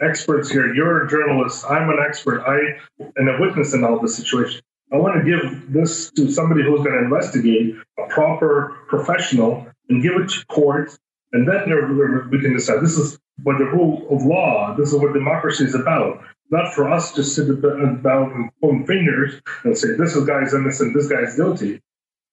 experts 0.01 0.51
here. 0.51 0.73
You're 0.73 1.05
a 1.05 1.09
journalist. 1.09 1.65
I'm 1.69 1.89
an 1.89 1.99
expert. 2.05 2.41
I 2.41 2.79
am 3.17 3.29
a 3.29 3.39
witness 3.39 3.73
in 3.73 3.85
all 3.85 3.99
this 3.99 4.17
situation. 4.17 4.61
I 4.91 4.97
want 4.97 5.15
to 5.15 5.23
give 5.23 5.71
this 5.71 6.11
to 6.11 6.29
somebody 6.29 6.63
who's 6.63 6.81
going 6.83 6.93
to 6.93 7.05
investigate 7.05 7.75
a 7.97 8.07
proper 8.09 8.77
professional 8.89 9.65
and 9.89 10.03
give 10.03 10.13
it 10.15 10.29
to 10.29 10.45
court, 10.47 10.97
and 11.33 11.47
then 11.47 12.29
we 12.29 12.39
can 12.39 12.53
decide. 12.53 12.81
This 12.81 12.97
is 12.97 13.19
what 13.43 13.57
the 13.57 13.65
rule 13.65 14.07
of 14.09 14.23
law. 14.23 14.75
This 14.75 14.93
is 14.93 14.99
what 14.99 15.13
democracy 15.13 15.65
is 15.65 15.75
about. 15.75 16.21
Not 16.51 16.73
for 16.73 16.89
us 16.89 17.11
to 17.13 17.23
sit 17.23 17.49
about 17.49 18.31
and 18.31 18.51
point 18.61 18.87
fingers 18.87 19.41
and 19.63 19.77
say 19.77 19.89
this 19.97 20.15
guy 20.25 20.43
is 20.43 20.53
innocent, 20.53 20.93
this 20.93 21.07
guy 21.07 21.21
is 21.21 21.35
guilty 21.35 21.81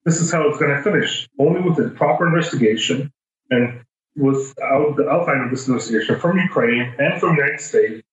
this 0.05 0.19
is 0.19 0.31
how 0.31 0.47
it's 0.47 0.57
going 0.57 0.75
to 0.75 0.81
finish. 0.81 1.29
Only 1.39 1.61
with 1.61 1.79
a 1.79 1.89
proper 1.89 2.27
investigation 2.27 3.11
and 3.49 3.81
without 4.15 4.95
the 4.97 5.07
outline 5.09 5.41
of 5.41 5.51
this 5.51 5.67
investigation 5.67 6.19
from 6.19 6.37
Ukraine 6.37 6.93
and 6.99 7.19
from 7.19 7.35
the 7.35 7.41
United 7.43 7.61
States, 7.61 8.03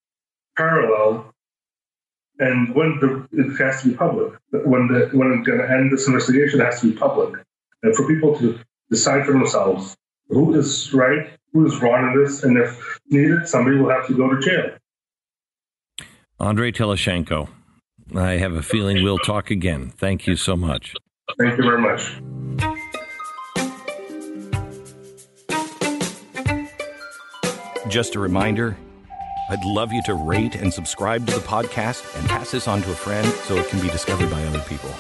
parallel, 0.57 1.33
and 2.39 2.75
when 2.75 2.99
the, 3.01 3.27
it 3.33 3.57
has 3.59 3.83
to 3.83 3.89
be 3.89 3.95
public. 3.95 4.35
When 4.51 4.89
the 4.89 5.11
when 5.13 5.33
it's 5.33 5.47
going 5.47 5.59
to 5.59 5.71
end 5.71 5.93
this 5.93 6.07
investigation, 6.07 6.61
it 6.61 6.65
has 6.65 6.81
to 6.81 6.93
be 6.93 6.97
public, 6.97 7.41
and 7.83 7.97
for 7.97 8.07
people 8.07 8.39
to 8.39 8.59
decide 8.91 9.27
for 9.27 9.33
themselves 9.33 9.97
who 10.29 10.55
is 10.55 10.93
right, 10.93 11.31
who 11.53 11.67
is 11.67 11.81
wrong 11.81 12.13
in 12.13 12.23
this, 12.23 12.43
and 12.43 12.57
if 12.57 12.99
needed, 13.09 13.49
somebody 13.49 13.77
will 13.77 13.91
have 13.91 14.07
to 14.07 14.15
go 14.15 14.35
to 14.35 14.41
jail. 14.41 14.77
Andrii 16.41 16.73
Telizhenko, 16.73 17.49
I 18.15 18.33
have 18.33 18.53
a 18.53 18.63
feeling 18.63 19.03
we'll 19.03 19.19
talk 19.19 19.51
again. 19.51 19.91
Thank 19.91 20.27
you 20.27 20.37
so 20.37 20.57
much. 20.57 20.95
Thank 21.39 21.59
you 21.59 21.65
very 21.65 21.81
much. 21.81 22.23
Just 27.89 28.15
a 28.15 28.19
reminder 28.19 28.77
I'd 29.51 29.65
love 29.65 29.93
you 29.95 30.03
to 30.03 30.15
rate 30.15 30.57
and 30.57 30.73
subscribe 30.73 31.27
to 31.27 31.35
the 31.35 31.41
podcast 31.41 32.19
and 32.19 32.29
pass 32.29 32.51
this 32.51 32.69
on 32.69 32.83
to 32.83 32.93
a 32.93 32.95
friend 32.95 33.27
so 33.27 33.57
it 33.57 33.67
can 33.69 33.81
be 33.81 33.89
discovered 33.89 34.31
by 34.31 34.45
other 34.45 34.61
people. 34.61 34.91